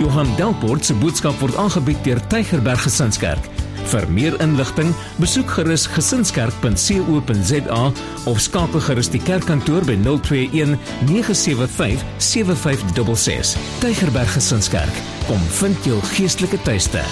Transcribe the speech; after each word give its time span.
Johan 0.00 0.30
Delport 0.38 0.86
se 0.88 0.94
boodskap 0.96 1.36
word 1.42 1.58
aangebied 1.60 1.98
deur 2.06 2.16
Tygerberg 2.32 2.80
Gesinskerk. 2.86 3.44
Vir 3.90 4.06
meer 4.08 4.36
inligting, 4.40 4.94
besoek 5.20 5.50
gerus 5.58 5.82
gesinskerk.co.za 5.92 7.80
of 8.30 8.40
skakel 8.40 8.80
gerus 8.86 9.10
die 9.12 9.20
kerkkantoor 9.20 9.84
by 9.84 9.98
021 10.00 10.78
975 11.10 12.00
7566. 12.16 13.52
Tygerberg 13.82 14.32
Gesinskerk, 14.38 15.02
kom 15.28 15.44
vind 15.58 15.84
jou 15.84 15.98
geestelike 16.14 16.62
tuiste. 16.64 17.04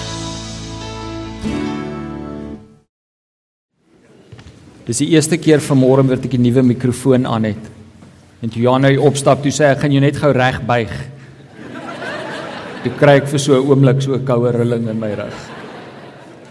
Dis 4.89 5.03
die 5.03 5.11
eerste 5.13 5.37
keer 5.37 5.61
vanmôre 5.61 6.07
wat 6.09 6.25
ek 6.25 6.33
'n 6.33 6.41
nuwe 6.41 6.63
mikrofoon 6.73 7.29
aan 7.29 7.53
het. 7.53 7.63
En 8.41 8.49
toe 8.49 8.61
Johan 8.61 8.81
nou 8.81 8.97
opstap, 8.97 9.43
toe 9.43 9.51
sê 9.51 9.65
hy, 9.65 9.71
"Ek 9.77 9.79
gaan 9.81 9.91
jou 9.91 10.01
net 10.01 10.17
gou 10.17 10.31
reg 10.33 10.65
buig." 10.65 11.18
Toe 12.79 12.93
kry 12.95 13.17
ek 13.19 13.25
vir 13.27 13.41
so 13.43 13.59
'n 13.59 13.67
oomblik 13.67 14.01
so 14.01 14.15
'n 14.15 14.23
koue 14.23 14.51
rilling 14.55 14.87
in 14.87 14.99
my 14.99 15.11
rug. 15.11 15.35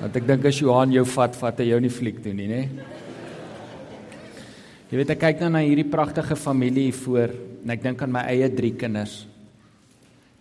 Want 0.00 0.16
ek 0.16 0.26
dink 0.26 0.44
as 0.44 0.60
Johan 0.60 0.92
jou 0.92 1.04
vat, 1.04 1.34
vat 1.34 1.58
hy 1.58 1.64
jou 1.64 1.80
nie 1.80 1.88
fliek 1.88 2.22
toe 2.22 2.34
nie, 2.34 2.46
nê? 2.46 2.68
Jy 4.90 4.96
weet 4.98 5.10
ek 5.10 5.20
kyk 5.20 5.40
nou 5.40 5.48
na 5.50 5.64
hierdie 5.64 5.88
pragtige 5.88 6.36
familie 6.36 6.84
hier 6.84 6.92
voor 6.92 7.32
en 7.64 7.70
ek 7.70 7.82
dink 7.82 8.02
aan 8.02 8.12
my 8.12 8.20
eie 8.28 8.48
drie 8.48 8.72
kinders. 8.72 9.26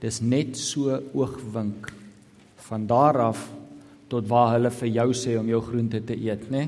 Dis 0.01 0.21
net 0.21 0.57
so 0.57 1.01
oogwink 1.13 1.91
van 2.67 2.85
daar 2.85 3.17
af 3.21 3.49
tot 4.09 4.27
waar 4.27 4.57
hulle 4.57 4.69
vir 4.69 4.89
jou 4.89 5.13
sê 5.13 5.39
om 5.39 5.47
jou 5.47 5.61
groente 5.61 6.05
te 6.05 6.13
eet, 6.13 6.51
nê? 6.51 6.67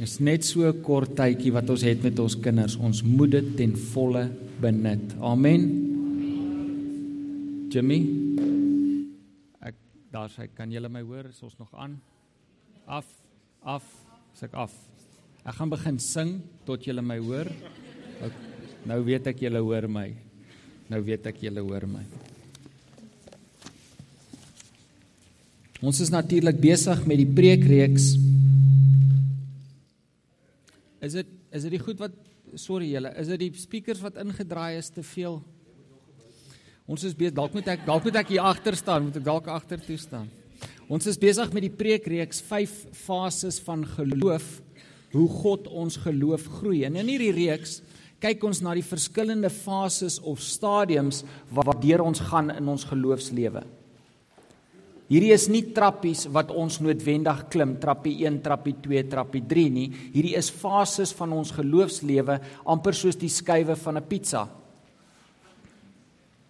Dis 0.00 0.18
net 0.18 0.44
so 0.44 0.66
'n 0.66 0.82
kort 0.82 1.14
tydjie 1.14 1.52
wat 1.52 1.70
ons 1.70 1.82
het 1.82 2.02
met 2.02 2.18
ons 2.18 2.34
kinders. 2.34 2.76
Ons 2.76 3.02
moet 3.04 3.30
dit 3.30 3.56
ten 3.56 3.76
volle 3.76 4.28
benut. 4.62 5.14
Amen. 5.20 5.66
Jimmy. 7.72 8.00
Ek 9.60 9.76
daar 10.14 10.30
sê 10.32 10.48
kan 10.54 10.70
julle 10.70 10.90
my 10.92 11.02
hoor? 11.02 11.30
Is 11.32 11.42
ons 11.42 11.58
nog 11.58 11.72
aan? 11.74 11.98
Af. 12.86 13.08
Af. 13.62 13.86
Sê 14.38 14.46
ek 14.48 14.58
af. 14.66 14.74
Ek 15.42 15.56
gaan 15.58 15.72
begin 15.72 15.98
sing 16.02 16.36
tot 16.68 16.86
julle 16.86 17.02
my 17.02 17.18
hoor. 17.22 17.50
Ek, 18.22 18.42
nou 18.86 19.00
weet 19.06 19.32
ek 19.32 19.42
julle 19.42 19.62
hoor 19.64 19.88
my. 19.90 20.08
Nou 20.92 21.00
weet 21.02 21.26
ek 21.32 21.42
julle 21.42 21.64
hoor 21.66 21.88
my. 21.90 22.04
Ons 25.82 25.98
is 26.04 26.12
natuurlik 26.14 26.60
besig 26.62 27.00
met 27.10 27.18
die 27.18 27.26
preekreeks 27.26 28.12
Is 31.02 31.16
dit 31.18 31.30
is 31.50 31.64
dit 31.66 31.74
die 31.74 31.82
goed 31.82 31.98
wat 31.98 32.14
sorry 32.60 32.90
julle, 32.92 33.12
is 33.20 33.30
dit 33.32 33.40
die 33.46 33.50
speakers 33.60 34.02
wat 34.04 34.18
ingedraai 34.20 34.78
is 34.78 34.90
te 34.92 35.04
veel? 35.06 35.40
Ons 36.90 37.04
is 37.06 37.16
besig 37.16 37.34
dalk 37.36 37.54
moet 37.56 37.68
ek 37.72 37.84
dalk 37.86 38.04
moet 38.04 38.18
ek 38.20 38.32
hier 38.34 38.44
agter 38.44 38.76
staan, 38.76 39.06
moet 39.06 39.18
ek 39.20 39.26
dalk 39.26 39.48
agter 39.52 39.80
toe 39.80 39.98
staan. 40.00 40.28
Ons 40.92 41.06
is 41.08 41.18
besig 41.20 41.52
met 41.54 41.64
die 41.64 41.72
preekreeks 41.72 42.42
5 42.44 42.74
fases 43.04 43.60
van 43.64 43.84
geloof, 43.94 44.60
hoe 45.14 45.28
God 45.42 45.68
ons 45.68 45.96
geloof 46.04 46.48
groei. 46.58 46.82
En 46.88 46.98
in 47.00 47.08
hierdie 47.08 47.32
reeks 47.36 47.80
kyk 48.22 48.44
ons 48.46 48.60
na 48.62 48.74
die 48.76 48.86
verskillende 48.86 49.50
fases 49.50 50.18
of 50.20 50.42
stadiums 50.44 51.22
waardeur 51.54 52.04
ons 52.04 52.22
gaan 52.30 52.52
in 52.54 52.68
ons 52.70 52.84
geloofslewe. 52.90 53.64
Hierdie 55.12 55.34
is 55.34 55.44
nie 55.52 55.66
trappies 55.76 56.24
wat 56.32 56.48
ons 56.56 56.78
noodwendig 56.80 57.42
klim, 57.52 57.74
trappie 57.76 58.14
1, 58.24 58.38
trappie 58.40 58.78
2, 58.80 59.02
trappie 59.12 59.42
3 59.44 59.64
nie. 59.68 59.90
Hierdie 60.14 60.38
is 60.38 60.48
fases 60.48 61.12
van 61.18 61.34
ons 61.36 61.52
geloofslewe, 61.52 62.38
amper 62.64 62.96
soos 62.96 63.18
die 63.20 63.28
skuwe 63.28 63.76
van 63.76 63.98
'n 63.98 64.08
pizza. 64.08 64.48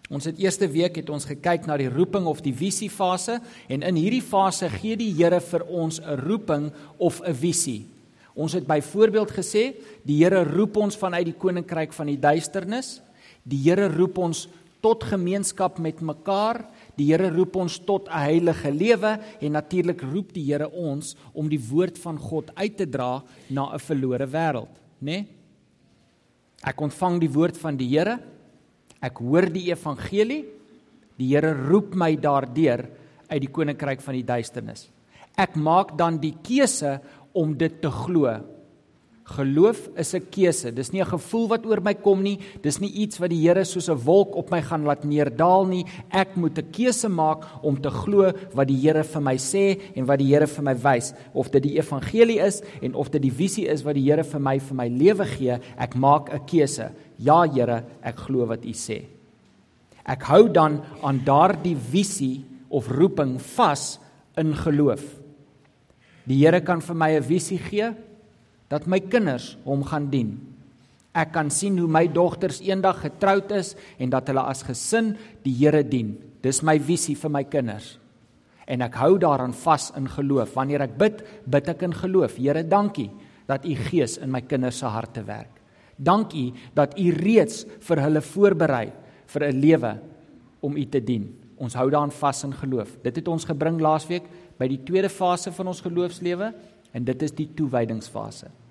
Ons 0.09 0.29
het 0.29 0.39
eerste 0.39 0.67
week 0.67 0.95
het 0.95 1.09
ons 1.09 1.25
gekyk 1.25 1.67
na 1.67 1.75
die 1.77 1.89
roeping 1.89 2.25
of 2.25 2.41
die 2.41 2.53
visie 2.53 2.89
fase 2.89 3.41
en 3.67 3.83
in 3.83 3.95
hierdie 3.95 4.21
fase 4.21 4.69
gee 4.69 4.95
die 4.95 5.11
Here 5.11 5.41
vir 5.41 5.63
ons 5.67 5.99
'n 5.99 6.19
roeping 6.23 6.71
of 6.99 7.21
'n 7.21 7.33
visie. 7.33 7.85
Ons 8.35 8.53
het 8.53 8.65
byvoorbeeld 8.65 9.31
gesê, 9.31 9.75
die 10.05 10.23
Here 10.23 10.43
roep 10.43 10.77
ons 10.77 10.95
vanuit 10.95 11.25
die 11.25 11.37
koninkryk 11.37 11.91
van 11.93 12.07
die 12.07 12.19
duisternis. 12.19 13.01
Die 13.43 13.57
Here 13.57 13.89
roep 13.89 14.17
ons 14.17 14.47
tot 14.81 15.03
gemeenskap 15.03 15.79
met 15.79 16.01
mekaar 16.01 16.65
Die 16.97 17.09
Here 17.09 17.31
roep 17.33 17.55
ons 17.57 17.79
tot 17.79 18.07
'n 18.07 18.19
heilige 18.19 18.71
lewe 18.71 19.19
en 19.41 19.51
natuurlik 19.51 20.01
roep 20.01 20.33
die 20.33 20.45
Here 20.51 20.69
ons 20.69 21.15
om 21.33 21.49
die 21.49 21.59
woord 21.59 21.97
van 21.97 22.17
God 22.17 22.51
uit 22.55 22.77
te 22.77 22.85
dra 22.85 23.23
na 23.49 23.73
'n 23.73 23.79
verlore 23.79 24.27
wêreld, 24.27 24.73
né? 25.01 25.05
Nee? 25.05 25.27
Ek 26.63 26.79
ontvang 26.81 27.19
die 27.19 27.31
woord 27.31 27.57
van 27.57 27.77
die 27.77 27.87
Here. 27.87 28.19
Ek 29.01 29.17
hoor 29.17 29.49
die 29.51 29.71
evangelie. 29.71 30.45
Die 31.17 31.27
Here 31.27 31.53
roep 31.53 31.95
my 31.95 32.15
daardeur 32.15 32.89
uit 33.27 33.41
die 33.41 33.51
koninkryk 33.51 34.01
van 34.01 34.13
die 34.13 34.23
duisternis. 34.23 34.89
Ek 35.35 35.55
maak 35.55 35.97
dan 35.97 36.19
die 36.21 36.35
keuse 36.41 37.01
om 37.33 37.57
dit 37.57 37.81
te 37.81 37.89
glo 37.89 38.52
Geloof 39.23 39.87
is 39.95 40.13
'n 40.13 40.27
keuse. 40.29 40.71
Dis 40.73 40.91
nie 40.91 41.01
'n 41.01 41.05
gevoel 41.07 41.47
wat 41.47 41.65
oor 41.65 41.79
my 41.81 41.93
kom 41.93 42.21
nie. 42.21 42.39
Dis 42.61 42.79
nie 42.79 42.91
iets 42.91 43.19
wat 43.19 43.29
die 43.29 43.47
Here 43.47 43.63
soos 43.63 43.87
'n 43.87 44.03
wolk 44.03 44.35
op 44.35 44.51
my 44.51 44.61
gaan 44.61 44.83
laat 44.83 45.05
neerdaal 45.05 45.65
nie. 45.65 45.85
Ek 46.11 46.35
moet 46.35 46.57
'n 46.57 46.71
keuse 46.71 47.07
maak 47.07 47.63
om 47.63 47.81
te 47.81 47.89
glo 47.89 48.33
wat 48.53 48.67
die 48.67 48.75
Here 48.75 49.03
vir 49.03 49.21
my 49.21 49.35
sê 49.35 49.79
en 49.95 50.05
wat 50.05 50.19
die 50.19 50.27
Here 50.27 50.45
vir 50.45 50.63
my 50.63 50.75
wys, 50.75 51.13
of 51.33 51.49
dit 51.51 51.63
die 51.63 51.77
evangelie 51.77 52.39
is 52.39 52.61
en 52.81 52.95
of 52.95 53.09
dit 53.11 53.21
die 53.21 53.31
visie 53.31 53.67
is 53.67 53.83
wat 53.83 53.95
die 53.95 54.11
Here 54.11 54.23
vir 54.23 54.39
my 54.41 54.59
vir 54.59 54.75
my 54.75 54.87
lewe 54.89 55.25
gee. 55.25 55.57
Ek 55.77 55.95
maak 55.95 56.29
'n 56.33 56.45
keuse. 56.45 56.91
Ja, 57.17 57.47
Here, 57.47 57.85
ek 58.03 58.15
glo 58.15 58.45
wat 58.45 58.65
U 58.65 58.73
sê. 58.73 59.05
Ek 60.05 60.21
hou 60.23 60.49
dan 60.49 60.81
aan 61.01 61.21
daardie 61.23 61.77
visie 61.77 62.43
of 62.69 62.89
roeping 62.89 63.39
vas 63.39 63.99
in 64.37 64.53
geloof. 64.53 65.03
Die 66.27 66.45
Here 66.45 66.59
kan 66.59 66.81
vir 66.81 66.95
my 66.95 67.11
'n 67.15 67.23
visie 67.23 67.57
gee 67.57 67.95
dat 68.73 68.89
my 68.89 68.99
kinders 69.05 69.53
hom 69.67 69.85
gaan 69.85 70.09
dien. 70.09 70.33
Ek 71.13 71.29
kan 71.35 71.51
sien 71.53 71.77
hoe 71.77 71.89
my 71.89 72.07
dogters 72.09 72.57
eendag 72.65 73.03
getroud 73.03 73.51
is 73.53 73.75
en 74.01 74.09
dat 74.09 74.31
hulle 74.31 74.41
as 74.49 74.63
gesin 74.65 75.11
die 75.45 75.53
Here 75.59 75.83
dien. 75.85 76.15
Dis 76.41 76.63
my 76.65 76.79
visie 76.81 77.15
vir 77.15 77.31
my 77.31 77.43
kinders. 77.45 77.99
En 78.65 78.81
ek 78.81 78.95
hou 78.97 79.17
daaraan 79.21 79.53
vas 79.53 79.91
in 79.99 80.07
geloof. 80.09 80.55
Wanneer 80.57 80.87
ek 80.87 80.95
bid, 80.97 81.21
bid 81.45 81.69
ek 81.69 81.83
in 81.85 81.93
geloof. 81.93 82.39
Here, 82.39 82.63
dankie 82.65 83.11
dat 83.49 83.67
u 83.67 83.75
Gees 83.89 84.17
in 84.23 84.31
my 84.31 84.41
kinders 84.41 84.79
se 84.81 84.89
harte 84.89 85.21
werk. 85.27 85.61
Dankie 85.95 86.49
dat 86.73 86.97
u 86.97 87.11
reeds 87.13 87.67
vir 87.85 88.01
hulle 88.07 88.21
voorberei 88.25 88.87
vir 89.27 89.43
'n 89.51 89.59
lewe 89.59 89.99
om 90.61 90.75
u 90.75 90.85
te 90.85 90.99
dien. 90.99 91.29
Ons 91.57 91.75
hou 91.75 91.89
daaraan 91.89 92.11
vas 92.11 92.43
in 92.43 92.53
geloof. 92.53 92.97
Dit 93.03 93.15
het 93.15 93.27
ons 93.27 93.45
gebring 93.45 93.79
laasweek 93.79 94.23
by 94.57 94.67
die 94.67 94.83
tweede 94.83 95.09
fase 95.09 95.51
van 95.51 95.67
ons 95.67 95.81
geloofslewe 95.81 96.53
en 96.93 97.03
dit 97.03 97.21
is 97.21 97.31
die 97.31 97.49
toewydingsfase. 97.53 98.62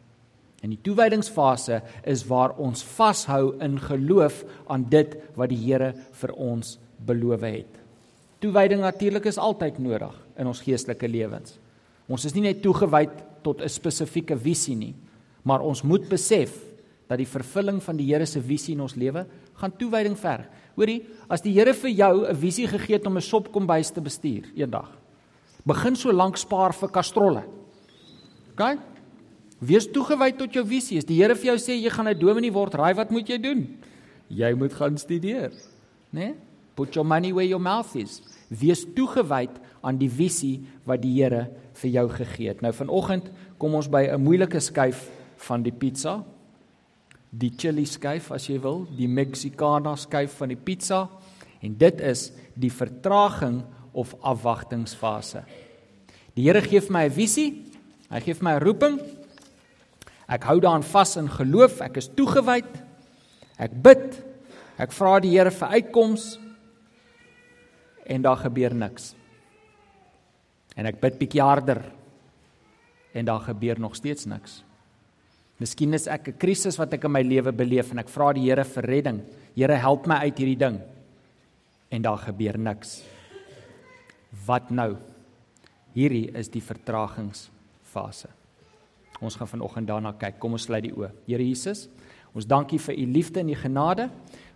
En 0.63 0.71
die 0.71 0.81
toewydingsfase 0.83 1.81
is 2.07 2.23
waar 2.31 2.55
ons 2.63 2.85
vashou 2.95 3.57
in 3.65 3.81
geloof 3.83 4.45
aan 4.71 4.87
dit 4.91 5.17
wat 5.35 5.51
die 5.51 5.59
Here 5.59 5.93
vir 6.21 6.33
ons 6.39 6.77
beloof 7.03 7.43
het. 7.43 7.81
Toewyding 8.43 8.83
natuurlik 8.83 9.27
is 9.31 9.39
altyd 9.39 9.79
nodig 9.83 10.15
in 10.39 10.47
ons 10.47 10.63
geestelike 10.63 11.09
lewens. 11.11 11.59
Ons 12.11 12.27
is 12.27 12.35
nie 12.35 12.47
net 12.47 12.63
toegewy 12.63 13.09
tot 13.43 13.63
'n 13.63 13.69
spesifieke 13.69 14.37
visie 14.37 14.77
nie, 14.77 14.95
maar 15.43 15.61
ons 15.61 15.83
moet 15.83 16.09
besef 16.09 16.59
dat 17.09 17.19
die 17.19 17.27
vervulling 17.27 17.83
van 17.83 17.97
die 17.97 18.07
Here 18.07 18.27
se 18.27 18.41
visie 18.41 18.75
in 18.75 18.81
ons 18.81 18.95
lewe 18.95 19.27
gaan 19.55 19.77
toewyding 19.77 20.17
verg. 20.19 20.47
Hoorie, 20.77 21.03
as 21.29 21.41
die 21.41 21.53
Here 21.53 21.75
vir 21.75 21.91
jou 21.91 22.27
'n 22.27 22.37
visie 22.37 22.67
gegee 22.67 22.97
het 22.97 23.07
om 23.07 23.17
'n 23.17 23.21
sopkombuis 23.21 23.91
te 23.91 24.01
bestuur 24.01 24.45
eendag, 24.55 24.89
begin 25.67 25.97
so 25.97 26.13
lank 26.13 26.37
spaar 26.37 26.73
vir 26.73 26.89
kastrolle. 26.89 27.45
OK? 28.53 28.92
Wees 29.63 29.87
toegewy 29.87 30.33
tot 30.35 30.57
jou 30.57 30.65
visie. 30.67 30.99
As 30.99 31.07
die 31.07 31.21
Here 31.21 31.37
vir 31.39 31.53
jou 31.53 31.59
sê 31.63 31.77
jy 31.79 31.91
gaan 31.91 32.09
'n 32.09 32.19
dominee 32.19 32.51
word, 32.51 32.75
raai 32.75 32.95
wat 32.95 33.11
moet 33.11 33.29
jy 33.29 33.39
doen? 33.39 33.79
Jy 34.29 34.55
moet 34.55 34.73
gaan 34.73 34.99
studeer, 34.99 35.53
né? 36.11 36.35
Nee? 36.35 36.35
Put 36.75 36.95
your 36.95 37.05
money 37.05 37.33
where 37.33 37.47
your 37.47 37.61
mouth 37.61 37.95
is. 37.97 38.23
Wees 38.49 38.85
toegewy 38.85 39.49
aan 39.85 39.99
die 39.99 40.09
visie 40.09 40.63
wat 40.85 41.03
die 41.03 41.23
Here 41.23 41.51
vir 41.75 41.91
jou 41.91 42.09
gegee 42.09 42.49
het. 42.49 42.63
Nou 42.63 42.73
vanoggend 42.73 43.31
kom 43.59 43.75
ons 43.75 43.89
by 43.89 44.09
'n 44.09 44.21
moeilike 44.21 44.61
skuif 44.61 45.11
van 45.37 45.63
die 45.63 45.73
pizza. 45.73 46.25
Die 47.31 47.53
chili 47.57 47.85
skuif 47.85 48.33
as 48.33 48.47
jy 48.49 48.59
wil, 48.59 48.87
die 48.97 49.09
Mexicana 49.09 49.97
skuif 49.97 50.33
van 50.39 50.49
die 50.49 50.57
pizza 50.57 51.09
en 51.63 51.77
dit 51.79 52.01
is 52.01 52.33
die 52.57 52.71
vertraging 52.71 53.63
of 53.93 54.15
afwagtingsfase. 54.23 55.45
Die 56.35 56.43
Here 56.43 56.61
gee 56.61 56.81
vir 56.81 56.93
my 56.93 57.05
'n 57.05 57.11
visie. 57.11 57.65
Hy 58.11 58.21
gee 58.21 58.35
vir 58.35 58.45
my 58.45 58.55
'n 58.57 58.63
roeping 58.63 59.22
Ek 60.33 60.47
hou 60.49 60.59
daaraan 60.63 60.87
vas 60.87 61.17
in 61.21 61.29
geloof, 61.29 61.81
ek 61.85 61.99
is 62.01 62.09
toegewyd. 62.17 62.71
Ek 63.61 63.75
bid. 63.85 64.07
Ek 64.81 64.95
vra 64.97 65.19
die 65.21 65.35
Here 65.35 65.53
vir 65.53 65.77
uitkoms 65.79 66.39
en 68.09 68.25
daar 68.25 68.41
gebeur 68.41 68.75
niks. 68.75 69.13
En 70.75 70.89
ek 70.89 70.99
bid 71.03 71.19
bietjie 71.21 71.43
harder 71.45 71.83
en 73.13 73.29
daar 73.29 73.45
gebeur 73.45 73.79
nog 73.81 73.95
steeds 73.99 74.27
niks. 74.27 74.63
Miskien 75.61 75.95
is 75.95 76.09
ek 76.09 76.29
'n 76.29 76.39
krisis 76.39 76.79
wat 76.79 76.95
ek 76.95 77.05
in 77.05 77.13
my 77.13 77.23
lewe 77.23 77.53
beleef 77.53 77.93
en 77.93 77.99
ek 77.99 78.09
vra 78.09 78.33
die 78.33 78.49
Here 78.49 78.65
vir 78.65 78.83
redding. 78.83 79.23
Here, 79.55 79.77
help 79.77 80.07
my 80.07 80.17
uit 80.25 80.39
hierdie 80.39 80.59
ding. 80.59 80.81
En 81.91 82.03
daar 82.03 82.19
gebeur 82.19 82.59
niks. 82.59 83.03
Wat 84.47 84.71
nou? 84.71 84.97
Hierdie 85.95 86.31
is 86.35 86.49
die 86.49 86.63
vertragingsfase. 86.63 88.42
Ons 89.23 89.39
gaan 89.39 89.49
vanoggend 89.49 89.87
daarna 89.87 90.13
kyk. 90.19 90.41
Kom 90.43 90.57
ons 90.59 90.67
sluit 90.67 90.83
die 90.83 90.93
oë. 90.93 91.13
Here 91.29 91.45
Jesus, 91.47 91.87
ons 92.35 92.49
dankie 92.49 92.81
vir 92.83 92.99
u 92.99 93.07
liefde 93.15 93.41
en 93.41 93.53
u 93.53 93.57
genade. 93.61 94.09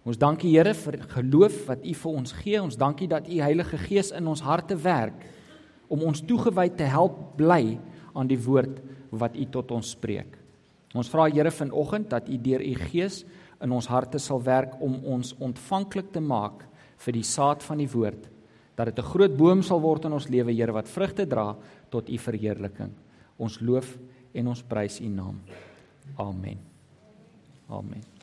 Ons 0.07 0.19
dankie 0.19 0.51
Here 0.57 0.75
vir 0.75 0.99
geloof 1.15 1.61
wat 1.69 1.87
u 1.87 1.95
vir 1.95 2.19
ons 2.21 2.35
gee. 2.41 2.59
Ons 2.63 2.79
dankie 2.79 3.09
dat 3.11 3.29
u 3.31 3.39
Heilige 3.41 3.79
Gees 3.87 4.11
in 4.11 4.27
ons 4.27 4.43
harte 4.43 4.77
werk 4.83 5.23
om 5.89 6.03
ons 6.03 6.23
toegewy 6.27 6.69
te 6.75 6.87
help 6.91 7.37
bly 7.39 7.79
aan 8.17 8.27
die 8.27 8.41
woord 8.43 8.81
wat 9.15 9.37
u 9.39 9.47
tot 9.55 9.71
ons 9.71 9.95
spreek. 9.95 10.35
Ons 10.97 11.11
vra 11.13 11.29
Here 11.31 11.51
vanoggend 11.51 12.11
dat 12.11 12.29
u 12.29 12.39
deur 12.43 12.63
u 12.63 12.75
Gees 12.91 13.23
in 13.63 13.73
ons 13.73 13.87
harte 13.87 14.19
sal 14.19 14.43
werk 14.43 14.75
om 14.83 14.99
ons 15.05 15.35
ontvanklik 15.39 16.11
te 16.13 16.21
maak 16.21 16.67
vir 17.07 17.15
die 17.15 17.27
saad 17.27 17.63
van 17.63 17.79
die 17.79 17.91
woord 17.93 18.33
dat 18.77 18.87
dit 18.93 18.99
'n 18.99 19.11
groot 19.11 19.37
boom 19.37 19.63
sal 19.63 19.81
word 19.81 20.05
in 20.05 20.13
ons 20.13 20.29
lewe 20.29 20.53
Here 20.53 20.73
wat 20.73 20.89
vrugte 20.89 21.27
dra 21.27 21.57
tot 21.89 22.09
u 22.11 22.19
verheerliking. 22.19 22.93
Ons 23.39 23.61
loof 23.61 23.99
en 24.37 24.53
ons 24.53 24.62
prys 24.69 25.00
u 25.00 25.09
naam. 25.12 25.41
Amen. 26.21 26.61
Amen. 27.73 28.16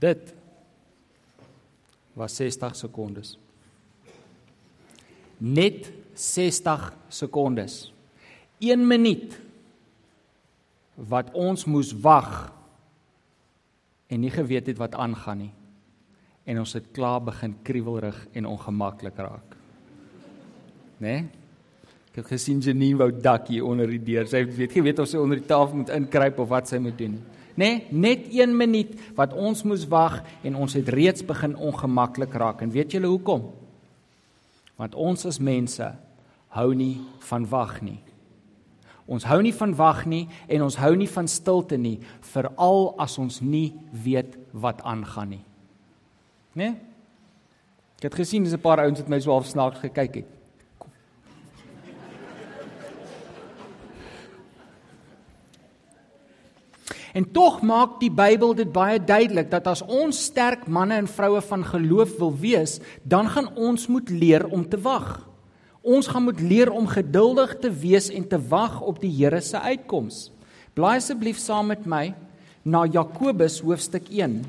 Dit 0.00 0.32
was 2.16 2.36
60 2.36 2.76
sekondes. 2.76 3.36
Net 5.36 5.92
60 6.14 6.92
sekondes. 7.08 7.92
1 8.58 8.86
minuut 8.86 9.36
wat 10.94 11.32
ons 11.32 11.64
moes 11.64 11.92
wag 11.96 12.50
en 14.10 14.20
nie 14.20 14.32
geweet 14.32 14.68
het 14.72 14.80
wat 14.80 14.96
aangaan 14.96 15.46
nie. 15.46 15.52
En 16.48 16.60
ons 16.60 16.72
het 16.76 16.90
klaar 16.96 17.20
begin 17.24 17.54
kriewelrig 17.64 18.16
en 18.36 18.48
ongemaklik 18.48 19.20
raak. 19.20 19.56
Né? 21.00 21.04
Nee? 21.04 21.28
Ek 22.10 22.24
het 22.24 22.32
gesien 22.32 22.58
Janine 22.58 22.98
wou 22.98 23.12
dak 23.14 23.46
hier 23.52 23.64
onder 23.64 23.86
die 23.86 24.00
deur. 24.02 24.26
Sy 24.26 24.42
weet 24.42 24.72
nie 24.74 24.82
weet 24.88 24.98
of 24.98 25.06
sy 25.08 25.20
onder 25.20 25.38
die 25.38 25.46
tafel 25.46 25.78
moet 25.78 25.92
inkruip 25.94 26.40
of 26.42 26.48
wat 26.50 26.68
sy 26.68 26.80
moet 26.82 26.96
doen 26.98 27.14
nie 27.14 27.39
nê? 27.54 27.86
Nee, 27.86 27.86
net 27.90 28.28
1 28.30 28.56
minuut 28.56 28.92
wat 29.16 29.32
ons 29.32 29.62
moes 29.62 29.86
wag 29.88 30.20
en 30.42 30.56
ons 30.56 30.72
het 30.74 30.88
reeds 30.88 31.24
begin 31.26 31.56
ongemaklik 31.56 32.34
raak. 32.34 32.62
En 32.62 32.70
weet 32.70 32.92
julle 32.92 33.06
hoekom? 33.06 33.50
Want 34.76 34.94
ons 34.94 35.26
as 35.26 35.38
mense 35.38 35.92
hou 36.56 36.74
nie 36.74 37.00
van 37.28 37.46
wag 37.48 37.80
nie. 37.82 37.98
Ons 39.10 39.26
hou 39.26 39.40
nie 39.42 39.54
van 39.54 39.74
wag 39.74 40.04
nie 40.06 40.28
en 40.48 40.62
ons 40.62 40.76
hou 40.78 40.92
nie 40.96 41.08
van 41.10 41.28
stilte 41.28 41.76
nie, 41.76 41.98
veral 42.32 42.94
as 42.98 43.18
ons 43.18 43.40
nie 43.42 43.74
weet 43.90 44.38
wat 44.52 44.82
aangaan 44.82 45.36
nie. 45.36 45.44
Né? 46.54 46.70
Nee? 46.70 46.74
Ek 48.00 48.08
het 48.08 48.14
gesien 48.16 48.44
dis 48.44 48.54
'n 48.56 48.64
paar 48.64 48.80
ouens 48.80 48.98
wat 48.98 49.08
my 49.08 49.20
so 49.20 49.30
half 49.30 49.46
snaaks 49.46 49.78
gekyk 49.78 50.14
het. 50.14 50.39
En 57.12 57.26
tog 57.32 57.58
maak 57.66 57.98
die 58.00 58.10
Bybel 58.10 58.54
dit 58.54 58.70
baie 58.72 59.00
duidelik 59.02 59.50
dat 59.50 59.66
as 59.66 59.82
ons 59.82 60.14
sterk 60.30 60.68
manne 60.70 61.00
en 61.00 61.08
vroue 61.10 61.40
van 61.42 61.64
geloof 61.66 62.14
wil 62.20 62.32
wees, 62.38 62.78
dan 63.02 63.28
gaan 63.28 63.50
ons 63.58 63.88
moet 63.90 64.10
leer 64.10 64.46
om 64.46 64.62
te 64.68 64.78
wag. 64.78 65.26
Ons 65.80 66.10
gaan 66.12 66.26
moet 66.28 66.40
leer 66.40 66.70
om 66.70 66.86
geduldig 66.86 67.56
te 67.58 67.70
wees 67.72 68.10
en 68.12 68.26
te 68.28 68.38
wag 68.50 68.80
op 68.80 69.00
die 69.02 69.10
Here 69.10 69.40
se 69.40 69.58
uitkoms. 69.58 70.28
Blaai 70.76 70.98
asseblief 71.00 71.40
saam 71.40 71.72
met 71.72 71.86
my 71.88 72.12
na 72.62 72.84
Jakobus 72.86 73.58
hoofstuk 73.64 74.06
1. 74.12 74.42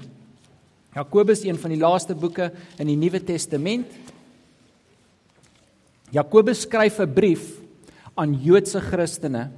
Jakobus 0.94 1.46
een 1.48 1.57
van 1.57 1.72
die 1.72 1.80
laaste 1.80 2.14
boeke 2.16 2.52
in 2.78 2.92
die 2.92 2.98
Nuwe 3.00 3.24
Testament. 3.24 3.88
Jakobus 6.12 6.68
skryf 6.68 7.00
'n 7.00 7.14
brief 7.14 7.62
aan 8.16 8.36
Joodse 8.36 8.81
Christene 8.81 9.50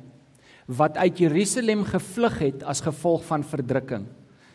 wat 0.68 0.98
uit 0.98 1.18
Jerusalem 1.18 1.84
gevlug 1.84 2.40
het 2.40 2.64
as 2.64 2.82
gevolg 2.82 3.26
van 3.28 3.44
verdrukking. 3.44 4.06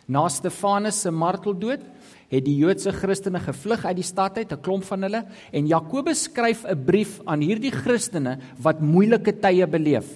Na 0.09 0.27
Stefanus 0.29 1.01
se 1.01 1.11
marteldood 1.11 1.83
het 2.29 2.45
die 2.45 2.55
Joodse 2.57 2.91
Christene 2.93 3.39
gevlug 3.41 3.85
uit 3.85 3.97
die 3.97 4.05
stad 4.05 4.37
uit, 4.37 4.51
'n 4.51 4.61
klomp 4.61 4.83
van 4.83 5.01
hulle, 5.01 5.25
en 5.51 5.67
Jakobus 5.67 6.23
skryf 6.23 6.65
'n 6.65 6.85
brief 6.85 7.21
aan 7.25 7.41
hierdie 7.41 7.71
Christene 7.71 8.37
wat 8.57 8.81
moeilike 8.81 9.33
tye 9.39 9.67
beleef. 9.67 10.07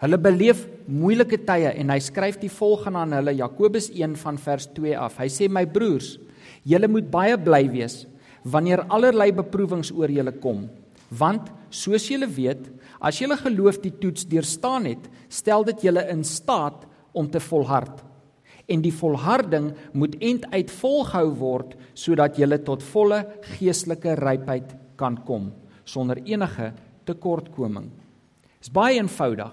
Hulle 0.00 0.18
beleef 0.18 0.66
moeilike 0.88 1.38
tye 1.44 1.68
en 1.76 1.90
hy 1.90 1.98
skryf 1.98 2.38
die 2.40 2.48
volgende 2.48 2.98
aan 2.98 3.12
hulle 3.12 3.34
Jakobus 3.36 3.90
1 3.90 4.16
van 4.16 4.38
vers 4.38 4.66
2 4.66 4.98
af. 4.98 5.18
Hy 5.18 5.28
sê 5.28 5.48
my 5.48 5.66
broers, 5.66 6.18
julle 6.64 6.88
moet 6.88 7.10
baie 7.10 7.36
bly 7.36 7.68
wees 7.70 8.06
wanneer 8.42 8.86
allerlei 8.88 9.32
beproewings 9.32 9.90
oor 9.92 10.08
julle 10.08 10.32
kom, 10.32 10.68
want 11.10 11.50
soos 11.68 12.08
julle 12.08 12.26
weet, 12.26 12.70
As 13.00 13.18
julle 13.18 13.36
geloof 13.40 13.80
die 13.80 13.94
toets 13.96 14.26
deurstaan 14.28 14.84
het, 14.84 15.08
stel 15.32 15.64
dit 15.64 15.88
julle 15.88 16.04
in 16.12 16.24
staat 16.24 16.84
om 17.16 17.30
te 17.30 17.40
volhard. 17.40 18.04
En 18.70 18.82
die 18.84 18.94
volharding 18.94 19.72
moet 19.92 20.18
end 20.20 20.44
uit 20.52 20.70
volgehou 20.70 21.30
word 21.40 21.74
sodat 21.98 22.36
julle 22.38 22.60
tot 22.62 22.84
volle 22.92 23.24
geestelike 23.56 24.14
rypheid 24.20 24.76
kan 25.00 25.16
kom 25.26 25.50
sonder 25.90 26.20
enige 26.22 26.70
tekortkoming. 27.08 27.88
Dit 28.60 28.68
is 28.68 28.72
baie 28.72 29.00
eenvoudig. 29.00 29.50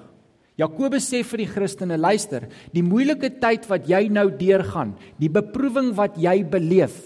Jakobus 0.57 1.05
sê 1.10 1.22
vir 1.25 1.43
die 1.43 1.50
Christene, 1.50 2.00
luister, 2.01 2.48
die 2.74 2.83
moeilike 2.86 3.29
tyd 3.41 3.67
wat 3.69 3.86
jy 3.89 4.07
nou 4.10 4.27
deurgaan, 4.33 4.95
die 5.22 5.29
beproewing 5.29 5.91
wat 5.98 6.17
jy 6.17 6.39
beleef, 6.50 6.98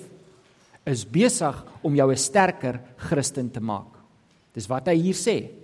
is 0.88 1.04
besig 1.04 1.58
om 1.84 1.96
jou 1.96 2.10
'n 2.12 2.18
sterker 2.18 2.80
Christen 2.98 3.51
te 3.51 3.60
maak. 3.60 3.92
Dis 4.54 4.68
wat 4.68 4.88
hy 4.88 4.96
hier 4.96 5.16
sê. 5.16 5.61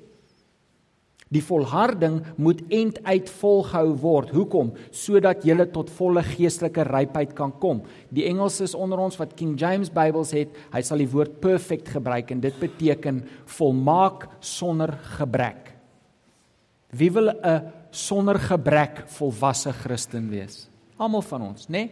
Die 1.33 1.43
volharding 1.43 2.21
moet 2.39 2.61
end 2.71 3.01
uit 3.03 3.29
volgehou 3.39 3.91
word. 3.99 4.31
Hoekom? 4.31 4.71
Sodat 4.95 5.43
jy 5.43 5.57
tot 5.75 5.91
volle 5.97 6.23
geestelike 6.23 6.85
rypheid 6.87 7.33
kan 7.35 7.51
kom. 7.59 7.81
Die 8.09 8.27
Engels 8.29 8.61
is 8.63 8.75
onder 8.75 9.01
ons 9.03 9.19
wat 9.19 9.35
King 9.35 9.57
James 9.59 9.91
Bybels 9.91 10.31
het, 10.35 10.55
hy 10.71 10.81
sal 10.81 11.03
die 11.03 11.09
woord 11.11 11.39
perfect 11.43 11.91
gebruik 11.97 12.31
en 12.31 12.43
dit 12.43 12.55
beteken 12.59 13.25
volmaak 13.57 14.29
sonder 14.39 14.95
gebrek. 15.17 15.73
Wie 16.95 17.11
wil 17.11 17.29
'n 17.29 17.71
sonder 17.91 18.39
gebrek 18.39 19.07
volwasse 19.07 19.73
Christen 19.73 20.29
wees? 20.29 20.69
Almal 20.97 21.21
van 21.21 21.41
ons, 21.41 21.67
né? 21.67 21.71
Nee? 21.71 21.91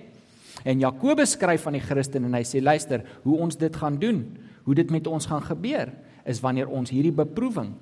En 0.64 0.80
Jakobus 0.80 1.32
skryf 1.32 1.68
aan 1.68 1.74
die 1.74 1.82
Christen 1.82 2.24
en 2.24 2.34
hy 2.34 2.44
sê 2.44 2.62
luister, 2.62 3.04
hoe 3.24 3.38
ons 3.38 3.58
dit 3.58 3.76
gaan 3.76 4.00
doen, 4.00 4.38
hoe 4.64 4.76
dit 4.76 4.92
met 4.92 5.08
ons 5.08 5.26
gaan 5.26 5.42
gebeur, 5.42 5.92
is 6.26 6.40
wanneer 6.40 6.68
ons 6.70 6.90
hierdie 6.90 7.12
beproewing 7.12 7.74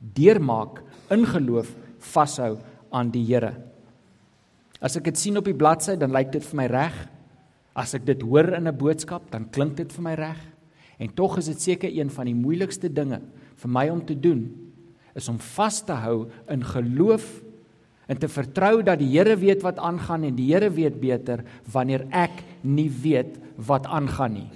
deurmaak 0.00 0.82
in 1.12 1.26
geloof 1.26 1.74
vashou 2.12 2.56
aan 2.90 3.10
die 3.12 3.24
Here. 3.24 3.54
As 4.80 4.96
ek 4.96 5.04
dit 5.10 5.18
sien 5.20 5.36
op 5.36 5.44
die 5.44 5.56
bladsy, 5.56 5.96
dan 6.00 6.12
lyk 6.12 6.32
dit 6.32 6.44
vir 6.44 6.56
my 6.56 6.66
reg. 6.72 6.96
As 7.76 7.92
ek 7.94 8.06
dit 8.08 8.22
hoor 8.22 8.54
in 8.56 8.66
'n 8.66 8.76
boodskap, 8.76 9.30
dan 9.30 9.50
klink 9.50 9.76
dit 9.76 9.92
vir 9.92 10.02
my 10.02 10.14
reg. 10.14 10.40
En 10.98 11.08
tog 11.14 11.38
is 11.38 11.46
dit 11.46 11.60
seker 11.60 11.90
een 11.92 12.10
van 12.10 12.26
die 12.26 12.34
moeilikste 12.34 12.92
dinge 12.92 13.20
vir 13.56 13.70
my 13.70 13.88
om 13.88 14.04
te 14.04 14.14
doen 14.14 14.70
is 15.14 15.28
om 15.28 15.38
vas 15.38 15.80
te 15.84 15.92
hou 15.92 16.28
in 16.48 16.62
geloof 16.64 17.24
en 18.10 18.18
te 18.18 18.28
vertrou 18.28 18.82
dat 18.82 18.98
die 18.98 19.10
Here 19.10 19.36
weet 19.36 19.62
wat 19.62 19.78
aangaan 19.78 20.24
en 20.24 20.36
die 20.36 20.52
Here 20.52 20.70
weet 20.70 21.00
beter 21.00 21.44
wanneer 21.72 22.06
ek 22.10 22.42
nie 22.62 22.90
weet 22.90 23.38
wat 23.56 23.86
aangaan 23.86 24.32
nie. 24.32 24.48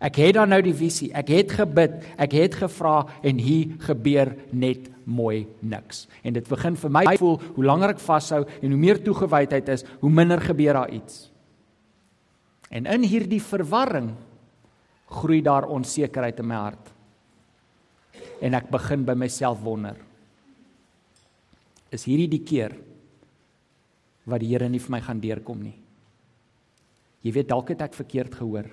Ek 0.00 0.18
het 0.20 0.34
dan 0.36 0.50
nou 0.52 0.60
die 0.64 0.74
visie, 0.76 1.08
ek 1.16 1.30
het 1.32 1.54
gebid, 1.56 2.02
ek 2.20 2.34
het 2.36 2.58
gevra 2.60 2.98
en 3.24 3.38
hier 3.40 3.76
gebeur 3.86 4.34
net 4.52 4.90
mooi 5.06 5.46
niks. 5.64 6.04
En 6.26 6.34
dit 6.36 6.48
begin 6.48 6.76
vir 6.76 6.92
my 6.92 7.04
voel 7.16 7.38
hoe 7.54 7.64
langer 7.64 7.94
ek 7.94 8.02
vashou 8.02 8.42
en 8.44 8.74
hoe 8.74 8.80
meer 8.80 9.00
toegewydheid 9.02 9.70
is, 9.72 9.86
hoe 10.02 10.12
minder 10.12 10.42
gebeur 10.42 10.82
daar 10.82 10.92
iets. 10.92 11.30
En 12.68 12.88
in 12.90 13.06
hierdie 13.06 13.40
verwarring 13.40 14.10
groei 15.20 15.40
daar 15.44 15.68
onsekerheid 15.70 16.42
in 16.42 16.50
my 16.50 16.58
hart. 16.58 16.92
En 18.42 18.58
ek 18.58 18.68
begin 18.72 19.06
by 19.06 19.14
myself 19.16 19.62
wonder. 19.64 19.96
Is 21.94 22.04
hierdie 22.04 22.28
die 22.28 22.42
keer 22.44 22.74
wat 24.26 24.42
die 24.42 24.50
Here 24.50 24.68
nie 24.68 24.82
vir 24.82 24.96
my 24.96 25.00
gaan 25.06 25.22
deurkom 25.22 25.62
nie? 25.62 25.76
Jy 27.22 27.32
weet 27.38 27.48
dalk 27.50 27.70
het 27.72 27.86
ek 27.86 27.94
verkeerd 27.96 28.34
gehoor. 28.38 28.66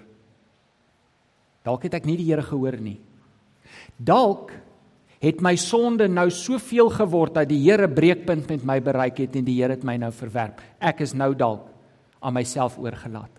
Dalk 1.63 1.87
het 1.87 1.97
ek 1.99 2.07
nie 2.07 2.17
die 2.19 2.27
Here 2.27 2.43
gehoor 2.43 2.77
nie. 2.81 2.99
Dalk 3.97 4.51
het 5.23 5.39
my 5.39 5.53
sonde 5.55 6.09
nou 6.11 6.27
soveel 6.33 6.89
geword 6.91 7.37
dat 7.39 7.47
die 7.51 7.61
Here 7.63 7.87
breekpunt 7.87 8.49
met 8.51 8.65
my 8.67 8.79
bereik 8.83 9.21
het 9.23 9.37
en 9.39 9.47
die 9.47 9.55
Here 9.61 9.77
het 9.77 9.85
my 9.87 9.95
nou 10.01 10.11
verwerp. 10.11 10.59
Ek 10.83 11.03
is 11.05 11.15
nou 11.15 11.31
dalk 11.35 11.69
aan 12.23 12.35
myself 12.35 12.75
oorgelaat. 12.79 13.31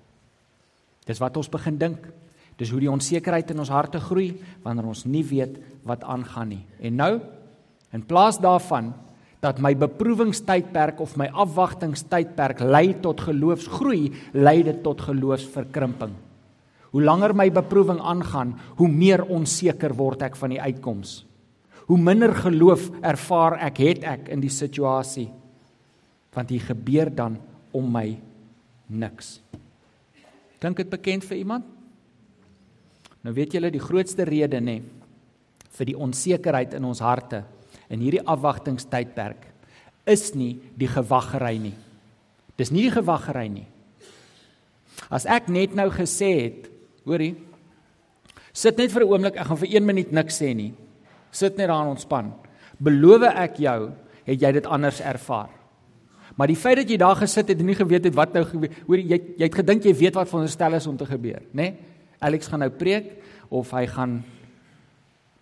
Dis 1.04 1.20
wat 1.20 1.36
ons 1.36 1.52
begin 1.52 1.76
dink. 1.80 2.08
Dis 2.56 2.70
hoe 2.70 2.80
die 2.80 2.90
onsekerheid 2.90 3.50
in 3.50 3.60
ons 3.60 3.72
harte 3.72 4.00
groei 4.00 4.30
wanneer 4.64 4.88
ons 4.88 5.04
nie 5.10 5.24
weet 5.26 5.58
wat 5.84 6.04
aangaan 6.06 6.54
nie. 6.54 6.62
En 6.80 6.96
nou 6.96 7.14
in 7.94 8.04
plaas 8.06 8.38
daarvan 8.40 8.92
dat 9.44 9.60
my 9.60 9.74
beproewingstydperk 9.76 11.02
of 11.04 11.18
my 11.20 11.26
afwagtingstydperk 11.28 12.62
lei 12.64 12.94
tot 13.04 13.20
geloofsgroei, 13.26 14.14
lei 14.32 14.62
dit 14.64 14.80
tot 14.86 15.02
geloofsverkrimping. 15.04 16.14
Hoe 16.94 17.02
langer 17.02 17.34
my 17.34 17.48
beproewing 17.50 17.98
aangaan, 17.98 18.52
hoe 18.78 18.88
meer 18.88 19.24
onseker 19.26 19.96
word 19.98 20.22
ek 20.22 20.36
van 20.38 20.54
die 20.54 20.60
uitkoms. 20.62 21.24
Hoe 21.90 21.98
minder 21.98 22.30
geloof 22.38 22.86
ervaar 23.02 23.58
ek 23.66 23.80
het 23.82 24.04
ek 24.06 24.28
in 24.32 24.44
die 24.44 24.52
situasie. 24.52 25.26
Want 26.34 26.52
hier 26.54 26.62
gebeur 26.70 27.10
dan 27.10 27.40
om 27.74 27.88
my 27.90 28.14
niks. 28.86 29.40
Klink 30.62 30.78
dit 30.78 30.90
bekend 30.90 31.26
vir 31.26 31.40
iemand? 31.42 31.66
Nou 33.26 33.34
weet 33.34 33.56
julle 33.56 33.72
die 33.74 33.82
grootste 33.82 34.26
rede 34.28 34.60
nê 34.62 34.78
vir 35.74 35.88
die 35.90 35.98
onsekerheid 35.98 36.76
in 36.78 36.86
ons 36.86 37.02
harte 37.02 37.42
in 37.90 38.04
hierdie 38.04 38.22
afwagtingstydperk 38.22 39.48
is 40.06 40.30
nie 40.36 40.60
die 40.78 40.88
gewaggery 40.90 41.56
nie. 41.58 41.74
Dis 42.60 42.70
nie 42.70 42.86
die 42.86 42.94
gewaggery 42.94 43.48
nie. 43.50 43.66
As 45.10 45.26
ek 45.26 45.50
net 45.50 45.74
nou 45.74 45.88
gesê 45.92 46.30
het, 46.38 46.70
hoorie, 47.04 47.34
sit 48.52 48.76
net 48.78 48.92
vir 48.92 49.02
'n 49.02 49.08
oomblik, 49.08 49.36
ek 49.36 49.46
gaan 49.46 49.56
vir 49.56 49.68
1 49.76 49.86
minuut 49.86 50.12
niks 50.12 50.40
sê 50.40 50.54
nie. 50.54 50.74
Sit 51.30 51.56
net 51.56 51.68
daar 51.68 51.82
en 51.82 51.96
ontspan. 51.96 52.32
Beloof 52.78 53.22
ek 53.22 53.56
jou, 53.56 53.92
het 54.24 54.40
jy 54.40 54.52
dit 54.52 54.66
anders 54.66 55.00
ervaar. 55.00 55.50
Maar 56.36 56.46
die 56.50 56.56
feit 56.56 56.76
dat 56.76 56.90
jy 56.90 56.96
daar 56.96 57.16
gesit 57.16 57.48
het 57.48 57.60
en 57.60 57.66
nie 57.66 57.74
geweet 57.78 58.04
het 58.04 58.14
wat 58.14 58.32
nou 58.34 58.44
gebeur, 58.44 58.70
hoor 58.86 58.98
jy 58.98 59.20
jy 59.38 59.44
het 59.44 59.54
gedink 59.54 59.84
jy 59.84 59.94
weet 59.94 60.14
wat 60.14 60.28
veronderstel 60.28 60.74
is 60.74 60.86
om 60.86 60.96
te 60.96 61.06
gebeur, 61.06 61.42
né? 61.52 61.62
Nee? 61.62 61.74
Alex 62.20 62.48
gaan 62.48 62.60
nou 62.60 62.70
preek 62.70 63.12
of 63.50 63.70
hy 63.70 63.86
gaan 63.86 64.22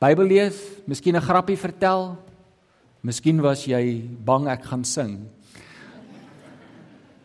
Bybel 0.03 0.27
lees, 0.27 0.59
miskien 0.85 1.15
'n 1.15 1.23
grappie 1.23 1.57
vertel. 1.57 2.19
Miskien 3.03 3.41
was 3.41 3.65
jy 3.65 4.03
bang 4.25 4.49
ek 4.49 4.65
gaan 4.65 4.85
sing. 4.85 5.21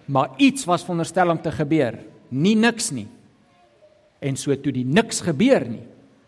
Maar 0.05 0.29
iets 0.37 0.65
was 0.65 0.83
veronderstel 0.83 1.29
om 1.29 1.41
te 1.41 1.51
gebeur, 1.51 1.99
nie 2.29 2.55
niks 2.55 2.91
nie. 2.91 3.07
En 4.19 4.35
so 4.35 4.55
toe 4.55 4.73
die 4.73 4.85
niks 4.85 5.21
gebeur 5.21 5.67
nie, 5.69 5.85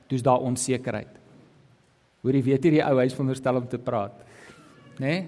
toe's 0.09 0.25
daar 0.25 0.45
onsekerheid. 0.45 1.19
Hoor 2.23 2.35
jy 2.35 2.43
weet 2.43 2.65
hierdie 2.67 2.85
ou 2.85 2.95
hy's 2.99 3.15
veronderstel 3.15 3.61
om 3.61 3.67
te 3.69 3.79
praat. 3.81 4.25
Né? 4.99 5.05
Nee? 5.05 5.27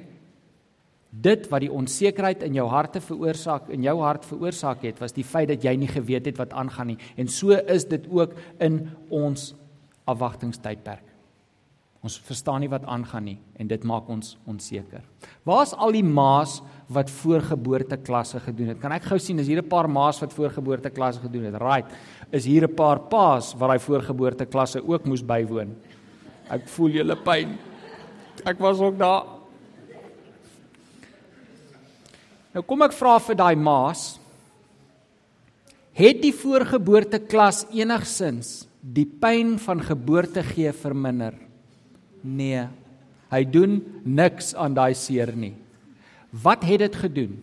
Dit 1.12 1.50
wat 1.52 1.60
die 1.60 1.72
onsekerheid 1.76 2.46
in 2.48 2.56
jou 2.56 2.70
harte 2.72 3.02
veroorsaak, 3.04 3.66
in 3.76 3.84
jou 3.84 3.98
hart 4.00 4.24
veroorsaak 4.24 4.86
het, 4.88 5.00
was 5.04 5.12
die 5.12 5.26
feit 5.28 5.50
dat 5.50 5.66
jy 5.68 5.74
nie 5.76 5.90
geweet 5.92 6.30
het 6.30 6.38
wat 6.40 6.54
aangaan 6.56 6.94
nie. 6.94 7.00
En 7.20 7.28
so 7.28 7.52
is 7.52 7.84
dit 7.84 8.06
ook 8.08 8.38
in 8.64 8.86
ons 9.12 9.50
afwagtingstydperk. 10.08 11.12
Ons 12.02 12.16
verstaan 12.26 12.64
nie 12.64 12.70
wat 12.72 12.88
aangaan 12.90 13.28
nie 13.28 13.38
en 13.62 13.68
dit 13.70 13.84
maak 13.86 14.08
ons 14.10 14.34
onseker. 14.50 15.04
Waar's 15.46 15.76
al 15.78 15.94
die 15.94 16.06
ma's 16.06 16.58
wat 16.90 17.12
voorgeboorteklasse 17.14 18.42
gedoen 18.48 18.72
het? 18.74 18.80
Kan 18.82 18.96
ek 18.96 19.06
gou 19.12 19.20
sien 19.22 19.38
is 19.40 19.52
hier 19.52 19.62
'n 19.62 19.70
paar 19.70 19.88
ma's 19.88 20.20
wat 20.20 20.34
voorgeboorteklasse 20.34 21.22
gedoen 21.22 21.46
het? 21.52 21.62
Right. 21.62 21.86
Is 22.32 22.46
hier 22.46 22.64
'n 22.64 22.76
paar 22.76 23.00
pa's 23.00 23.54
wat 23.54 23.70
daai 23.70 23.80
voorgeboorteklasse 23.80 24.80
ook 24.88 25.06
moes 25.06 25.22
bywoon? 25.22 25.76
Ek 26.50 26.68
voel 26.68 26.90
julle 26.90 27.16
pyn. 27.16 27.58
Ek 28.46 28.58
was 28.60 28.80
ook 28.80 28.98
daar. 28.98 29.26
Nou 32.54 32.64
kom 32.64 32.82
ek 32.82 32.94
vra 32.94 33.20
vir 33.20 33.36
daai 33.36 33.56
maas 33.56 34.20
het 35.96 36.22
die 36.22 36.34
voorgeboorte 36.34 37.20
klas 37.20 37.66
enigsins 37.72 38.66
die 38.82 39.06
pyn 39.06 39.58
van 39.60 39.82
geboorte 39.84 40.44
gee 40.44 40.72
verminder? 40.72 41.36
Nee. 42.24 42.68
Hy 43.32 43.44
doen 43.48 43.80
niks 44.04 44.56
aan 44.56 44.74
daai 44.74 44.94
seer 44.98 45.32
nie. 45.36 45.54
Wat 46.32 46.64
het 46.64 46.80
dit 46.80 46.96
gedoen? 46.96 47.38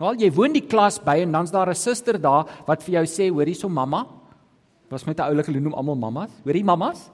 Wel 0.00 0.18
jy 0.24 0.30
woon 0.34 0.52
die 0.52 0.64
klas 0.66 0.98
by 0.98 1.20
en 1.22 1.32
dan's 1.32 1.52
daar 1.52 1.70
'n 1.70 1.74
suster 1.74 2.18
daar 2.18 2.48
wat 2.66 2.82
vir 2.82 2.94
jou 2.94 3.06
sê 3.06 3.30
hoor 3.30 3.46
hierso 3.46 3.68
mamma. 3.68 4.06
Was 4.92 5.06
met 5.08 5.18
'n 5.18 5.22
oulike 5.22 5.52
loon 5.52 5.74
almal 5.74 5.96
mammas. 5.96 6.30
Hoor 6.44 6.54
jy 6.54 6.62
mammas? 6.62 7.10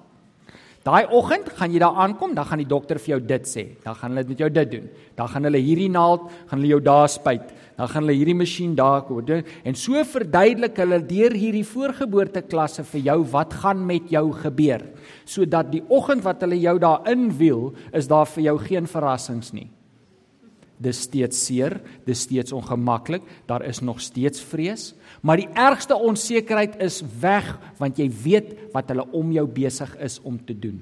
Daai 0.82 1.06
oggend 1.10 1.48
gaan 1.58 1.72
jy 1.72 1.78
daar 1.82 1.94
aankom, 1.94 2.34
dan 2.34 2.46
gaan 2.46 2.58
die 2.62 2.68
dokter 2.68 2.98
vir 2.98 3.18
jou 3.18 3.20
dit 3.20 3.46
sê. 3.46 3.64
Dan 3.84 3.94
gaan 3.94 4.14
hulle 4.14 4.28
met 4.28 4.38
jou 4.38 4.48
dit 4.50 4.70
doen. 4.70 4.88
Dan 5.18 5.28
gaan 5.28 5.44
hulle 5.44 5.58
hierdie 5.58 5.90
naald, 5.90 6.30
gaan 6.48 6.58
hulle 6.58 6.70
jou 6.72 6.80
daar 6.80 7.08
spuit. 7.08 7.52
Dan 7.76 7.88
gaan 7.88 8.02
hulle 8.02 8.16
hierdie 8.16 8.34
masjien 8.34 8.74
daar 8.74 9.04
doen 9.06 9.44
en 9.64 9.74
so 9.74 9.92
verduidelik 10.04 10.76
hulle 10.76 10.98
deur 11.06 11.30
hierdie 11.30 11.64
voorgeboorte 11.64 12.42
klasse 12.42 12.84
vir 12.84 13.00
jou 13.00 13.24
wat 13.30 13.54
gaan 13.54 13.86
met 13.86 14.10
jou 14.10 14.32
gebeur. 14.32 14.82
Sodat 15.24 15.70
die 15.70 15.84
oggend 15.88 16.24
wat 16.24 16.40
hulle 16.40 16.58
jou 16.58 16.78
daar 16.78 17.06
inwiel, 17.06 17.74
is 17.92 18.08
daar 18.08 18.26
vir 18.26 18.42
jou 18.42 18.58
geen 18.58 18.86
verrassings 18.86 19.52
nie. 19.52 19.70
Dis 20.78 21.00
steeds 21.08 21.38
seer, 21.46 21.80
dis 22.06 22.20
steeds 22.20 22.52
ongemaklik, 22.54 23.22
daar 23.46 23.64
is 23.66 23.80
nog 23.80 24.00
steeds 24.00 24.40
vrees, 24.40 24.94
maar 25.20 25.36
die 25.36 25.48
ergste 25.54 25.96
onsekerheid 25.96 26.78
is 26.82 27.02
weg 27.20 27.58
want 27.78 27.98
jy 27.98 28.06
weet 28.22 28.54
wat 28.72 28.88
hulle 28.88 29.06
om 29.10 29.32
jou 29.34 29.46
besig 29.46 29.96
is 29.98 30.20
om 30.22 30.38
te 30.38 30.54
doen. 30.54 30.78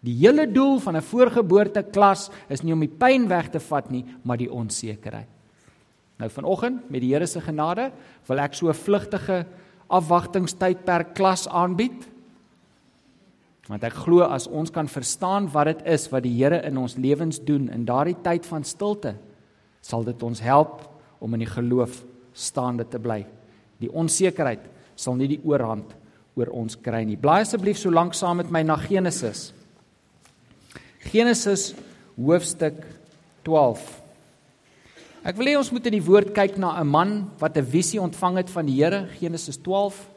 Die 0.00 0.16
hele 0.16 0.46
doel 0.48 0.80
van 0.80 0.96
'n 0.96 1.02
voorgeboorte 1.02 1.82
klas 1.82 2.30
is 2.48 2.62
nie 2.62 2.72
om 2.72 2.80
die 2.80 2.96
pyn 2.98 3.28
weg 3.28 3.50
te 3.50 3.60
vat 3.60 3.90
nie, 3.90 4.04
maar 4.22 4.38
die 4.38 4.52
onsekerheid. 4.52 5.28
Nou 6.18 6.30
vanoggend 6.30 6.90
met 6.90 7.00
die 7.00 7.14
Here 7.14 7.26
se 7.26 7.40
genade 7.40 7.92
wil 8.26 8.38
ek 8.38 8.54
so 8.54 8.68
'n 8.68 8.74
vlugtige 8.74 9.46
afwagtingstydperk 9.88 11.14
klas 11.14 11.48
aanbied. 11.48 12.08
Want 13.68 13.84
ek 13.84 13.94
glo 14.06 14.24
as 14.24 14.48
ons 14.48 14.70
kan 14.70 14.88
verstaan 14.88 15.48
wat 15.52 15.66
dit 15.66 15.82
is 15.92 16.08
wat 16.12 16.24
die 16.24 16.32
Here 16.38 16.62
in 16.66 16.78
ons 16.80 16.96
lewens 16.96 17.40
doen 17.44 17.68
in 17.68 17.84
daardie 17.84 18.16
tyd 18.22 18.46
van 18.46 18.64
stilte, 18.64 19.14
sal 19.82 20.04
dit 20.04 20.22
ons 20.22 20.40
help 20.40 20.82
om 21.20 21.34
in 21.34 21.44
die 21.44 21.50
geloof 21.50 22.02
staande 22.32 22.86
te 22.88 22.98
bly. 22.98 23.24
Die 23.80 23.92
onsekerheid 23.92 24.64
sal 24.96 25.16
nie 25.16 25.28
die 25.28 25.42
oorhand 25.44 25.92
oor 26.36 26.50
ons 26.56 26.76
kry 26.80 27.02
nie. 27.04 27.18
Blaai 27.20 27.42
asseblief 27.42 27.78
so 27.80 27.92
lank 27.92 28.14
saam 28.16 28.40
met 28.40 28.50
my 28.52 28.62
na 28.64 28.76
Genesis. 28.80 29.50
Genesis 31.10 31.70
hoofstuk 32.16 32.82
12. 33.44 33.80
Ek 35.20 35.36
wil 35.36 35.50
hê 35.50 35.56
ons 35.58 35.70
moet 35.72 35.86
in 35.88 35.98
die 35.98 36.04
woord 36.04 36.32
kyk 36.36 36.56
na 36.56 36.80
'n 36.80 36.88
man 36.88 37.30
wat 37.40 37.56
'n 37.56 37.64
visie 37.64 38.00
ontvang 38.00 38.36
het 38.36 38.50
van 38.50 38.66
die 38.66 38.76
Here, 38.82 39.08
Genesis 39.20 39.56
12. 39.56 40.08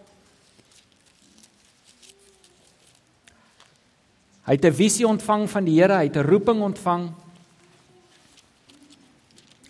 Hy 4.43 4.57
het 4.57 4.65
'n 4.65 4.75
visie 4.75 5.07
ontvang 5.07 5.49
van 5.49 5.63
die 5.65 5.79
Here, 5.79 5.95
hy 5.95 6.03
het 6.03 6.17
'n 6.17 6.27
roeping 6.27 6.61
ontvang. 6.61 7.11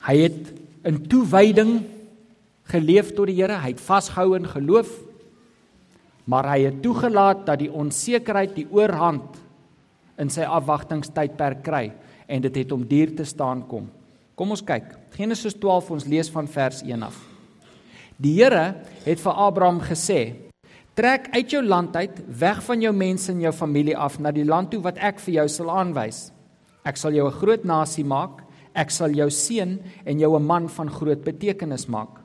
Hy 0.01 0.17
het 0.17 0.53
in 0.83 1.07
toewyding 1.07 1.83
geleef 2.63 3.13
tot 3.13 3.27
die 3.27 3.35
Here, 3.35 3.57
hy 3.57 3.69
het 3.69 3.81
vasgehou 3.81 4.35
in 4.35 4.47
geloof. 4.47 4.89
Maar 6.25 6.49
hy 6.55 6.63
het 6.63 6.81
toegelaat 6.81 7.45
dat 7.45 7.59
die 7.59 7.71
onsekerheid 7.71 8.55
die 8.55 8.67
oorhand 8.71 9.37
in 10.17 10.29
sy 10.29 10.41
afwagtingstydperk 10.41 11.63
kry 11.63 11.91
en 12.27 12.41
dit 12.41 12.55
het 12.55 12.69
hom 12.69 12.87
duur 12.87 13.15
te 13.15 13.23
staan 13.23 13.67
kom. 13.67 13.89
Kom 14.35 14.49
ons 14.49 14.63
kyk. 14.63 14.83
Genesis 15.11 15.53
12 15.53 15.91
ons 15.91 16.05
lees 16.05 16.29
van 16.29 16.47
vers 16.47 16.81
1 16.81 17.03
af. 17.03 17.17
Die 18.17 18.33
Here 18.39 18.75
het 19.05 19.19
vir 19.19 19.33
Abraham 19.33 19.81
gesê: 19.81 20.33
Trek 20.93 21.31
uit 21.33 21.49
jou 21.49 21.63
land 21.65 21.95
uit, 21.97 22.19
weg 22.37 22.59
van 22.67 22.81
jou 22.83 22.91
mense 22.93 23.31
en 23.31 23.39
jou 23.41 23.51
familie 23.55 23.95
af 23.97 24.19
na 24.21 24.29
die 24.29 24.45
land 24.45 24.69
toe 24.69 24.81
wat 24.85 24.99
ek 25.01 25.17
vir 25.25 25.39
jou 25.39 25.45
sal 25.49 25.71
aanwys. 25.73 26.27
Ek 26.85 26.99
sal 27.01 27.15
jou 27.17 27.25
'n 27.25 27.39
groot 27.39 27.65
nasie 27.65 28.03
maak. 28.05 28.43
Ek 28.75 28.91
sal 28.91 29.09
jou 29.09 29.29
seën 29.29 29.79
en 30.05 30.19
jou 30.19 30.35
'n 30.35 30.45
man 30.45 30.67
van 30.69 30.89
groot 30.89 31.23
betekenis 31.23 31.87
maak. 31.87 32.21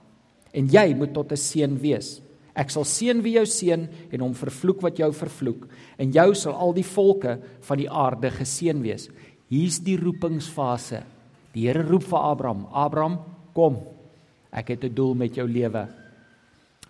En 0.53 0.69
jy 0.69 0.95
moet 0.95 1.15
tot 1.15 1.33
'n 1.33 1.37
seën 1.37 1.81
wees. 1.81 2.21
Ek 2.55 2.71
sal 2.71 2.85
seën 2.85 3.23
wie 3.23 3.33
jou 3.33 3.47
seën 3.47 3.89
en 4.13 4.21
hom 4.21 4.35
vervloek 4.35 4.83
wat 4.83 4.99
jou 4.99 5.13
vervloek. 5.13 5.67
En 5.99 6.13
jou 6.13 6.35
sal 6.35 6.53
al 6.53 6.73
die 6.75 6.85
volke 6.85 7.39
van 7.61 7.79
die 7.79 7.91
aarde 7.91 8.31
geseën 8.31 8.83
wees. 8.83 9.09
Hier's 9.49 9.79
die 9.79 9.97
roepingsfase. 9.97 11.03
Die 11.55 11.67
Here 11.67 11.83
roep 11.83 12.03
vir 12.03 12.19
Abraham: 12.19 12.67
"Abraham, 12.71 13.19
kom. 13.55 13.79
Ek 14.53 14.69
het 14.69 14.85
'n 14.85 14.95
doel 14.95 15.15
met 15.15 15.35
jou 15.35 15.49
lewe." 15.49 15.89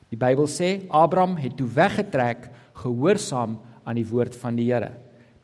Die 0.08 0.16
Bybel 0.16 0.48
sê 0.48 0.86
Abraham 0.88 1.36
het 1.40 1.56
toe 1.58 1.68
weggetrek 1.68 2.48
gehoorsaam 2.80 3.58
aan 3.84 3.98
die 3.98 4.06
woord 4.08 4.36
van 4.36 4.56
die 4.56 4.68
Here. 4.70 4.94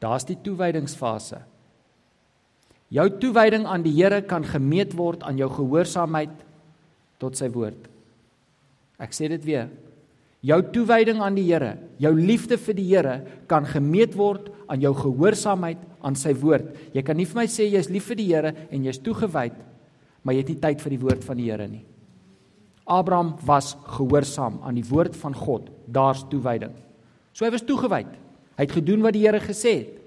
Daar's 0.01 0.27
die 0.29 0.39
toewydingsfase. 0.41 1.43
Jou 2.93 3.07
toewyding 3.21 3.67
aan 3.67 3.85
die 3.85 3.95
Here 3.97 4.23
kan 4.23 4.45
gemeet 4.47 4.95
word 4.97 5.25
aan 5.25 5.41
jou 5.41 5.51
gehoorsaamheid 5.53 6.35
tot 7.23 7.37
sy 7.37 7.49
woord. 7.53 7.89
Ek 9.01 9.17
sê 9.17 9.29
dit 9.33 9.43
weer. 9.45 9.69
Jou 10.45 10.61
toewyding 10.75 11.23
aan 11.25 11.37
die 11.39 11.47
Here, 11.49 11.79
jou 12.01 12.13
liefde 12.17 12.59
vir 12.61 12.77
die 12.77 12.89
Here 12.91 13.15
kan 13.49 13.65
gemeet 13.69 14.17
word 14.17 14.51
aan 14.69 14.83
jou 14.85 14.93
gehoorsaamheid 14.97 15.81
aan 16.05 16.17
sy 16.21 16.35
woord. 16.37 16.73
Jy 16.93 17.05
kan 17.05 17.17
nie 17.17 17.29
vir 17.29 17.41
my 17.41 17.49
sê 17.49 17.69
jy's 17.69 17.89
lief 17.93 18.11
vir 18.13 18.21
die 18.21 18.29
Here 18.29 18.53
en 18.69 18.85
jy's 18.85 19.01
toegewyd, 19.05 19.57
maar 20.23 20.37
jy 20.37 20.45
het 20.45 20.53
nie 20.53 20.61
tyd 20.61 20.85
vir 20.85 20.97
die 20.97 21.03
woord 21.05 21.25
van 21.25 21.41
die 21.41 21.49
Here 21.49 21.69
nie. 21.69 21.85
Abraham 22.85 23.35
was 23.45 23.77
gehoorsaam 23.97 24.61
aan 24.63 24.77
die 24.77 24.85
woord 24.89 25.17
van 25.17 25.35
God. 25.35 25.71
Daar's 25.87 26.25
toewyding. 26.29 26.75
So 27.33 27.45
hy 27.47 27.53
was 27.55 27.65
toegewyd. 27.65 28.11
Hy 28.55 28.67
het 28.67 28.75
gedoen 28.77 29.03
wat 29.03 29.17
die 29.17 29.25
Here 29.25 29.41
gesê 29.41 29.73
het. 29.83 30.01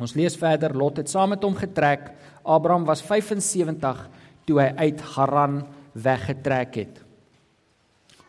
Ons 0.00 0.14
lees 0.14 0.36
verder, 0.36 0.74
Lot 0.76 1.00
het 1.00 1.10
saam 1.10 1.32
met 1.32 1.42
hom 1.44 1.56
getrek. 1.56 2.12
Abraham 2.44 2.84
was 2.84 3.02
75 3.02 4.06
toe 4.46 4.60
hy 4.60 4.68
uit 4.76 5.00
Haran 5.16 5.62
weggetrek 5.96 6.78
het. 6.78 7.02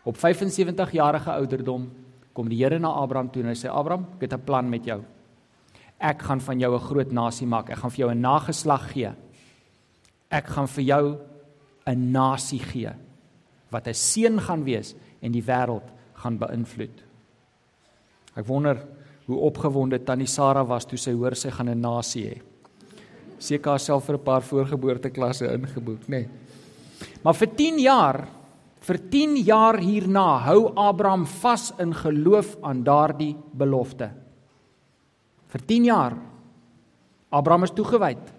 Op 0.08 0.18
75 0.18 0.96
jarige 0.96 1.32
ouderdom 1.36 1.90
kom 2.34 2.50
die 2.50 2.62
Here 2.64 2.80
na 2.80 2.94
Abraham 2.96 3.30
toe 3.30 3.44
en 3.44 3.52
hy 3.52 3.58
sê 3.60 3.70
Abraham, 3.70 4.08
ek 4.16 4.28
het 4.28 4.34
'n 4.34 4.46
plan 4.46 4.70
met 4.70 4.86
jou. 4.86 5.04
Ek 6.00 6.22
gaan 6.22 6.42
van 6.42 6.60
jou 6.60 6.74
'n 6.74 6.88
groot 6.88 7.12
nasie 7.12 7.48
maak. 7.48 7.70
Ek 7.70 7.78
gaan 7.78 7.92
vir 7.92 8.00
jou 8.00 8.12
'n 8.12 8.22
nageslag 8.22 8.92
gee. 8.92 9.12
Ek 10.30 10.48
gaan 10.48 10.68
vir 10.68 10.84
jou 10.84 11.18
'n 11.88 12.12
nasie 12.12 12.60
gee 12.60 12.94
wat 13.72 13.88
'n 13.88 13.94
seën 13.94 14.40
gaan 14.40 14.64
wees 14.64 14.96
en 15.22 15.32
die 15.32 15.44
wêreld 15.44 15.88
gaan 16.14 16.38
beïnvloed. 16.38 17.04
Ek 18.36 18.46
wonder 18.46 18.78
hoe 19.26 19.38
opgewonde 19.38 20.00
tannie 20.04 20.28
Sarah 20.28 20.68
was 20.68 20.86
toe 20.86 20.98
sy 20.98 21.12
hoor 21.12 21.36
sy 21.36 21.50
gaan 21.50 21.70
'n 21.70 21.82
nasie 21.82 22.26
hê. 22.26 22.42
Seker 23.40 23.72
haarself 23.72 24.06
vir 24.06 24.16
'n 24.16 24.24
paar 24.24 24.42
voorgeboorteklasse 24.42 25.54
ingeboek, 25.54 26.08
nê. 26.08 26.10
Nee. 26.10 26.30
Maar 27.24 27.34
vir 27.34 27.48
10 27.56 27.80
jaar, 27.80 28.28
vir 28.80 28.98
10 29.10 29.36
jaar 29.44 29.78
hierna 29.78 30.40
hou 30.40 30.74
Abraham 30.76 31.26
vas 31.26 31.74
in 31.80 31.94
geloof 31.94 32.58
aan 32.64 32.84
daardie 32.84 33.36
belofte. 33.54 34.12
Vir 35.48 35.62
10 35.66 35.84
jaar. 35.84 36.18
Abraham 37.30 37.64
is 37.64 37.72
toegewyd. 37.72 38.34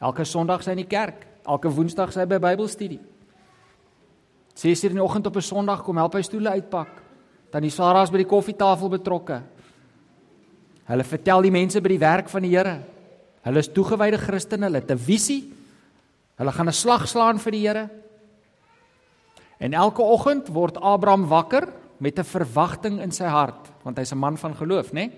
Elke 0.00 0.24
Sondag 0.24 0.62
sy 0.62 0.70
in 0.70 0.76
die 0.76 0.88
kerk, 0.88 1.26
elke 1.46 1.70
Woensdag 1.70 2.12
sy 2.12 2.26
by 2.26 2.38
Bybelstudie. 2.38 3.00
6:00 4.54 4.90
in 4.90 5.00
die 5.00 5.04
oggend 5.04 5.26
op 5.26 5.36
'n 5.36 5.42
Sondag 5.42 5.82
kom 5.82 5.96
help 5.96 6.14
hy 6.14 6.22
stoele 6.22 6.50
uitpak. 6.50 6.88
Tannie 7.50 7.70
Sarah 7.70 8.02
is 8.02 8.10
by 8.10 8.18
die 8.18 8.30
koffietafel 8.30 8.88
betrokke. 8.88 9.42
Hulle 10.84 11.04
vertel 11.04 11.42
die 11.42 11.50
mense 11.50 11.80
by 11.80 11.88
die 11.88 11.98
werk 11.98 12.28
van 12.28 12.42
die 12.42 12.56
Here. 12.56 12.82
Hulle 13.42 13.58
is 13.58 13.68
toegewyde 13.68 14.18
Christene, 14.18 14.66
hulle 14.66 14.80
het 14.80 14.90
'n 14.90 14.98
visie. 14.98 15.52
Hulle 16.36 16.52
gaan 16.52 16.68
'n 16.68 16.72
slag 16.72 17.08
slaan 17.08 17.38
vir 17.38 17.52
die 17.52 17.66
Here. 17.66 17.90
En 19.58 19.72
elke 19.72 20.02
oggend 20.02 20.48
word 20.48 20.76
Abraham 20.76 21.26
wakker 21.26 21.68
met 21.98 22.18
'n 22.18 22.24
verwagting 22.24 23.00
in 23.00 23.12
sy 23.12 23.24
hart, 23.24 23.70
want 23.82 23.98
hy's 23.98 24.12
'n 24.12 24.18
man 24.18 24.36
van 24.36 24.54
geloof, 24.54 24.92
né? 24.92 25.08
Nee? 25.08 25.12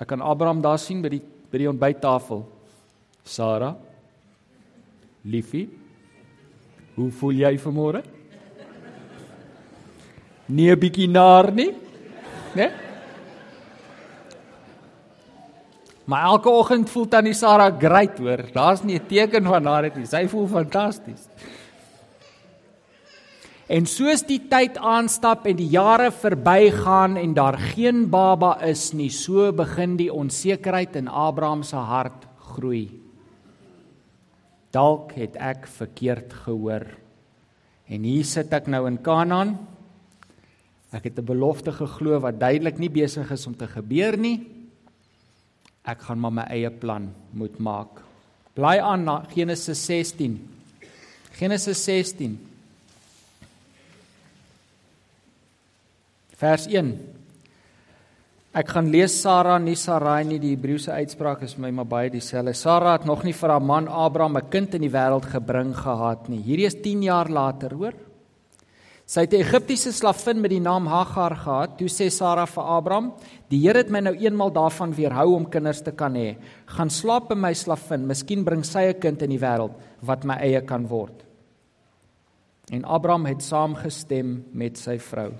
Ek 0.00 0.08
kan 0.08 0.20
Abraham 0.20 0.60
daar 0.60 0.78
sien 0.78 1.02
by 1.02 1.08
die 1.08 1.22
by 1.50 1.58
die 1.58 1.70
ontbyttafel. 1.70 2.44
Sara, 3.24 3.76
liefie, 5.26 5.68
hoe 6.94 7.10
voel 7.10 7.32
jy 7.32 7.58
vanmôre? 7.58 8.02
Nie 10.46 10.70
'n 10.70 10.78
bietjie 10.78 11.08
naar 11.08 11.52
nie, 11.52 11.72
né? 11.72 11.76
Nee? 12.54 12.70
Maar 16.06 16.22
elke 16.30 16.48
oggend 16.48 16.90
voel 16.90 17.08
tannie 17.10 17.34
Sarah 17.34 17.72
great 17.78 18.18
hoor. 18.18 18.44
Daar's 18.54 18.82
nie 18.82 18.98
'n 18.98 19.06
teken 19.06 19.44
van 19.44 19.66
haar 19.66 19.82
dit 19.82 19.96
nie. 19.96 20.06
Sy 20.06 20.26
voel 20.28 20.46
fantasties. 20.46 21.28
En 23.66 23.86
soos 23.86 24.22
die 24.22 24.40
tyd 24.48 24.78
aanstap 24.78 25.46
en 25.46 25.56
die 25.56 25.68
jare 25.68 26.12
verbygaan 26.12 27.16
en 27.16 27.34
daar 27.34 27.58
geen 27.58 28.10
baba 28.10 28.62
is 28.62 28.92
nie, 28.92 29.10
so 29.10 29.52
begin 29.52 29.96
die 29.96 30.12
onsekerheid 30.12 30.96
in 30.96 31.08
Abraham 31.08 31.62
se 31.62 31.76
hart 31.76 32.26
groei. 32.38 33.05
Dalk 34.76 35.14
het 35.16 35.38
ek 35.40 35.64
verkeerd 35.78 36.34
gehoor. 36.44 36.84
En 37.88 38.04
hier 38.04 38.26
sit 38.28 38.52
ek 38.52 38.68
nou 38.68 38.84
in 38.90 39.00
Kanaan. 39.00 39.56
Ek 40.92 41.08
het 41.08 41.18
'n 41.18 41.24
belofte 41.24 41.72
geglo 41.72 42.20
wat 42.20 42.40
duidelik 42.40 42.78
nie 42.78 42.92
besig 42.92 43.30
is 43.30 43.46
om 43.46 43.56
te 43.56 43.66
gebeur 43.66 44.16
nie 44.18 44.56
ek 45.86 46.02
gaan 46.08 46.18
maar 46.18 46.34
my 46.34 46.46
eie 46.50 46.70
plan 46.70 47.06
moet 47.36 47.58
maak. 47.62 48.02
Bly 48.58 48.78
aan 48.82 49.04
na 49.06 49.20
Genesis 49.30 49.84
16. 49.86 50.38
Genesis 51.38 51.82
16. 51.84 52.34
Vers 56.36 56.66
1. 56.66 56.90
Ek 58.56 58.70
gaan 58.72 58.86
lees 58.88 59.12
Sara 59.20 59.58
nie 59.60 59.74
Sarai 59.76 60.22
nie 60.24 60.38
die 60.40 60.54
Hebreëse 60.54 60.94
uitspraak 60.96 61.42
is 61.44 61.58
my 61.60 61.68
maar 61.76 61.88
baie 61.90 62.08
dieselfde. 62.08 62.54
Sara 62.56 62.94
het 62.94 63.04
nog 63.04 63.20
nie 63.26 63.34
vir 63.36 63.52
haar 63.52 63.60
man 63.60 63.84
Abraham 63.84 64.38
'n 64.38 64.48
kind 64.48 64.74
in 64.74 64.80
die 64.80 64.88
wêreld 64.94 65.26
gebring 65.28 65.74
gehad 65.76 66.30
nie. 66.30 66.40
Hierdie 66.40 66.64
is 66.64 66.74
10 66.80 67.02
jaar 67.02 67.28
later, 67.28 67.74
hoor. 67.74 67.92
Sy 69.04 69.20
het 69.20 69.34
'n 69.34 69.44
Egiptiese 69.44 69.92
slavin 69.92 70.40
met 70.40 70.50
die 70.50 70.60
naam 70.60 70.86
Hagar 70.86 71.36
gehad. 71.36 71.76
Toe 71.76 71.88
sê 71.88 72.10
Sara 72.10 72.46
vir 72.46 72.64
Abraham: 72.64 73.12
"Die 73.50 73.60
Here 73.60 73.78
het 73.78 73.90
my 73.90 74.00
nou 74.00 74.14
eenmal 74.14 74.50
daarvan 74.50 74.94
weerhou 74.94 75.34
om 75.34 75.50
kinders 75.50 75.82
te 75.82 75.92
kan 75.92 76.14
hê. 76.14 76.36
Gaan 76.66 76.88
slaap 76.88 77.28
by 77.28 77.34
my 77.34 77.52
slavin, 77.52 78.06
miskien 78.06 78.42
bring 78.42 78.64
sy 78.64 78.88
'n 78.88 79.00
kind 79.00 79.22
in 79.22 79.30
die 79.30 79.38
wêreld 79.38 79.74
wat 80.00 80.24
my 80.24 80.34
eie 80.36 80.62
kan 80.62 80.88
word." 80.88 81.24
En 82.72 82.84
Abraham 82.84 83.26
het 83.26 83.42
saamgestem 83.42 84.44
met 84.52 84.78
sy 84.78 84.98
vrou. 84.98 85.32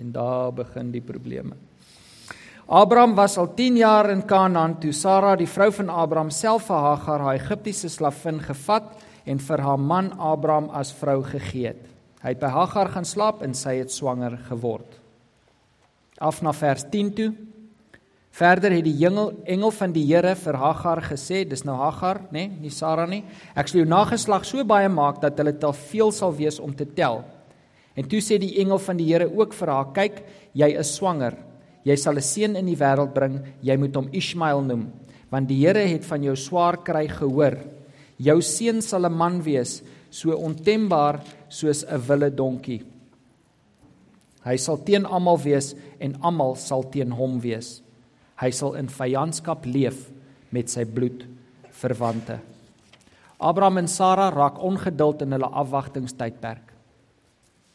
En 0.00 0.12
daar 0.12 0.52
begin 0.52 0.90
die 0.90 1.02
probleme. 1.04 1.54
Abraham 2.66 3.14
was 3.14 3.36
al 3.36 3.50
10 3.54 3.76
jaar 3.76 4.10
in 4.10 4.24
Kanaan 4.24 4.78
toe 4.80 4.92
Sara, 4.92 5.36
die 5.36 5.48
vrou 5.48 5.68
van 5.72 5.90
Abraham, 5.92 6.30
self 6.30 6.70
vir 6.70 6.80
Hagar, 6.80 7.20
haar 7.20 7.36
Egiptiese 7.36 7.90
slavin, 7.92 8.40
gevat 8.40 8.86
en 9.28 9.38
vir 9.38 9.60
haar 9.60 9.80
man 9.80 10.12
Abraham 10.18 10.70
as 10.72 10.92
vrou 10.96 11.20
gegee 11.22 11.74
het. 11.74 11.82
Hy 12.24 12.32
het 12.32 12.40
by 12.40 12.48
Hagar 12.48 12.88
gaan 12.94 13.04
slaap 13.04 13.42
en 13.44 13.52
sy 13.52 13.76
het 13.82 13.92
swanger 13.92 14.38
geword. 14.48 14.96
Af 16.24 16.40
na 16.42 16.54
vers 16.56 16.86
10 16.88 17.12
toe. 17.18 17.32
Verder 18.34 18.72
het 18.72 18.86
die 18.86 18.96
engel 19.06 19.34
engel 19.44 19.70
van 19.70 19.92
die 19.92 20.06
Here 20.08 20.32
vir 20.34 20.56
Hagar 20.58 21.02
gesê, 21.04 21.44
dis 21.44 21.66
nou 21.68 21.76
Hagar, 21.76 22.22
nê, 22.32 22.48
nee, 22.48 22.64
nie 22.64 22.72
Sara 22.72 23.04
nie. 23.06 23.22
Ek 23.54 23.68
sal 23.68 23.82
jou 23.82 23.88
nageslag 23.90 24.48
so 24.48 24.64
baie 24.64 24.88
maak 24.88 25.20
dat 25.22 25.36
hulle 25.38 25.52
te 25.52 25.70
veel 25.90 26.10
sal 26.16 26.32
wees 26.34 26.58
om 26.58 26.72
te 26.74 26.88
tel. 26.96 27.20
En 27.94 28.06
toe 28.10 28.20
sê 28.20 28.38
die 28.42 28.56
engel 28.62 28.78
van 28.82 28.98
die 28.98 29.06
Here 29.06 29.28
ook 29.30 29.54
vir 29.54 29.70
haar, 29.70 29.92
kyk, 29.94 30.22
jy 30.52 30.70
is 30.80 30.94
swanger. 30.96 31.36
Jy 31.84 31.96
sal 31.96 32.16
'n 32.16 32.22
seun 32.22 32.56
in 32.56 32.66
die 32.66 32.76
wêreld 32.76 33.14
bring, 33.14 33.40
jy 33.62 33.76
moet 33.76 33.94
hom 33.94 34.08
Ismael 34.12 34.62
noem, 34.62 34.92
want 35.30 35.48
die 35.48 35.66
Here 35.66 35.86
het 35.86 36.04
van 36.04 36.22
jou 36.22 36.34
swaar 36.34 36.82
kry 36.82 37.06
gehoor. 37.08 37.58
Jou 38.18 38.40
seun 38.40 38.82
sal 38.82 39.06
'n 39.06 39.12
man 39.12 39.42
wees, 39.42 39.82
so 40.10 40.30
ontembaar 40.30 41.20
soos 41.48 41.84
'n 41.84 42.00
wille 42.08 42.30
donkie. 42.30 42.82
Hy 44.44 44.56
sal 44.56 44.76
teen 44.84 45.06
almal 45.06 45.38
wees 45.38 45.74
en 46.00 46.16
almal 46.20 46.56
sal 46.56 46.84
teen 46.84 47.10
hom 47.10 47.40
wees. 47.40 47.82
Hy 48.36 48.50
sal 48.50 48.74
in 48.74 48.88
vyandskap 48.88 49.64
leef 49.66 50.10
met 50.50 50.68
sy 50.68 50.84
bloed 50.84 51.24
verwante. 51.70 52.40
Abraham 53.40 53.78
en 53.78 53.88
Sara 53.88 54.30
raak 54.30 54.58
ongeduld 54.62 55.22
in 55.22 55.32
hulle 55.32 55.50
afwagtingstydperk. 55.50 56.63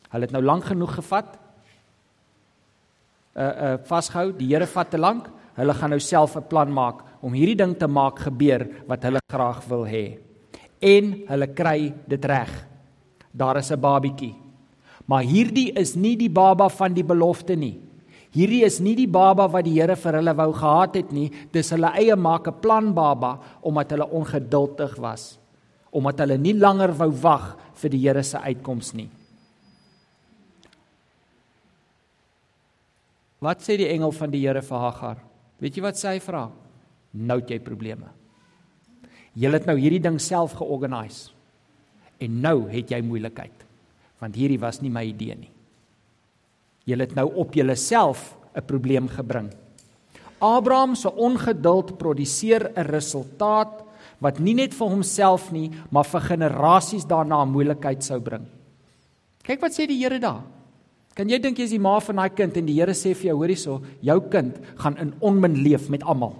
Hulle 0.09 0.25
het 0.25 0.33
nou 0.33 0.43
lank 0.43 0.65
genoeg 0.65 0.95
gevat. 0.99 1.37
Uh 3.35 3.43
uh 3.43 3.75
vasgehou, 3.85 4.31
die 4.37 4.49
Here 4.53 4.67
vat 4.67 4.89
te 4.89 4.97
lank. 4.97 5.29
Hulle 5.59 5.73
gaan 5.73 5.89
nou 5.89 5.99
self 5.99 6.35
'n 6.35 6.47
plan 6.47 6.71
maak 6.71 7.03
om 7.21 7.33
hierdie 7.33 7.55
ding 7.55 7.77
te 7.77 7.87
maak 7.87 8.19
gebeur 8.19 8.67
wat 8.87 9.03
hulle 9.03 9.19
graag 9.31 9.63
wil 9.67 9.85
hê 9.85 10.19
en 10.79 11.11
hulle 11.27 11.47
kry 11.47 11.93
dit 12.07 12.25
reg. 12.25 12.49
Daar 13.31 13.57
is 13.57 13.71
'n 13.71 13.79
babietjie. 13.79 14.35
Maar 15.05 15.23
hierdie 15.23 15.71
is 15.73 15.95
nie 15.95 16.15
die 16.15 16.29
baba 16.29 16.69
van 16.69 16.93
die 16.93 17.03
belofte 17.03 17.55
nie. 17.55 17.79
Hierdie 18.31 18.63
is 18.63 18.79
nie 18.79 18.95
die 18.95 19.07
baba 19.07 19.47
wat 19.47 19.65
die 19.65 19.73
Here 19.73 19.95
vir 19.95 20.13
hulle 20.13 20.35
wou 20.35 20.53
gehad 20.53 20.95
het 20.95 21.11
nie. 21.11 21.31
Dis 21.51 21.69
hulle 21.69 21.91
eie 21.97 22.15
maak 22.15 22.47
'n 22.47 22.59
plan 22.61 22.93
baba 22.93 23.39
omdat 23.61 23.91
hulle 23.91 24.09
ongeduldig 24.09 24.95
was. 24.97 25.39
Omdat 25.91 26.19
hulle 26.19 26.37
nie 26.37 26.53
langer 26.53 26.93
wou 26.93 27.11
wag 27.11 27.57
vir 27.73 27.89
die 27.89 28.07
Here 28.07 28.23
se 28.23 28.37
uitkoms 28.37 28.93
nie. 28.93 29.09
Wat 33.39 33.63
sê 33.63 33.77
die 33.79 33.87
engel 33.87 34.11
van 34.11 34.31
die 34.31 34.41
Here 34.43 34.61
vir 34.61 34.83
Hagar? 34.83 35.19
Weet 35.59 35.77
jy 35.77 35.83
wat 35.83 35.99
sy 35.99 36.17
vra? 36.23 36.49
Nou 37.13 37.39
het 37.39 37.51
jy 37.51 37.59
probleme. 37.63 38.11
Jy 39.39 39.51
het 39.53 39.67
nou 39.69 39.77
hierdie 39.79 40.01
ding 40.03 40.19
self 40.19 40.57
georganiseer. 40.59 41.35
En 42.19 42.41
nou 42.43 42.67
het 42.67 42.91
jy 42.91 42.99
moeilikheid. 42.99 43.63
Want 44.19 44.35
hierdie 44.35 44.59
was 44.59 44.81
nie 44.83 44.91
my 44.91 45.05
idee 45.07 45.37
nie. 45.39 45.51
Jy 46.83 46.97
het 46.99 47.15
nou 47.15 47.29
op 47.39 47.53
jouself 47.55 48.35
'n 48.55 48.65
probleem 48.67 49.07
gebring. 49.07 49.53
Abraham 50.41 50.95
se 50.95 51.07
ongeduld 51.07 51.97
produseer 51.97 52.71
'n 52.75 52.91
resultaat 52.91 53.85
wat 54.19 54.39
nie 54.39 54.53
net 54.53 54.73
vir 54.73 54.87
homself 54.87 55.51
nie, 55.51 55.71
maar 55.91 56.03
vir 56.03 56.21
generasies 56.21 57.05
daarna 57.05 57.45
moeilikheid 57.45 58.03
sou 58.03 58.19
bring. 58.19 58.45
Kyk 59.43 59.61
wat 59.61 59.71
sê 59.71 59.87
die 59.87 60.03
Here 60.03 60.19
daar. 60.19 60.58
Kan 61.19 61.27
jy 61.27 61.35
dink 61.43 61.57
jy 61.59 61.65
is 61.67 61.73
die 61.75 61.81
ma 61.83 61.97
van 61.99 62.21
daai 62.21 62.31
kind 62.31 62.55
en 62.55 62.67
die 62.69 62.77
Here 62.77 62.93
sê 62.95 63.11
vir 63.11 63.33
jou, 63.33 63.41
hoor 63.41 63.51
hierso, 63.51 63.73
jou 64.07 64.15
kind 64.31 64.55
gaan 64.79 64.95
in 65.03 65.09
onmin 65.19 65.57
leef 65.65 65.89
met 65.91 66.05
almal. 66.07 66.31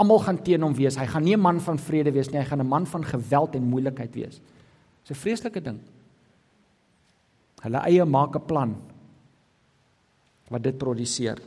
Almal 0.00 0.22
gaan 0.24 0.38
teen 0.46 0.62
hom 0.64 0.72
wees. 0.78 0.96
Hy 0.96 1.04
gaan 1.04 1.24
nie 1.24 1.34
'n 1.36 1.40
man 1.40 1.60
van 1.60 1.76
vrede 1.76 2.10
wees 2.10 2.30
nie, 2.32 2.40
hy 2.40 2.44
gaan 2.48 2.60
'n 2.60 2.66
man 2.66 2.86
van 2.86 3.04
geweld 3.04 3.54
en 3.54 3.68
moeilikheid 3.68 4.14
wees. 4.14 4.40
Dis 5.04 5.10
'n 5.10 5.20
vreeslike 5.20 5.60
ding. 5.60 5.78
Hulle 7.60 7.78
eie 7.84 8.04
maak 8.04 8.34
'n 8.36 8.46
plan 8.46 8.76
wat 10.48 10.62
dit 10.62 10.78
produseer. 10.78 11.38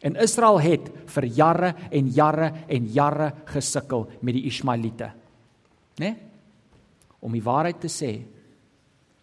En 0.00 0.16
Israel 0.16 0.60
het 0.60 0.90
vir 1.06 1.24
jare 1.24 1.74
en 1.90 2.08
jare 2.08 2.52
en 2.68 2.86
jare 2.86 3.34
gesukkel 3.44 4.08
met 4.20 4.34
die 4.34 4.46
Ismaeliete. 4.46 5.12
Né? 5.98 6.08
Nee? 6.08 6.16
Om 7.20 7.32
die 7.32 7.42
waarheid 7.42 7.80
te 7.80 7.88
sê, 7.88 8.22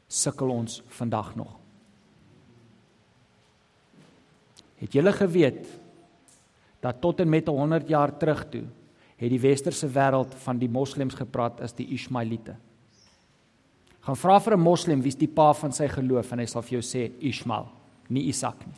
sukkel 0.07 0.49
ons 0.49 0.83
vandag 0.87 1.35
nog. 1.35 1.60
Het 4.81 4.97
julle 4.97 5.13
geweet 5.13 5.67
dat 6.81 7.01
tot 7.01 7.19
en 7.21 7.29
met 7.29 7.47
100 7.47 7.87
jaar 7.87 8.17
terug 8.17 8.43
toe 8.49 8.65
het 9.21 9.29
die 9.29 9.41
westerse 9.41 9.85
wêreld 9.85 10.33
van 10.41 10.57
die 10.57 10.69
moslems 10.69 11.13
gepraat 11.13 11.61
as 11.61 11.75
die 11.77 11.85
Ismaeliete. 11.93 12.55
Gaan 14.01 14.17
vra 14.17 14.39
vir 14.39 14.57
'n 14.57 14.59
moslem 14.59 15.01
wie's 15.01 15.17
die 15.17 15.27
pa 15.27 15.53
van 15.53 15.71
sy 15.71 15.87
geloof 15.87 16.31
en 16.31 16.39
hy 16.39 16.45
sal 16.45 16.61
vir 16.61 16.81
jou 16.81 16.81
sê 16.81 17.11
Ismael, 17.19 17.67
nie 18.09 18.27
Isak 18.27 18.65
nie. 18.65 18.75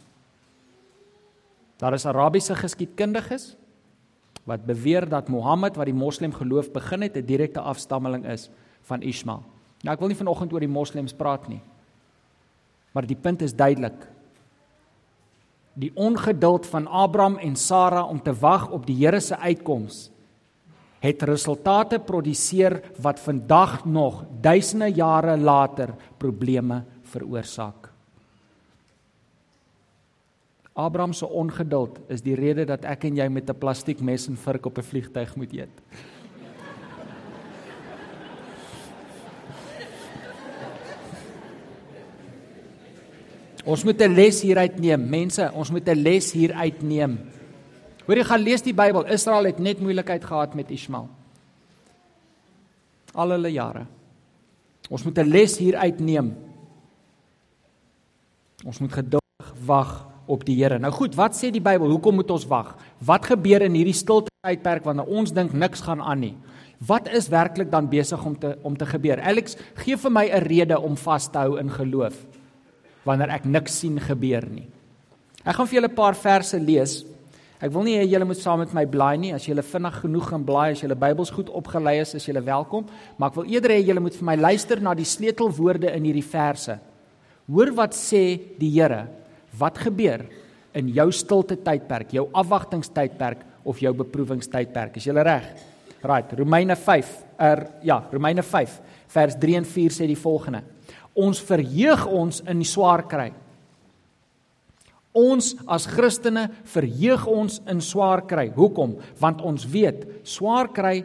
Daar 1.77 1.93
is 1.93 2.05
Arabiese 2.05 2.55
geskiedkundiges 2.55 3.55
wat 4.43 4.65
beweer 4.65 5.09
dat 5.09 5.29
Mohammed 5.29 5.75
wat 5.75 5.85
die 5.85 5.95
moslim 5.95 6.33
geloof 6.33 6.71
begin 6.71 7.01
het 7.01 7.17
'n 7.17 7.25
direkte 7.25 7.61
afstammeling 7.61 8.25
is 8.25 8.49
van 8.81 9.01
Ismael. 9.01 9.43
Nou 9.83 9.93
ek 9.93 9.99
wil 9.99 10.07
nie 10.07 10.17
vanoggend 10.17 10.53
oor 10.53 10.59
die 10.59 10.67
moslems 10.67 11.13
praat 11.13 11.47
nie. 11.47 11.61
Maar 12.91 13.05
die 13.05 13.15
punt 13.15 13.41
is 13.41 13.55
duidelik. 13.55 14.07
Die 15.73 15.91
ongeduld 15.95 16.65
van 16.69 16.87
Abraham 16.87 17.37
en 17.37 17.55
Sara 17.55 18.03
om 18.03 18.21
te 18.21 18.33
wag 18.33 18.69
op 18.69 18.85
die 18.85 18.95
Here 19.05 19.19
se 19.19 19.37
uitkoms 19.37 20.09
het 21.03 21.23
resultate 21.27 21.99
produseer 21.99 22.77
wat 23.03 23.19
vandag 23.19 23.81
nog 23.85 24.23
duisende 24.41 24.87
jare 24.87 25.37
later 25.37 25.91
probleme 26.17 26.83
veroorsaak. 27.11 27.89
Abraham 30.73 31.13
se 31.13 31.27
ongeduld 31.27 31.99
is 32.07 32.23
die 32.23 32.35
rede 32.39 32.65
dat 32.65 32.87
ek 32.87 33.03
en 33.09 33.19
jy 33.19 33.27
met 33.27 33.49
'n 33.49 33.59
plastiekmes 33.59 34.27
en 34.27 34.37
vurk 34.37 34.65
op 34.65 34.77
'n 34.77 34.81
vliegtyg 34.81 35.35
moet 35.35 35.53
eet. 35.53 35.75
Ons 43.63 43.83
moet 43.83 44.01
'n 44.01 44.13
les 44.13 44.41
hieruit 44.41 44.79
neem, 44.79 45.09
mense, 45.09 45.51
ons 45.53 45.71
moet 45.71 45.87
'n 45.87 46.03
les 46.03 46.31
hieruit 46.31 46.81
neem. 46.83 47.19
Hoor 48.05 48.17
jy 48.17 48.23
gaan 48.23 48.43
lees 48.43 48.61
die 48.61 48.73
Bybel. 48.73 49.05
Israel 49.05 49.45
het 49.45 49.59
net 49.59 49.79
moeilikheid 49.79 50.23
gehad 50.23 50.55
met 50.55 50.71
Ismael. 50.71 51.07
Al 53.13 53.29
hulle 53.29 53.51
jare. 53.51 53.85
Ons 54.89 55.03
moet 55.03 55.17
'n 55.17 55.29
les 55.29 55.57
hieruit 55.57 55.99
neem. 55.99 56.35
Ons 58.65 58.79
moet 58.79 58.91
geduldig 58.91 59.53
wag 59.65 60.07
op 60.25 60.45
die 60.45 60.55
Here. 60.55 60.79
Nou 60.79 60.91
goed, 60.91 61.15
wat 61.15 61.33
sê 61.33 61.51
die 61.51 61.61
Bybel? 61.61 61.89
Hoekom 61.89 62.15
moet 62.15 62.31
ons 62.31 62.45
wag? 62.45 62.75
Wat 62.99 63.25
gebeur 63.25 63.61
in 63.61 63.73
hierdie 63.73 63.93
stilte 63.93 64.31
tydperk 64.41 64.83
wanneer 64.83 65.05
ons 65.05 65.31
dink 65.31 65.53
niks 65.53 65.81
gaan 65.81 66.01
aan 66.01 66.19
nie? 66.19 66.37
Wat 66.79 67.07
is 67.07 67.29
werklik 67.29 67.71
dan 67.71 67.89
besig 67.89 68.25
om 68.25 68.39
te 68.39 68.57
om 68.61 68.77
te 68.77 68.85
gebeur? 68.85 69.21
Alex, 69.21 69.55
gee 69.75 69.97
vir 69.97 70.11
my 70.11 70.29
'n 70.29 70.43
rede 70.43 70.79
om 70.79 70.97
vas 70.97 71.31
te 71.31 71.37
hou 71.37 71.59
in 71.59 71.69
geloof 71.69 72.25
wanneer 73.03 73.35
ek 73.35 73.45
niks 73.45 73.79
sien 73.83 73.99
gebeur 73.99 74.45
nie. 74.49 74.67
Ek 75.43 75.55
gaan 75.57 75.67
vir 75.67 75.81
julle 75.81 75.91
'n 75.91 75.95
paar 75.95 76.15
verse 76.15 76.59
lees. 76.59 77.03
Ek 77.61 77.71
wil 77.71 77.83
nie 77.83 77.95
hê 77.95 78.03
julle 78.07 78.25
moet 78.25 78.37
saam 78.37 78.59
met 78.59 78.73
my 78.73 78.85
blaai 78.85 79.17
nie. 79.17 79.33
As 79.33 79.45
julle 79.45 79.63
vinnig 79.63 80.01
genoeg 80.01 80.29
gaan 80.29 80.43
blaai, 80.43 80.71
as 80.71 80.81
julle 80.81 80.95
Bybels 80.95 81.29
goed 81.31 81.49
opgelei 81.49 81.99
is, 82.01 82.13
is 82.15 82.25
julle 82.25 82.41
welkom, 82.43 82.85
maar 83.17 83.29
ek 83.29 83.35
wil 83.35 83.45
eerder 83.45 83.71
hê 83.71 83.85
julle 83.85 83.99
moet 83.99 84.15
vir 84.15 84.25
my 84.25 84.35
luister 84.35 84.81
na 84.81 84.93
die 84.93 85.05
sleutelwoorde 85.05 85.93
in 85.95 86.03
hierdie 86.03 86.23
verse. 86.23 86.79
Hoor 87.47 87.71
wat 87.71 87.93
sê 87.93 88.39
die 88.59 88.69
Here? 88.69 89.07
Wat 89.57 89.77
gebeur 89.77 90.25
in 90.73 90.89
jou 90.89 91.11
stilte 91.11 91.55
tydperk, 91.55 92.11
jou 92.11 92.29
afwagtingstydperk 92.33 93.45
of 93.63 93.79
jou 93.79 93.93
beproewingstydperk? 93.93 94.97
Is 94.97 95.05
jy 95.05 95.13
reg? 95.13 95.43
Right, 96.03 96.33
Romeine 96.35 96.75
5. 96.75 97.23
Er 97.39 97.67
ja, 97.83 98.03
Romeine 98.11 98.43
5 98.43 98.79
vers 99.13 99.35
3 99.39 99.55
en 99.61 99.65
4 99.65 99.91
sê 99.91 100.07
die 100.07 100.19
volgende: 100.19 100.63
Ons 101.13 101.41
verheug 101.45 102.05
ons 102.09 102.41
in 102.49 102.61
die 102.63 102.67
swaar 102.67 103.05
kry. 103.09 103.29
Ons 105.13 105.51
as 105.69 105.85
Christene 105.85 106.47
verheug 106.65 107.27
ons 107.29 107.59
in 107.69 107.81
swaar 107.85 108.23
kry. 108.25 108.47
Hoekom? 108.55 108.97
Want 109.21 109.43
ons 109.45 109.67
weet 109.69 110.07
swaar 110.25 110.71
kry 110.73 111.03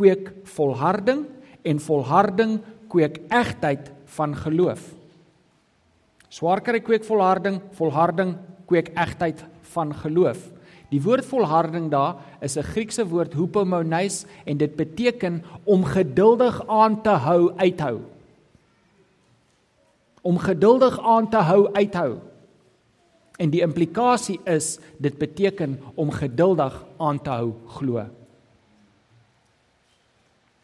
kweek 0.00 0.30
volharding 0.54 1.26
en 1.68 1.82
volharding 1.84 2.56
kweek 2.88 3.20
egtheid 3.28 3.90
van 4.16 4.32
geloof. 4.36 4.80
Swaar 6.32 6.62
kry 6.64 6.80
kweek 6.80 7.04
volharding, 7.04 7.60
volharding 7.76 8.38
kweek 8.70 8.88
egtheid 8.96 9.44
van 9.74 9.92
geloof. 10.00 10.48
Die 10.92 11.00
woord 11.00 11.24
volharding 11.28 11.90
daar 11.92 12.24
is 12.40 12.56
'n 12.56 12.64
Griekse 12.72 13.04
woord 13.04 13.34
hupomoneis 13.34 14.24
en 14.44 14.56
dit 14.56 14.76
beteken 14.76 15.44
om 15.64 15.84
geduldig 15.84 16.68
aan 16.68 17.02
te 17.02 17.10
hou, 17.10 17.52
uithou 17.56 18.00
om 20.22 20.38
geduldig 20.38 20.98
aan 21.02 21.28
te 21.30 21.42
hou 21.42 21.66
uithou. 21.74 22.20
En 23.42 23.50
die 23.50 23.62
implikasie 23.64 24.38
is 24.46 24.76
dit 25.02 25.14
beteken 25.18 25.78
om 25.94 26.10
geduldig 26.14 26.76
aan 27.02 27.18
te 27.22 27.30
hou 27.30 27.54
glo. 27.78 28.04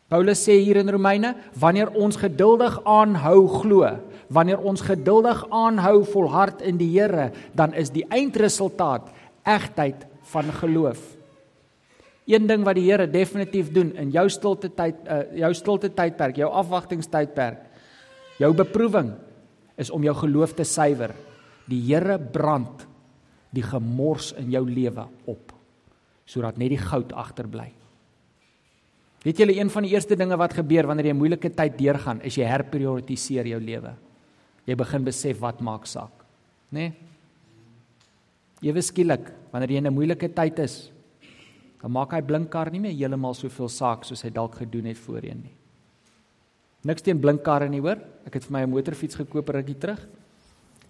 Paulus 0.08 0.40
sê 0.40 0.56
hier 0.64 0.78
in 0.80 0.88
Romeine, 0.88 1.34
wanneer 1.52 1.90
ons 1.92 2.16
geduldig 2.16 2.78
aanhou 2.88 3.42
glo, 3.58 3.90
wanneer 4.32 4.62
ons 4.64 4.80
geduldig 4.80 5.42
aanhou 5.52 6.00
volhard 6.08 6.62
in 6.64 6.78
die 6.80 6.88
Here, 6.94 7.28
dan 7.52 7.74
is 7.76 7.92
die 7.92 8.06
eindresultaat 8.08 9.10
egtheid 9.44 10.06
van 10.32 10.48
geloof. 10.62 11.02
Een 12.28 12.48
ding 12.48 12.64
wat 12.64 12.76
die 12.80 12.86
Here 12.88 13.08
definitief 13.08 13.68
doen 13.72 13.92
in 14.00 14.12
jou 14.12 14.24
stilte 14.32 14.70
tyd 14.72 14.96
uh, 15.04 15.22
jou 15.44 15.52
stilte 15.56 15.92
tydperk, 15.92 16.40
jou 16.40 16.48
afwagtingstydperk, 16.56 17.60
jou 18.40 18.52
beproewing, 18.56 19.12
is 19.78 19.90
om 19.94 20.02
jou 20.02 20.14
geloof 20.14 20.54
te 20.58 20.66
suiwer. 20.66 21.14
Die 21.68 21.80
Here 21.86 22.18
brand 22.18 22.86
die 23.54 23.64
gemors 23.64 24.34
in 24.36 24.50
jou 24.52 24.64
lewe 24.68 25.06
op 25.30 25.54
sodat 26.28 26.58
net 26.60 26.74
die 26.74 26.80
goud 26.82 27.14
agterbly. 27.16 27.70
Weet 29.24 29.38
julle 29.40 29.54
een 29.56 29.70
van 29.72 29.86
die 29.86 29.94
eerste 29.94 30.16
dinge 30.18 30.36
wat 30.36 30.58
gebeur 30.58 30.86
wanneer 30.86 31.06
jy 31.06 31.14
'n 31.14 31.18
moeilike 31.18 31.50
tyd 31.50 31.78
deurgaan, 31.78 32.20
is 32.20 32.36
jy 32.36 32.44
herprioritiseer 32.44 33.46
jou 33.46 33.60
lewe. 33.60 33.94
Jy 34.66 34.74
begin 34.74 35.04
besef 35.04 35.40
wat 35.40 35.60
maak 35.60 35.86
saak, 35.86 36.12
né? 36.70 36.78
Nee? 36.78 36.92
Ewe 38.60 38.82
skielik, 38.82 39.32
wanneer 39.50 39.70
jy 39.70 39.76
in 39.76 39.86
'n 39.86 39.94
moeilike 39.94 40.28
tyd 40.34 40.58
is, 40.58 40.92
dan 41.80 41.90
maak 41.90 42.12
hy 42.12 42.20
blinkkar 42.20 42.70
nie 42.70 42.80
meer 42.80 42.92
heeltemal 42.92 43.34
soveel 43.34 43.68
saak 43.68 44.04
soos 44.04 44.22
hy 44.22 44.30
dalk 44.30 44.54
gedoen 44.54 44.84
het 44.84 44.98
voorheen 44.98 45.42
nie. 45.42 45.54
Niks 46.86 47.02
teen 47.02 47.18
blinkkarre 47.18 47.68
nie, 47.68 47.80
hoor. 47.82 47.98
Ek 48.26 48.34
het 48.38 48.44
vir 48.44 48.52
my 48.52 48.62
'n 48.62 48.70
motorfiets 48.70 49.16
gekoop 49.16 49.48
rukkie 49.48 49.78
terug. 49.78 50.06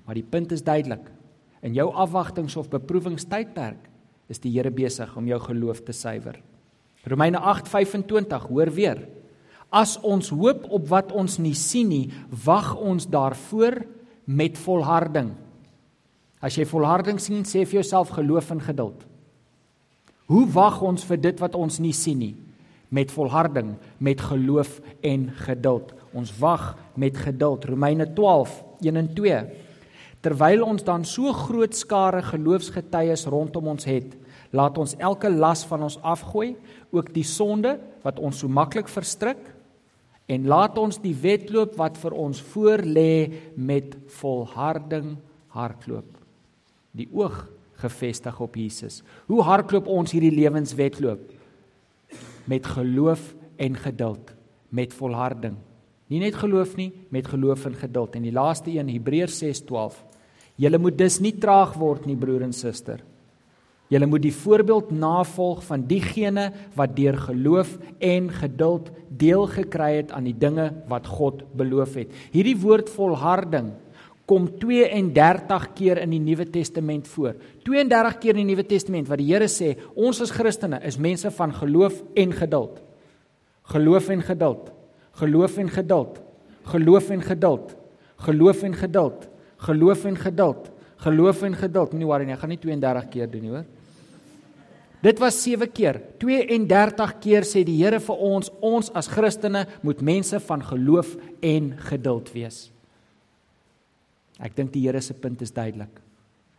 Maar 0.05 0.15
die 0.15 0.29
punt 0.31 0.53
is 0.53 0.63
duidelik. 0.63 1.11
In 1.63 1.75
jou 1.75 1.93
afwagtings 1.93 2.57
of 2.57 2.69
beproewingstydperk 2.69 3.89
is 4.29 4.39
die 4.39 4.51
Here 4.51 4.71
besig 4.71 5.17
om 5.17 5.27
jou 5.27 5.39
geloof 5.41 5.83
te 5.85 5.93
suiwer. 5.93 6.41
Romeine 7.05 7.39
8:25, 7.39 8.49
hoor 8.49 8.71
weer. 8.71 9.09
As 9.71 9.99
ons 10.01 10.29
hoop 10.29 10.65
op 10.71 10.89
wat 10.89 11.13
ons 11.13 11.39
nie 11.39 11.55
sien 11.55 11.89
nie, 11.89 12.11
wag 12.45 12.77
ons 12.77 13.07
daarvoor 13.07 13.85
met 14.25 14.59
volharding. 14.59 15.35
As 16.41 16.57
jy 16.57 16.65
volharding 16.65 17.19
sien, 17.21 17.45
sê 17.45 17.67
vir 17.67 17.83
jouself 17.83 18.09
geloof 18.09 18.51
en 18.51 18.61
geduld. 18.61 19.05
Hoe 20.27 20.47
wag 20.53 20.83
ons 20.83 21.05
vir 21.05 21.17
dit 21.21 21.41
wat 21.41 21.55
ons 21.55 21.79
nie 21.79 21.93
sien 21.93 22.19
nie? 22.19 22.35
Met 22.89 23.13
volharding, 23.13 23.75
met 23.99 24.21
geloof 24.21 24.81
en 25.01 25.29
geduld. 25.45 25.95
Ons 26.13 26.33
wag 26.39 26.77
met 26.95 27.17
geduld. 27.17 27.65
Romeine 27.65 28.13
12, 28.13 28.65
1 28.81 28.97
en 28.97 29.11
2. 29.15 29.43
Terwyl 30.21 30.65
ons 30.65 30.85
dan 30.85 31.05
so 31.05 31.33
groot 31.33 31.77
skare 31.77 32.23
geloofsgetuies 32.23 33.27
rondom 33.31 33.69
ons 33.75 33.85
het, 33.87 34.17
Laat 34.51 34.79
ons 34.81 34.95
elke 34.97 35.29
las 35.29 35.65
van 35.69 35.85
ons 35.85 35.99
afgooi, 36.01 36.55
ook 36.95 37.13
die 37.13 37.27
sonde 37.27 37.77
wat 38.05 38.21
ons 38.23 38.41
so 38.41 38.49
maklik 38.49 38.89
verstrik, 38.89 39.41
en 40.29 40.49
laat 40.49 40.77
ons 40.81 41.01
die 41.01 41.15
wedloop 41.17 41.77
wat 41.81 41.97
vir 42.01 42.17
ons 42.17 42.41
voorlê 42.53 43.29
met 43.57 43.97
volharding 44.19 45.17
hardloop. 45.57 46.09
Die 46.97 47.09
oog 47.13 47.47
gefestig 47.81 48.41
op 48.41 48.57
Jesus. 48.59 49.01
Hoe 49.29 49.41
hardloop 49.45 49.89
ons 49.89 50.13
hierdie 50.13 50.35
lewenswedloop? 50.35 51.38
Met 52.49 52.67
geloof 52.67 53.35
en 53.61 53.77
geduld, 53.77 54.33
met 54.73 54.95
volharding. 54.97 55.59
Nie 56.09 56.23
net 56.23 56.39
geloof 56.41 56.77
nie, 56.79 56.93
met 57.13 57.29
geloof 57.29 57.67
en 57.69 57.77
geduld. 57.77 58.17
En 58.17 58.25
die 58.25 58.33
laaste 58.33 58.73
een 58.73 58.89
Hebreërs 58.89 59.43
6:12. 59.43 60.05
Julle 60.57 60.79
moet 60.79 60.99
dus 60.99 61.21
nie 61.21 61.37
traag 61.39 61.77
word 61.79 62.07
nie, 62.07 62.17
broer 62.17 62.43
en 62.43 62.53
suster. 62.53 63.05
Julle 63.89 64.07
moet 64.07 64.23
die 64.23 64.35
voorbeeld 64.35 64.91
navolg 64.93 65.63
van 65.65 65.87
diegene 65.89 66.51
wat 66.77 66.97
deur 66.97 67.17
geloof 67.17 67.79
en 68.05 68.29
geduld 68.31 68.91
deel 69.09 69.47
gekry 69.49 69.95
het 69.97 70.13
aan 70.13 70.29
die 70.29 70.37
dinge 70.37 70.73
wat 70.89 71.07
God 71.09 71.45
beloof 71.57 71.95
het. 71.95 72.13
Hierdie 72.35 72.57
woord 72.61 72.91
volharding 72.93 73.71
kom 74.29 74.51
32 74.61 75.71
keer 75.79 76.03
in 76.03 76.13
die 76.13 76.21
Nuwe 76.21 76.45
Testament 76.53 77.09
voor. 77.09 77.39
32 77.65 78.19
keer 78.21 78.37
in 78.37 78.45
die 78.45 78.51
Nuwe 78.53 78.67
Testament 78.69 79.09
wat 79.09 79.23
die 79.23 79.31
Here 79.31 79.49
sê, 79.49 79.73
ons 79.97 80.21
as 80.25 80.35
Christene 80.37 80.83
is 80.85 81.01
mense 81.01 81.33
van 81.39 81.55
geloof 81.57 82.03
en 82.19 82.35
geduld. 82.37 82.83
Geloof 83.73 84.13
en 84.13 84.23
geduld. 84.25 84.71
Geloof 85.23 85.59
en 85.59 85.73
geduld. 85.73 86.21
Geloof 86.69 87.11
en 87.11 87.25
geduld. 87.25 87.75
Geloof 88.29 88.63
en 88.63 88.77
geduld. 88.77 89.27
Geloof 89.65 90.05
en 90.05 90.17
geduld. 90.17 90.71
Geloof 90.99 91.43
en 91.43 91.59
geduld. 91.65 91.93
Moenie 91.93 92.09
worry 92.09 92.29
nie, 92.29 92.37
ek 92.37 92.45
gaan 92.45 92.53
nie 92.53 92.61
32 92.61 93.11
keer 93.13 93.29
doen 93.33 93.45
nie, 93.47 93.53
hoor. 93.57 93.67
Dit 95.05 95.21
was 95.23 95.39
7 95.41 95.71
keer. 95.73 96.01
32 96.21 97.13
keer 97.23 97.47
sê 97.47 97.63
die 97.65 97.79
Here 97.81 98.01
vir 98.03 98.25
ons, 98.29 98.51
ons 98.61 98.91
as 98.99 99.09
Christene 99.09 99.65
moet 99.87 100.03
mense 100.05 100.41
van 100.49 100.65
geloof 100.75 101.15
en 101.41 101.71
geduld 101.89 102.35
wees. 102.35 102.67
Ek 104.39 104.55
dink 104.57 104.73
die 104.73 104.87
Here 104.87 105.01
se 105.01 105.15
punt 105.15 105.43
is 105.43 105.53
duidelik. 105.53 106.01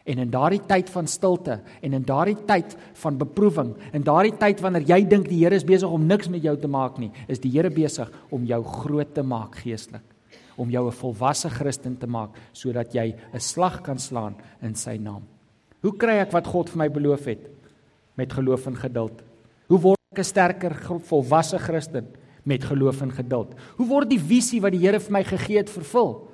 En 0.10 0.18
in 0.18 0.32
daardie 0.32 0.62
tyd 0.66 0.90
van 0.90 1.08
stilte 1.08 1.60
en 1.86 1.94
in 1.94 2.06
daardie 2.08 2.38
tyd 2.48 2.76
van 3.02 3.18
beproewing, 3.20 3.76
in 3.94 4.06
daardie 4.06 4.34
tyd 4.40 4.62
wanneer 4.64 4.88
jy 4.90 5.04
dink 5.08 5.28
die 5.30 5.42
Here 5.44 5.56
is 5.56 5.68
besig 5.68 5.92
om 5.92 6.08
niks 6.08 6.32
met 6.32 6.44
jou 6.44 6.56
te 6.58 6.70
maak 6.72 6.98
nie, 7.02 7.12
is 7.28 7.42
die 7.44 7.52
Here 7.54 7.70
besig 7.70 8.10
om 8.34 8.48
jou 8.48 8.62
groot 8.64 9.12
te 9.14 9.24
maak 9.24 9.60
geestelik, 9.62 10.06
om 10.58 10.70
jou 10.70 10.88
'n 10.88 11.00
volwasse 11.02 11.50
Christen 11.50 11.98
te 11.98 12.08
maak 12.08 12.32
sodat 12.54 12.94
jy 12.94 13.16
'n 13.34 13.40
slag 13.40 13.84
kan 13.84 14.00
slaan 14.00 14.36
in 14.62 14.76
sy 14.76 14.98
naam. 14.98 15.24
Hoe 15.82 15.96
kry 15.96 16.20
ek 16.20 16.32
wat 16.32 16.48
God 16.48 16.70
vir 16.70 16.78
my 16.78 16.90
beloof 16.90 17.26
het? 17.26 17.50
Met 18.18 18.34
geloof 18.34 18.68
en 18.68 18.76
geduld. 18.76 19.22
Hoe 19.68 19.80
word 19.80 20.00
ek 20.12 20.20
'n 20.20 20.24
sterker 20.24 20.76
volwasse 21.00 21.58
Christen 21.60 22.08
met 22.44 22.64
geloof 22.64 23.02
en 23.02 23.12
geduld? 23.12 23.54
Hoe 23.78 23.88
word 23.88 24.10
die 24.10 24.20
visie 24.20 24.60
wat 24.60 24.72
die 24.72 24.80
Here 24.80 25.00
vir 25.00 25.12
my 25.12 25.24
gegee 25.24 25.58
het 25.58 25.70
vervul? 25.70 26.29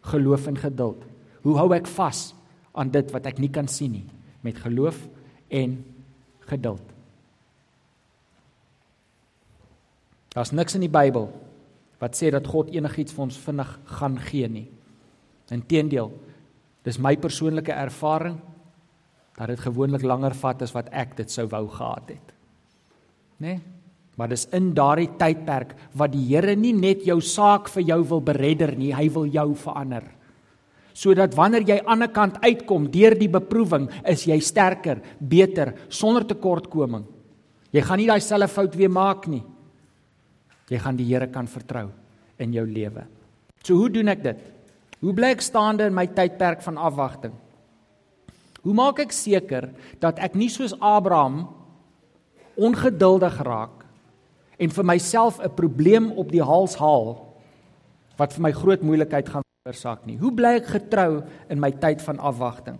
Geloof 0.00 0.46
en 0.46 0.58
geduld. 0.58 1.04
Hoe 1.42 1.56
hou 1.58 1.70
ek 1.74 1.88
vas 1.96 2.30
aan 2.72 2.90
dit 2.92 3.12
wat 3.12 3.26
ek 3.26 3.40
nie 3.42 3.50
kan 3.52 3.68
sien 3.68 3.92
nie 3.92 4.06
met 4.44 4.58
geloof 4.62 4.96
en 5.48 5.78
geduld? 6.48 6.84
Daar's 10.30 10.52
niks 10.54 10.76
in 10.78 10.86
die 10.86 10.92
Bybel 10.92 11.28
wat 12.00 12.16
sê 12.16 12.30
dat 12.32 12.46
God 12.48 12.70
enigiets 12.72 13.12
vir 13.12 13.26
ons 13.26 13.40
vinnig 13.42 13.72
gaan 13.98 14.16
gee 14.30 14.48
nie. 14.48 14.68
Inteendeel, 15.52 16.12
dis 16.86 17.00
my 17.02 17.16
persoonlike 17.20 17.74
ervaring 17.74 18.38
dat 19.36 19.50
dit 19.50 19.60
gewoonlik 19.60 20.04
langer 20.06 20.36
vat 20.38 20.62
as 20.62 20.72
wat 20.76 20.88
ek 20.96 21.16
dit 21.18 21.32
sou 21.32 21.48
wou 21.50 21.66
gehad 21.68 22.14
het. 22.14 22.32
Né? 23.40 23.56
Nee? 23.56 23.60
Maar 24.20 24.34
dis 24.34 24.44
in 24.52 24.74
daardie 24.76 25.08
tydperk 25.16 25.70
wat 25.96 26.12
die 26.12 26.26
Here 26.28 26.52
nie 26.52 26.74
net 26.76 27.06
jou 27.08 27.22
saak 27.24 27.70
vir 27.72 27.86
jou 27.88 28.02
wil 28.10 28.20
beredder 28.20 28.74
nie, 28.76 28.90
hy 28.92 29.06
wil 29.14 29.24
jou 29.32 29.54
verander. 29.56 30.04
Sodat 30.92 31.32
wanneer 31.38 31.64
jy 31.64 31.78
aan 31.78 31.80
die 31.80 31.92
ander 31.94 32.10
kant 32.12 32.36
uitkom 32.44 32.90
deur 32.92 33.16
die 33.16 33.30
beproewing, 33.32 33.86
is 34.04 34.26
jy 34.28 34.36
sterker, 34.44 35.00
beter, 35.16 35.72
sonder 35.88 36.26
tekortkoming. 36.28 37.06
Jy 37.72 37.86
gaan 37.86 38.02
nie 38.02 38.10
daai 38.10 38.20
selfe 38.20 38.52
fout 38.52 38.76
weer 38.76 38.92
maak 38.92 39.24
nie. 39.30 39.40
Jy 40.68 40.82
gaan 40.84 41.00
die 41.00 41.08
Here 41.08 41.30
kan 41.32 41.48
vertrou 41.48 41.88
in 42.36 42.52
jou 42.52 42.66
lewe. 42.68 43.06
So 43.64 43.80
hoe 43.80 43.88
doen 43.88 44.12
ek 44.12 44.22
dit? 44.26 44.46
Hoe 45.00 45.16
bly 45.16 45.32
ek 45.32 45.46
staande 45.46 45.88
in 45.88 45.96
my 45.96 46.04
tydperk 46.12 46.60
van 46.66 46.76
afwagting? 46.76 47.32
Hoe 48.60 48.76
maak 48.76 49.00
ek 49.00 49.16
seker 49.16 49.70
dat 50.02 50.20
ek 50.20 50.36
nie 50.36 50.52
soos 50.52 50.76
Abraham 50.76 51.46
ongeduldig 52.60 53.40
raak 53.48 53.79
en 54.60 54.70
vir 54.70 54.84
myself 54.84 55.40
'n 55.40 55.54
probleem 55.56 56.10
op 56.12 56.30
die 56.30 56.44
hals 56.44 56.76
haal 56.76 57.26
wat 58.16 58.32
vir 58.32 58.42
my 58.42 58.52
groot 58.52 58.82
moeilikheid 58.82 59.28
gaan 59.28 59.42
veroorsaak 59.64 60.06
nie. 60.06 60.18
Hoe 60.18 60.32
bly 60.32 60.56
ek 60.60 60.66
getrou 60.66 61.22
in 61.48 61.60
my 61.60 61.70
tyd 61.70 62.02
van 62.02 62.18
afwagting? 62.18 62.78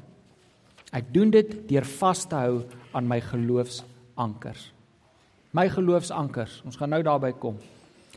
Ek 0.92 1.12
doen 1.14 1.30
dit 1.30 1.68
deur 1.68 1.84
vas 1.84 2.26
te 2.26 2.34
hou 2.34 2.64
aan 2.92 3.08
my 3.08 3.20
geloofsankers. 3.20 4.72
My 5.52 5.68
geloofsankers. 5.68 6.62
Ons 6.64 6.76
gaan 6.76 6.90
nou 6.90 7.02
daarby 7.02 7.32
kom. 7.32 7.56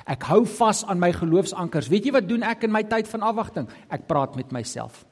Ek 0.06 0.24
hou 0.24 0.46
vas 0.46 0.84
aan 0.86 1.00
my 1.00 1.12
geloofsankers. 1.12 1.88
Weet 1.88 2.06
jy 2.06 2.12
wat 2.12 2.28
doen 2.28 2.44
ek 2.44 2.64
in 2.64 2.72
my 2.72 2.84
tyd 2.84 3.08
van 3.08 3.22
afwagting? 3.22 3.68
Ek 3.90 4.08
praat 4.08 4.36
met 4.36 4.52
myself. 4.52 5.06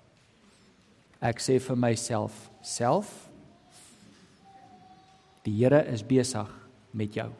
Ek 1.22 1.40
sê 1.40 1.60
vir 1.60 1.78
myself, 1.78 2.50
self 2.62 3.30
Die 5.46 5.54
Here 5.58 5.82
is 5.90 6.04
besig 6.06 6.50
met 6.94 7.16
jou. 7.18 7.32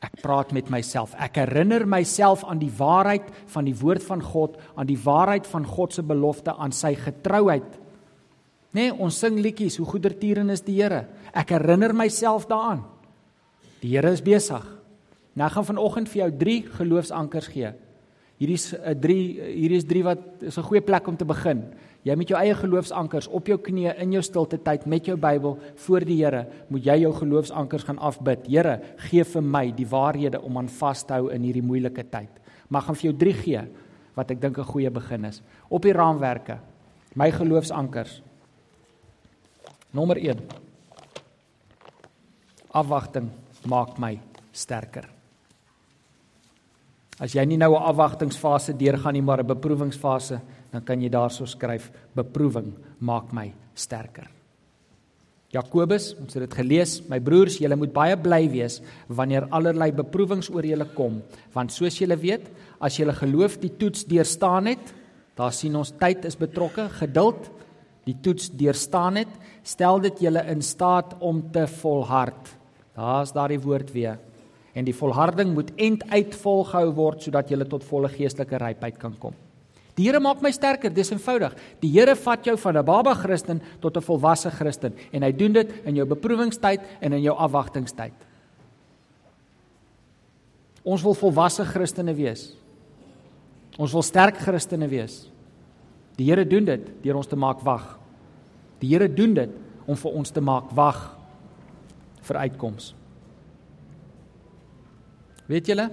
Ek 0.00 0.16
praat 0.22 0.54
met 0.56 0.70
myself. 0.72 1.12
Ek 1.20 1.36
herinner 1.42 1.84
myself 1.88 2.44
aan 2.48 2.60
die 2.62 2.72
waarheid 2.72 3.26
van 3.52 3.66
die 3.68 3.76
woord 3.76 4.04
van 4.06 4.22
God, 4.24 4.56
aan 4.74 4.88
die 4.88 4.98
waarheid 5.00 5.46
van 5.46 5.66
God 5.68 5.92
se 5.92 6.02
belofte, 6.02 6.54
aan 6.56 6.72
sy 6.72 6.94
getrouheid. 6.96 7.76
Nee, 8.72 8.94
ons 8.94 9.18
sing 9.18 9.36
liedjies, 9.42 9.76
hoe 9.76 9.88
goedertierenis 9.88 10.62
is 10.62 10.64
die 10.64 10.78
Here. 10.80 11.04
Ek 11.36 11.52
herinner 11.52 11.92
myself 11.92 12.46
daaraan. 12.48 12.84
Die 13.82 13.92
Here 13.92 14.12
is 14.14 14.24
besig. 14.24 14.64
Nou 15.36 15.48
gaan 15.52 15.68
vanoggend 15.68 16.08
vir 16.08 16.22
jou 16.24 16.30
3 16.38 16.56
geloofsankers 16.78 17.50
gee. 17.52 17.74
Hierdie 18.40 18.56
is 18.56 18.72
'n 18.72 19.00
3 19.00 19.16
hierdie 19.52 19.76
is 19.76 19.84
3 19.84 20.02
wat 20.04 20.20
is 20.40 20.56
'n 20.56 20.62
goeie 20.62 20.80
plek 20.80 21.06
om 21.06 21.16
te 21.16 21.24
begin. 21.24 21.74
Jy 22.00 22.14
met 22.16 22.30
jou 22.32 22.38
eie 22.40 22.54
geloofsankers 22.56 23.28
op 23.28 23.48
jou 23.50 23.58
knieë 23.60 23.98
in 24.00 24.14
jou 24.16 24.22
stilte 24.24 24.56
tyd 24.64 24.86
met 24.88 25.04
jou 25.04 25.18
Bybel 25.20 25.58
voor 25.84 26.06
die 26.08 26.16
Here, 26.22 26.46
moet 26.72 26.86
jy 26.86 26.96
jou 27.02 27.12
geloofsankers 27.12 27.84
gaan 27.84 28.00
afbid. 28.00 28.46
Here, 28.48 28.78
gee 29.10 29.24
vir 29.24 29.44
my 29.44 29.66
die 29.76 29.88
waarhede 29.88 30.40
om 30.40 30.56
aan 30.56 30.70
vas 30.80 31.04
te 31.04 31.18
hou 31.18 31.28
in 31.34 31.44
hierdie 31.44 31.64
moeilike 31.64 32.06
tyd. 32.08 32.40
Mag 32.72 32.86
gaan 32.86 32.96
vir 32.96 33.10
jou 33.10 33.14
3 33.20 33.36
gee 33.42 33.66
wat 34.16 34.30
ek 34.30 34.40
dink 34.40 34.58
'n 34.58 34.64
goeie 34.64 34.90
begin 34.90 35.24
is. 35.24 35.42
Op 35.68 35.82
die 35.82 35.92
raamwerke. 35.92 36.58
My 37.14 37.30
geloofsankers. 37.30 38.22
Nommer 39.92 40.16
1. 40.16 40.38
Afwagting 42.72 43.30
maak 43.66 43.98
my 43.98 44.20
sterker. 44.52 45.08
As 47.20 47.34
jy 47.34 47.44
nie 47.44 47.58
nou 47.58 47.74
'n 47.74 47.82
afwagtingsfase 47.82 48.76
deurgaan 48.76 49.12
nie, 49.12 49.22
maar 49.22 49.40
'n 49.40 49.46
beproewingsfase, 49.46 50.40
dan 50.70 50.84
kan 50.86 51.00
jy 51.02 51.10
daarso 51.12 51.46
skryf 51.48 51.90
beproewing 52.14 52.72
maak 53.00 53.32
my 53.34 53.50
sterker. 53.74 54.28
Jakobus, 55.50 56.12
ons 56.22 56.36
het 56.36 56.44
dit 56.44 56.52
gelees, 56.60 57.00
my 57.10 57.18
broers, 57.18 57.56
julle 57.58 57.74
moet 57.74 57.90
baie 57.90 58.14
bly 58.22 58.44
wees 58.52 58.78
wanneer 59.10 59.48
allerlei 59.50 59.90
beproewings 59.90 60.46
oor 60.54 60.66
julle 60.66 60.86
kom, 60.94 61.18
want 61.56 61.74
soos 61.74 61.98
julle 61.98 62.14
weet, 62.20 62.46
as 62.78 63.00
julle 63.00 63.16
geloof 63.18 63.58
die 63.58 63.72
toets 63.80 64.06
deurstaan 64.06 64.70
het, 64.70 64.92
daar 65.34 65.50
sien 65.54 65.74
ons 65.74 65.90
tyd 65.98 66.28
is 66.28 66.38
betrokke, 66.38 66.86
geduld 67.00 67.50
die 68.06 68.14
toets 68.22 68.48
deurstaan 68.54 69.18
het, 69.24 69.34
stel 69.66 69.98
dit 70.06 70.22
julle 70.22 70.44
in 70.52 70.62
staat 70.62 71.16
om 71.18 71.42
te 71.52 71.66
volhard. 71.82 72.54
Daar's 72.96 73.34
daardie 73.34 73.60
woord 73.60 73.90
weer. 73.94 74.18
En 74.74 74.86
die 74.86 74.94
volharding 74.94 75.52
moet 75.54 75.72
end 75.76 76.06
uit 76.14 76.34
volgehou 76.38 76.90
word 76.94 77.26
sodat 77.26 77.50
jy 77.50 77.58
tot 77.66 77.84
volle 77.84 78.10
geestelike 78.12 78.58
rypheid 78.62 78.98
kan 79.02 79.18
kom. 79.18 79.34
Die 80.00 80.06
Here 80.08 80.20
maak 80.22 80.40
my 80.40 80.48
sterker, 80.48 80.88
dis 80.88 81.10
eenvoudig. 81.12 81.52
Die 81.82 81.90
Here 81.92 82.14
vat 82.16 82.46
jou 82.46 82.56
van 82.56 82.76
'n 82.78 82.84
baba 82.84 83.12
Christen 83.14 83.60
tot 83.80 83.96
'n 83.96 84.00
volwasse 84.00 84.50
Christen 84.50 84.94
en 85.12 85.22
hy 85.22 85.32
doen 85.32 85.52
dit 85.52 85.70
in 85.84 85.96
jou 85.96 86.06
beproewingstyd 86.06 86.80
en 87.02 87.12
in 87.12 87.22
jou 87.22 87.36
afwagtingstyd. 87.36 88.14
Ons 90.82 91.02
wil 91.02 91.14
volwasse 91.14 91.64
Christene 91.64 92.14
wees. 92.14 92.56
Ons 93.78 93.92
wil 93.92 94.02
sterk 94.02 94.36
Christene 94.36 94.88
wees. 94.88 95.28
Die 96.16 96.24
Here 96.24 96.46
doen 96.46 96.64
dit 96.64 97.02
deur 97.02 97.16
ons 97.16 97.26
te 97.26 97.36
maak 97.36 97.60
wag. 97.60 97.98
Die 98.78 98.88
Here 98.88 99.08
doen 99.08 99.34
dit 99.34 99.50
om 99.86 99.96
vir 99.96 100.12
ons 100.12 100.30
te 100.30 100.40
maak 100.40 100.70
wag 100.70 101.18
vir 102.22 102.36
uitkoms. 102.36 102.94
Weet 105.46 105.66
julle? 105.66 105.90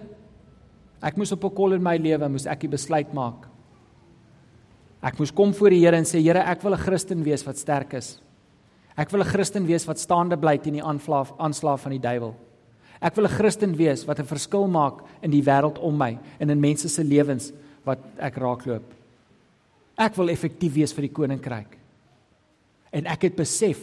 Ek 1.01 1.17
moes 1.17 1.31
op 1.31 1.43
'n 1.43 1.53
kol 1.53 1.73
in 1.73 1.83
my 1.83 1.97
lewe 1.97 2.29
moes 2.29 2.45
ek 2.45 2.63
'n 2.63 2.69
besluit 2.69 3.13
maak. 3.13 3.56
Ek 5.01 5.19
moes 5.19 5.33
kom 5.33 5.53
voor 5.53 5.69
die 5.69 5.83
Here 5.83 5.97
en 5.97 6.05
sê 6.05 6.19
Here, 6.21 6.39
ek 6.39 6.63
wil 6.63 6.73
'n 6.73 6.81
Christen 6.81 7.23
wees 7.23 7.45
wat 7.45 7.57
sterk 7.57 7.93
is. 7.93 8.19
Ek 8.97 9.11
wil 9.11 9.21
'n 9.21 9.29
Christen 9.29 9.65
wees 9.65 9.85
wat 9.85 9.99
staande 9.99 10.37
bly 10.37 10.57
teen 10.57 10.73
die 10.73 10.83
aanslag 10.83 11.37
aanslag 11.37 11.79
van 11.79 11.91
die 11.91 12.01
duiwel. 12.01 12.35
Ek 12.99 13.15
wil 13.15 13.25
'n 13.25 13.37
Christen 13.37 13.75
wees 13.75 14.05
wat 14.05 14.19
'n 14.19 14.25
verskil 14.25 14.67
maak 14.67 15.03
in 15.21 15.31
die 15.31 15.43
wêreld 15.43 15.77
om 15.79 15.97
my 15.97 16.17
en 16.39 16.49
in 16.49 16.59
mense 16.59 16.89
se 16.89 17.03
lewens 17.03 17.51
wat 17.85 17.99
ek 18.17 18.35
raakloop. 18.35 18.93
Ek 19.97 20.15
wil 20.15 20.29
effektief 20.29 20.73
wees 20.73 20.93
vir 20.93 21.01
die 21.01 21.13
koninkryk. 21.13 21.77
En 22.91 23.05
ek 23.05 23.21
het 23.21 23.35
besef 23.35 23.79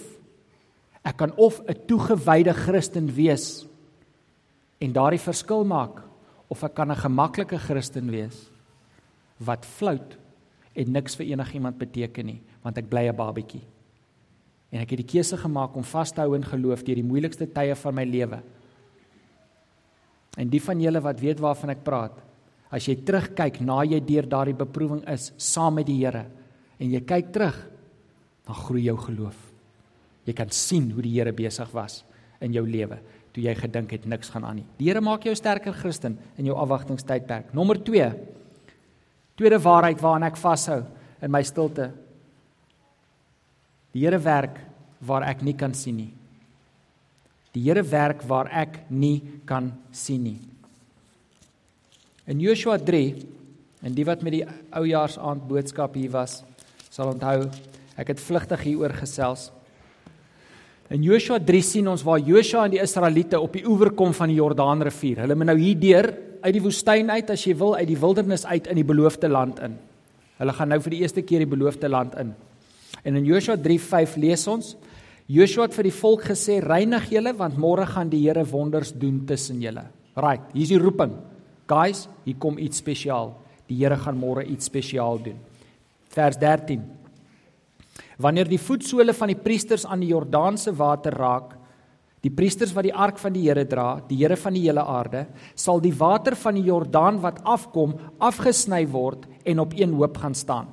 ek 1.05 1.17
kan 1.17 1.33
of 1.37 1.61
'n 1.61 1.87
toegewyde 1.87 2.53
Christen 2.53 3.07
wees 3.15 3.67
en 4.81 4.93
daardie 4.93 5.21
verskil 5.21 5.65
maak 5.65 6.03
of 6.49 6.65
ek 6.65 6.75
kan 6.75 6.91
'n 6.91 6.97
gemaklike 6.97 7.59
Christen 7.59 8.11
wees 8.11 8.51
wat 9.39 9.65
flout 9.65 10.19
en 10.75 10.93
niks 10.93 11.17
vir 11.19 11.33
enigiemand 11.35 11.79
beteken 11.79 12.27
nie 12.27 12.41
want 12.65 12.79
ek 12.79 12.89
bly 12.91 13.09
'n 13.09 13.17
babatjie. 13.17 13.63
En 14.73 14.81
ek 14.81 14.91
het 14.91 14.99
die 14.99 15.13
keuse 15.13 15.37
gemaak 15.37 15.77
om 15.77 15.85
vas 15.85 16.13
te 16.13 16.21
hou 16.21 16.35
in 16.35 16.43
geloof 16.43 16.83
deur 16.83 16.97
die 16.97 17.11
moeilikste 17.11 17.47
tye 17.47 17.75
van 17.75 17.95
my 17.95 18.05
lewe. 18.05 18.43
En 20.37 20.49
die 20.49 20.61
van 20.61 20.81
julle 20.81 21.01
wat 21.01 21.21
weet 21.21 21.41
waarvan 21.41 21.71
ek 21.71 21.85
praat, 21.85 22.19
as 22.71 22.89
jy 22.89 22.97
terugkyk 22.97 23.61
na 23.61 23.85
jy 23.85 24.01
deur 24.01 24.27
daardie 24.27 24.55
beproewing 24.55 25.05
is 25.09 25.33
saam 25.37 25.75
met 25.75 25.87
die 25.87 25.99
Here 26.05 26.27
en 26.79 26.91
jy 26.91 27.01
kyk 27.01 27.33
terug, 27.33 27.71
dan 28.47 28.55
groei 28.55 28.83
jou 28.83 28.97
geloof. 28.97 29.53
Jy 30.27 30.33
kan 30.33 30.51
sien 30.51 30.91
hoe 30.91 31.03
die 31.03 31.15
Here 31.21 31.33
besig 31.33 31.71
was 31.73 32.05
in 32.41 32.53
jou 32.53 32.67
lewe 32.67 32.99
toe 33.35 33.43
jy 33.43 33.55
gedink 33.59 33.91
het 33.97 34.07
niks 34.07 34.31
gaan 34.31 34.47
aan 34.47 34.61
nie. 34.63 34.67
Die 34.79 34.89
Here 34.89 35.03
maak 35.03 35.27
jou 35.27 35.35
sterker 35.35 35.75
Christen 35.75 36.17
in 36.39 36.47
jou 36.47 36.55
afwagtingstydperk. 36.63 37.51
Nommer 37.55 37.81
2. 37.83 38.07
Tweede 39.35 39.59
waarheid 39.59 40.01
waaraan 40.03 40.29
ek 40.29 40.39
vashou 40.39 40.83
in 41.23 41.33
my 41.33 41.43
stilte. 41.47 41.91
Die 43.95 44.05
Here 44.05 44.19
werk 44.19 44.61
waar 45.05 45.27
ek 45.27 45.43
nie 45.43 45.55
kan 45.59 45.75
sien 45.75 45.99
nie. 45.99 46.13
Die 47.55 47.63
Here 47.67 47.83
werk 47.87 48.23
waar 48.27 48.51
ek 48.51 48.85
nie 48.91 49.21
kan 49.47 49.73
sien 49.95 50.23
nie. 50.27 50.39
In 52.27 52.41
Joshua 52.41 52.79
3 52.79 53.03
en 53.85 53.95
die 53.95 54.07
wat 54.09 54.23
met 54.25 54.39
die 54.39 54.47
oujaarsaand 54.73 55.45
boodskap 55.49 55.99
hier 55.99 56.15
was, 56.15 56.41
sal 56.89 57.13
onthou 57.13 57.51
ek 58.01 58.15
het 58.15 58.23
vlugtig 58.23 58.63
hieroor 58.71 58.95
gesels. 58.97 59.51
In 60.93 61.05
Joshua 61.05 61.39
3 61.41 61.63
sien 61.65 61.89
ons 61.89 62.05
waar 62.07 62.23
Joshua 62.23 62.65
en 62.67 62.75
die 62.75 62.83
Israeliete 62.83 63.41
op 63.41 63.55
die 63.57 63.65
oewer 63.69 63.93
kom 63.97 64.13
van 64.17 64.31
die 64.33 64.39
Jordaanrivier. 64.39 65.23
Hulle 65.25 65.37
moet 65.37 65.51
nou 65.53 65.59
hier 65.59 65.79
deur 65.81 66.11
uit 66.45 66.53
die 66.53 66.63
woestyn 66.63 67.11
uit 67.11 67.31
as 67.33 67.43
jy 67.47 67.55
wil 67.57 67.75
uit 67.79 67.89
die 67.89 67.99
wildernis 67.99 68.45
uit 68.45 68.67
in 68.69 68.77
die 68.77 68.87
beloofde 68.87 69.31
land 69.33 69.63
in. 69.65 69.79
Hulle 70.37 70.53
gaan 70.53 70.69
nou 70.75 70.81
vir 70.85 70.93
die 70.93 71.01
eerste 71.01 71.23
keer 71.25 71.45
die 71.45 71.49
beloofde 71.49 71.89
land 71.89 72.17
in. 72.21 72.35
En 73.03 73.17
in 73.17 73.25
Joshua 73.25 73.57
3:5 73.57 74.19
lees 74.21 74.47
ons 74.49 74.75
Joshua 75.27 75.65
het 75.65 75.75
vir 75.75 75.89
die 75.89 75.99
volk 76.01 76.23
gesê: 76.29 76.61
"Reinig 76.61 77.09
julle 77.11 77.33
want 77.33 77.57
môre 77.57 77.87
gaan 77.87 78.11
die 78.11 78.21
Here 78.29 78.45
wonders 78.45 78.93
doen 78.93 79.25
tussen 79.27 79.61
julle." 79.63 79.85
Right, 80.17 80.43
hier's 80.53 80.69
die 80.69 80.79
roeping. 80.79 81.17
Guys, 81.67 82.09
hier 82.25 82.37
kom 82.39 82.59
iets 82.59 82.77
spesiaal. 82.77 83.35
Die 83.67 83.77
Here 83.77 83.97
gaan 83.97 84.19
môre 84.19 84.45
iets 84.45 84.67
spesiaal 84.67 85.19
doen. 85.23 85.39
Vers 86.09 86.37
13 86.37 86.83
Wanneer 88.19 88.49
die 88.49 88.59
voetsole 88.59 89.13
van 89.15 89.29
die 89.29 89.39
priesters 89.39 89.87
aan 89.87 90.01
die 90.01 90.13
Jordaanse 90.13 90.73
water 90.77 91.13
raak, 91.13 91.57
die 92.25 92.33
priesters 92.33 92.73
wat 92.73 92.87
die 92.87 92.95
ark 92.95 93.19
van 93.21 93.35
die 93.35 93.43
Here 93.45 93.67
dra, 93.69 93.99
die 94.09 94.17
Here 94.23 94.37
van 94.41 94.57
die 94.57 94.63
hele 94.65 94.81
aarde, 94.81 95.27
sal 95.55 95.83
die 95.85 95.93
water 95.93 96.37
van 96.41 96.57
die 96.57 96.65
Jordaan 96.65 97.21
wat 97.21 97.43
afkom, 97.45 97.93
afgesny 98.19 98.87
word 98.89 99.27
en 99.45 99.61
op 99.61 99.77
een 99.77 99.93
hoop 99.99 100.17
gaan 100.23 100.35
staan. 100.35 100.71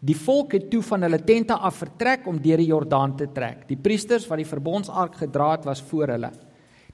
Die 0.00 0.16
volk 0.16 0.54
het 0.56 0.70
toe 0.72 0.80
van 0.86 1.02
hulle 1.04 1.18
tente 1.26 1.56
af 1.58 1.82
vertrek 1.82 2.28
om 2.30 2.38
deur 2.40 2.62
die 2.62 2.70
Jordaan 2.70 3.16
te 3.18 3.26
trek. 3.34 3.66
Die 3.68 3.76
priesters 3.76 4.24
wat 4.30 4.40
die 4.40 4.48
verbondsark 4.48 5.18
gedra 5.26 5.50
het, 5.56 5.66
was 5.68 5.82
voor 5.90 6.14
hulle. 6.14 6.30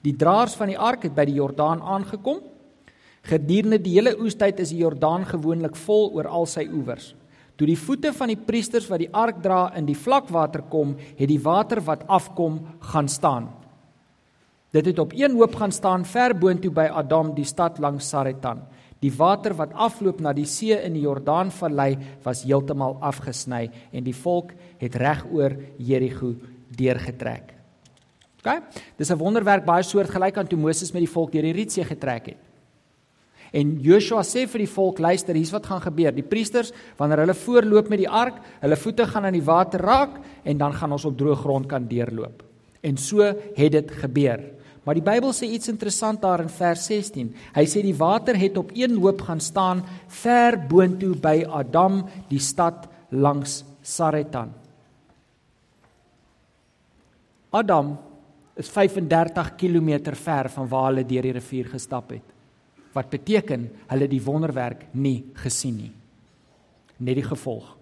Die 0.03 0.15
draers 0.17 0.57
van 0.57 0.73
die 0.73 0.79
ark 0.79 1.05
het 1.07 1.15
by 1.15 1.27
die 1.29 1.37
Jordaan 1.37 1.79
aangekom. 1.79 2.41
Gedurende 3.27 3.79
die 3.83 3.93
hele 3.95 4.15
oestyd 4.19 4.59
is 4.63 4.73
die 4.73 4.81
Jordaan 4.81 5.23
gewoonlik 5.29 5.77
vol 5.85 6.11
oor 6.17 6.27
al 6.27 6.49
sy 6.49 6.65
oewers. 6.67 7.13
Toe 7.57 7.69
die 7.69 7.79
voete 7.79 8.11
van 8.13 8.33
die 8.33 8.37
priesters 8.37 8.89
wat 8.89 9.01
die 9.01 9.13
ark 9.13 9.39
dra 9.41 9.69
in 9.77 9.87
die 9.87 9.97
vlakwater 9.97 10.65
kom, 10.69 10.97
het 11.17 11.29
die 11.29 11.41
water 11.41 11.81
wat 11.85 12.05
afkom 12.11 12.59
gaan 12.91 13.09
staan. 13.09 13.47
Dit 14.71 14.85
het 14.85 14.99
op 14.99 15.13
een 15.15 15.37
hoop 15.37 15.55
gaan 15.55 15.71
staan 15.71 16.05
ver 16.05 16.35
boontoe 16.37 16.71
by 16.71 16.89
Adam 16.91 17.33
die 17.35 17.45
stad 17.47 17.79
langs 17.79 18.09
Saretan. 18.09 18.65
Die 18.99 19.13
water 19.13 19.53
wat 19.53 19.75
afloop 19.77 20.19
na 20.21 20.33
die 20.33 20.47
see 20.49 20.75
in 20.75 20.95
die 20.97 21.05
Jordaanvallei 21.05 21.97
was 22.25 22.43
heeltemal 22.43 22.97
afgesny 23.05 23.67
en 23.91 24.03
die 24.03 24.15
volk 24.15 24.55
het 24.81 24.95
reg 24.97 25.23
oor 25.31 25.53
Jerigo 25.77 26.33
deurgetrek. 26.77 27.53
OK? 28.41 28.61
Dis 28.97 29.11
'n 29.11 29.17
wonderwerk 29.17 29.65
baie 29.65 29.83
soortgelyk 29.83 30.37
aan 30.37 30.47
toe 30.47 30.59
Moses 30.59 30.91
met 30.91 31.01
die 31.01 31.13
volk 31.13 31.31
deur 31.31 31.43
die 31.43 31.53
Rietsee 31.53 31.83
getrek 31.83 32.25
het. 32.25 32.37
En 33.53 33.79
Joshua 33.79 34.23
sê 34.23 34.45
vir 34.47 34.59
die 34.59 34.73
volk, 34.73 34.99
luister, 34.99 35.35
hier's 35.35 35.51
wat 35.51 35.65
gaan 35.65 35.81
gebeur. 35.81 36.11
Die 36.11 36.23
priesters, 36.23 36.73
wanneer 36.97 37.19
hulle 37.23 37.33
voorloop 37.33 37.89
met 37.89 37.99
die 37.99 38.09
ark, 38.09 38.35
hulle 38.59 38.75
voete 38.75 39.07
gaan 39.07 39.25
aan 39.25 39.33
die 39.33 39.45
water 39.45 39.79
raak 39.79 40.19
en 40.43 40.57
dan 40.57 40.73
gaan 40.73 40.91
ons 40.91 41.05
op 41.05 41.17
droë 41.17 41.35
grond 41.35 41.67
kan 41.67 41.87
deurloop. 41.87 42.43
En 42.81 42.97
so 42.97 43.23
het 43.55 43.71
dit 43.71 43.91
gebeur. 43.91 44.56
Maar 44.87 44.95
die 44.95 45.03
Bybel 45.03 45.33
sê 45.35 45.49
iets 45.51 45.67
interessant 45.67 46.21
daar 46.23 46.39
in 46.39 46.47
vers 46.47 46.85
16. 46.87 47.33
Hy 47.57 47.63
sê 47.67 47.81
die 47.83 47.95
water 47.97 48.37
het 48.39 48.55
op 48.55 48.69
een 48.71 48.93
hoop 48.95 49.25
gaan 49.27 49.41
staan 49.43 49.81
ver 50.21 50.55
boontoe 50.69 51.11
by 51.19 51.41
Adam, 51.43 52.05
die 52.29 52.39
stad 52.39 52.87
langs 53.11 53.65
Saretan. 53.83 54.53
Adam 57.51 57.97
is 58.55 58.71
35 58.71 59.51
km 59.59 60.15
ver 60.15 60.47
van 60.55 60.71
waar 60.71 60.87
hulle 60.93 61.03
deur 61.07 61.27
die 61.27 61.35
rivier 61.35 61.67
gestap 61.75 62.15
het 62.15 62.33
wat 62.95 63.11
beteken 63.13 63.67
hulle 63.91 64.07
die 64.09 64.23
wonderwerk 64.23 64.87
nie 64.97 65.19
gesien 65.43 65.75
nie. 65.77 65.91
Net 66.97 67.19
die 67.19 67.27
gevolg. 67.27 67.75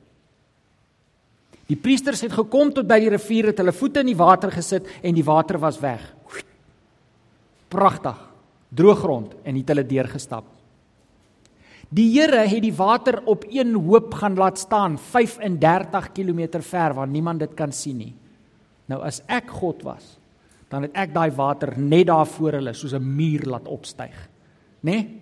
Die 1.70 1.78
priesters 1.80 2.26
het 2.26 2.34
gekom 2.36 2.74
tot 2.76 2.89
by 2.89 2.98
die 3.00 3.13
rivier 3.13 3.54
het 3.54 3.62
hulle 3.62 3.72
voete 3.72 4.04
in 4.04 4.12
die 4.12 4.18
water 4.20 4.52
gesit 4.52 4.89
en 5.00 5.15
die 5.15 5.24
water 5.24 5.62
was 5.62 5.80
weg. 5.80 6.04
Pragtig. 7.69 8.17
Droë 8.75 8.95
grond 8.99 9.34
en 9.43 9.56
het 9.56 9.71
hulle 9.71 9.86
deurgestap. 9.88 10.45
Die 11.89 12.10
Here 12.15 12.47
het 12.49 12.63
die 12.63 12.73
water 12.73 13.21
op 13.30 13.45
een 13.49 13.75
hoop 13.75 14.13
gaan 14.13 14.36
laat 14.36 14.58
staan 14.60 14.97
35 14.97 16.12
km 16.12 16.60
ver 16.62 16.93
waar 16.93 17.08
niemand 17.08 17.39
dit 17.39 17.54
kan 17.54 17.71
sien 17.71 17.97
nie. 17.97 18.13
Nou 18.89 19.01
as 19.06 19.21
ek 19.28 19.49
God 19.49 19.84
was, 19.84 20.17
dan 20.69 20.82
het 20.82 20.97
ek 20.97 21.13
daai 21.13 21.32
water 21.32 21.78
net 21.78 22.08
daar 22.08 22.25
voor 22.25 22.58
hulle 22.60 22.73
soos 22.73 22.93
'n 22.93 23.15
muur 23.15 23.45
laat 23.45 23.67
opstyg 23.67 24.30
nê? 24.86 24.91
Nee? 24.91 25.21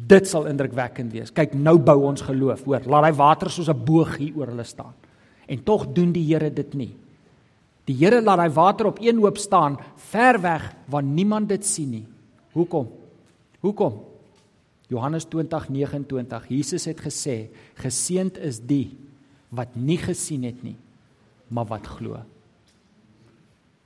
Dit 0.00 0.28
sal 0.28 0.46
indrukwekkend 0.48 1.12
wees. 1.12 1.32
Kyk, 1.32 1.52
nou 1.54 1.76
bou 1.78 1.98
ons 2.08 2.22
geloof, 2.24 2.64
hoor. 2.64 2.86
Laat 2.88 3.04
daai 3.04 3.18
water 3.18 3.50
soos 3.50 3.68
'n 3.68 3.84
boog 3.84 4.16
hier 4.16 4.32
oor 4.36 4.46
hulle 4.46 4.64
staan. 4.64 4.94
En 5.46 5.62
tog 5.62 5.92
doen 5.92 6.12
die 6.12 6.24
Here 6.24 6.50
dit 6.50 6.74
nie. 6.74 6.96
Die 7.90 7.98
Here 7.98 8.20
laat 8.22 8.38
daai 8.38 8.54
water 8.54 8.86
op 8.86 9.00
een 9.02 9.18
hoop 9.18 9.38
staan, 9.40 9.78
ver 10.10 10.38
weg 10.40 10.68
waar 10.86 11.02
niemand 11.02 11.48
dit 11.50 11.66
sien 11.66 11.90
nie. 11.90 12.06
Hoekom? 12.54 12.86
Hoekom? 13.60 13.96
Johannes 14.90 15.26
20:29. 15.26 16.46
Jesus 16.48 16.84
het 16.84 17.00
gesê: 17.00 17.50
"Geseend 17.74 18.38
is 18.38 18.60
die 18.60 18.96
wat 19.48 19.74
nie 19.74 19.98
gesien 19.98 20.44
het 20.44 20.62
nie, 20.62 20.76
maar 21.48 21.66
wat 21.66 21.86
glo." 21.86 22.18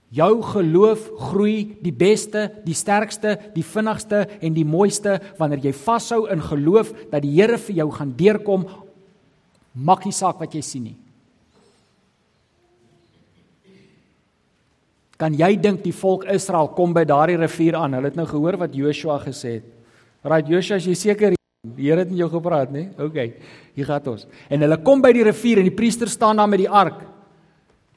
Jou 0.08 0.42
geloof 0.42 1.10
groei 1.18 1.76
die 1.82 1.92
beste, 1.92 2.52
die 2.64 2.74
sterkste, 2.74 3.38
die 3.54 3.64
vinnigste 3.64 4.28
en 4.40 4.52
die 4.54 4.64
mooiste 4.64 5.20
wanneer 5.38 5.58
jy 5.58 5.72
vashou 5.72 6.28
in 6.30 6.40
geloof 6.40 6.92
dat 7.10 7.22
die 7.22 7.40
Here 7.40 7.58
vir 7.58 7.74
jou 7.74 7.90
gaan 7.90 8.14
deurkom. 8.16 8.66
Maak 9.72 10.04
nie 10.04 10.12
saak 10.12 10.38
wat 10.38 10.52
jy 10.52 10.60
sien 10.60 10.82
nie. 10.82 11.03
Kan 15.20 15.36
jy 15.38 15.54
dink 15.60 15.84
die 15.84 15.94
volk 15.94 16.26
Israel 16.30 16.72
kom 16.74 16.94
by 16.94 17.04
daardie 17.06 17.38
rivier 17.38 17.78
aan? 17.78 17.94
Hulle 17.94 18.10
het 18.10 18.18
nou 18.18 18.26
gehoor 18.26 18.58
wat 18.64 18.74
Joshua 18.74 19.20
gesê 19.22 19.58
het. 19.60 19.70
Right 20.24 20.48
Joshua, 20.48 20.80
as 20.80 20.86
jy 20.88 20.94
seker 20.98 21.34
die 21.34 21.42
Here 21.78 22.02
het 22.02 22.10
met 22.10 22.18
jou 22.20 22.28
gepraat, 22.28 22.68
nê? 22.68 22.90
Okay. 23.00 23.38
Hier 23.72 23.86
gaan 23.88 24.04
ons. 24.12 24.26
En 24.52 24.60
hulle 24.60 24.76
kom 24.84 25.00
by 25.00 25.14
die 25.16 25.24
rivier 25.24 25.62
en 25.62 25.68
die 25.68 25.74
priester 25.74 26.10
staan 26.12 26.36
daar 26.36 26.50
met 26.50 26.60
die 26.60 26.68
ark. 26.68 27.00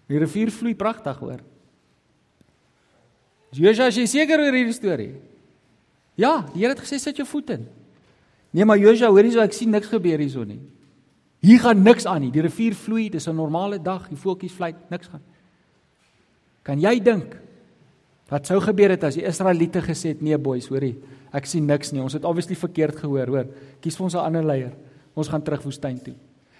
Die 0.07 0.21
rivier 0.21 0.51
vloei 0.55 0.71
pragtig, 0.77 1.17
hoor. 1.19 1.41
Joshua, 3.51 3.89
jy 3.91 4.05
seker 4.07 4.39
oor 4.39 4.55
hierdie 4.55 4.75
storie? 4.75 5.11
Ja, 6.15 6.45
die 6.53 6.63
Here 6.63 6.73
het 6.73 6.83
gesê 6.83 6.99
sit 7.01 7.19
jou 7.19 7.27
voet 7.27 7.57
in. 7.57 7.67
Nee, 8.55 8.65
maar 8.65 8.79
Joshua, 8.79 9.11
hoor 9.11 9.27
hierso, 9.27 9.43
ek 9.43 9.55
sien 9.55 9.73
niks 9.75 9.91
gebeur 9.91 10.23
hierso 10.23 10.47
nie. 10.47 10.61
Hier 11.43 11.59
gaan 11.61 11.83
niks 11.83 12.07
aan 12.09 12.23
nie. 12.23 12.31
Die 12.33 12.41
rivier 12.41 12.75
vloei, 12.75 13.09
dis 13.11 13.27
'n 13.27 13.35
normale 13.35 13.77
dag, 13.83 14.07
die 14.09 14.17
voeltjies 14.17 14.55
vlieg, 14.55 14.75
niks 14.89 15.07
gaan. 15.07 15.21
Kan 16.67 16.81
jy 16.83 16.97
dink 16.99 17.37
wat 18.27 18.49
sou 18.49 18.59
gebeur 18.59 18.91
het 18.91 19.05
as 19.07 19.15
die 19.15 19.23
Israeliete 19.23 19.79
gesê 19.79 20.11
het, 20.11 20.21
nee 20.21 20.35
boys, 20.35 20.67
hoorie, 20.67 20.97
ek 21.31 21.45
sien 21.47 21.63
niks 21.63 21.93
nie. 21.93 22.01
Ons 22.03 22.17
het 22.17 22.25
obviously 22.27 22.57
verkeerd 22.59 22.97
gehoor, 22.99 23.31
hoor. 23.31 23.47
Kies 23.79 23.95
vir 23.95 24.03
ons 24.03 24.15
'n 24.15 24.25
ander 24.25 24.43
leier. 24.43 24.73
Ons 25.15 25.29
gaan 25.29 25.41
terug 25.41 25.63
woestyn 25.63 25.99
toe. 26.03 26.15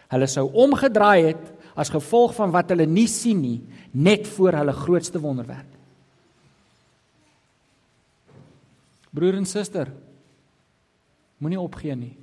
Hulle 0.08 0.28
sou 0.28 0.47
omgedraai 0.53 1.28
het 1.28 1.53
as 1.76 1.89
gevolg 1.89 2.34
van 2.36 2.51
wat 2.51 2.70
hulle 2.70 2.86
nie 2.86 3.08
sien 3.08 3.41
nie, 3.41 3.62
net 3.91 4.28
voor 4.28 4.53
hulle 4.53 4.74
grootste 4.74 5.20
wonderwerk. 5.20 5.68
Broer 9.14 9.36
en 9.36 9.45
suster, 9.45 9.91
moenie 11.38 11.60
opgee 11.60 11.95
nie. 11.95 12.16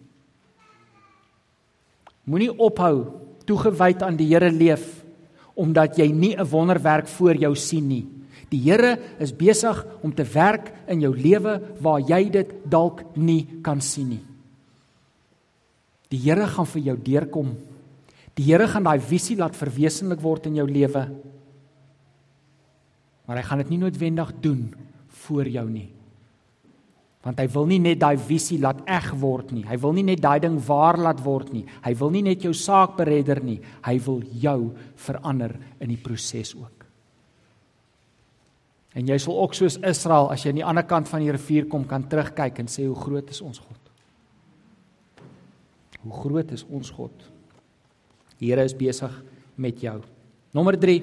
Moenie 2.25 2.59
ophou 2.59 3.21
toegewyd 3.45 4.03
aan 4.03 4.17
die 4.17 4.27
Here 4.27 4.51
leef 4.51 5.04
omdat 5.55 5.99
jy 5.99 6.13
nie 6.13 6.37
'n 6.37 6.45
wonderwerk 6.45 7.09
voor 7.09 7.37
jou 7.37 7.55
sien 7.55 7.89
nie. 7.89 8.07
Die 8.51 8.61
Here 8.61 8.99
is 9.19 9.33
besig 9.33 9.87
om 10.03 10.13
te 10.15 10.25
werk 10.25 10.73
in 10.87 11.01
jou 11.01 11.17
lewe 11.17 11.61
waar 11.81 12.01
jy 12.01 12.31
dit 12.31 12.51
dalk 12.71 13.17
nie 13.17 13.47
kan 13.63 13.81
sien 13.81 14.09
nie. 14.09 14.25
Die 16.11 16.19
Here 16.19 16.47
gaan 16.47 16.67
vir 16.67 16.83
jou 16.83 16.97
deurkom. 16.97 17.57
Die 18.35 18.45
Here 18.45 18.69
gaan 18.69 18.85
daai 18.85 19.01
visie 19.01 19.37
laat 19.37 19.57
verwesenlik 19.57 20.21
word 20.21 20.47
in 20.47 20.55
jou 20.55 20.67
lewe. 20.67 21.09
Maar 23.27 23.37
hy 23.37 23.43
gaan 23.43 23.59
dit 23.59 23.71
nie 23.71 23.79
noodwendig 23.79 24.33
doen 24.41 24.75
vir 25.09 25.49
jou 25.49 25.71
nie. 25.71 25.94
Want 27.25 27.41
hy 27.41 27.47
wil 27.55 27.65
nie 27.71 27.81
net 27.81 28.03
daai 28.03 28.19
visie 28.21 28.59
laat 28.61 28.83
eg 28.91 29.07
word 29.17 29.55
nie. 29.57 29.65
Hy 29.65 29.79
wil 29.81 29.95
nie 29.97 30.05
net 30.05 30.21
daai 30.21 30.43
ding 30.45 30.59
waar 30.67 30.99
laat 31.01 31.23
word 31.25 31.55
nie. 31.55 31.65
Hy 31.85 31.95
wil 31.97 32.11
nie 32.13 32.25
net 32.27 32.45
jou 32.45 32.53
saak 32.53 32.99
beredder 32.99 33.41
nie. 33.41 33.57
Hy 33.87 33.95
wil 34.05 34.21
jou 34.43 34.59
verander 35.07 35.55
in 35.81 35.89
die 35.95 36.01
proses 36.01 36.53
ook. 36.59 36.85
En 38.95 39.09
jy 39.09 39.17
sal 39.19 39.39
ook 39.41 39.57
soos 39.57 39.79
Israel 39.83 40.29
as 40.31 40.45
jy 40.45 40.53
aan 40.53 40.61
die 40.61 40.67
ander 40.69 40.85
kant 40.87 41.09
van 41.11 41.25
die 41.25 41.33
rivier 41.35 41.65
kom 41.71 41.87
kan 41.89 42.05
terugkyk 42.07 42.61
en 42.63 42.69
sê 42.71 42.85
hoe 42.87 42.99
groot 42.99 43.33
is 43.33 43.41
ons 43.43 43.59
God. 43.59 43.81
Hoe 46.05 46.19
groot 46.21 46.53
is 46.53 46.67
ons 46.69 46.93
God? 46.93 47.25
Die 48.39 48.53
Here 48.53 48.67
is 48.69 48.77
besig 48.77 49.17
met 49.57 49.81
jou. 49.81 49.97
Nommer 50.55 50.77
3. 50.79 51.01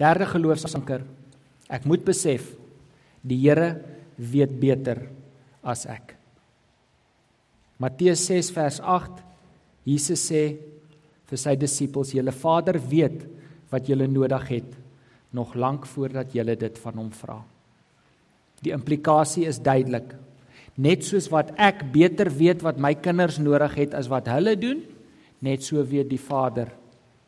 Derde 0.00 0.26
geloofsanker. 0.32 1.04
Ek 1.68 1.84
moet 1.84 2.02
besef 2.08 2.48
die 3.20 3.38
Here 3.44 3.74
weet 4.16 4.56
beter 4.58 5.04
as 5.66 5.84
ek. 5.90 6.14
Matteus 7.82 8.22
6 8.30 8.52
vers 8.56 8.80
8. 8.80 9.22
Jesus 9.86 10.22
sê 10.30 10.42
vir 11.26 11.38
sy 11.38 11.56
disippels: 11.58 12.14
"Julle 12.14 12.32
Vader 12.32 12.78
weet 12.78 13.26
wat 13.70 13.88
julle 13.90 14.06
nodig 14.06 14.48
het 14.48 14.76
nog 15.36 15.54
lank 15.54 15.86
voordat 15.86 16.32
jy 16.34 16.56
dit 16.56 16.78
van 16.78 17.02
hom 17.02 17.10
vra. 17.12 17.40
Die 18.64 18.72
implikasie 18.72 19.44
is 19.48 19.60
duidelik. 19.60 20.14
Net 20.76 21.04
soos 21.04 21.28
wat 21.32 21.52
ek 21.60 21.84
beter 21.92 22.30
weet 22.32 22.64
wat 22.64 22.80
my 22.80 22.94
kinders 22.94 23.38
nodig 23.40 23.74
het 23.76 23.94
as 23.96 24.08
wat 24.12 24.28
hulle 24.32 24.56
doen, 24.56 24.82
net 25.40 25.64
so 25.64 25.82
weet 25.84 26.08
die 26.08 26.20
Vader 26.20 26.72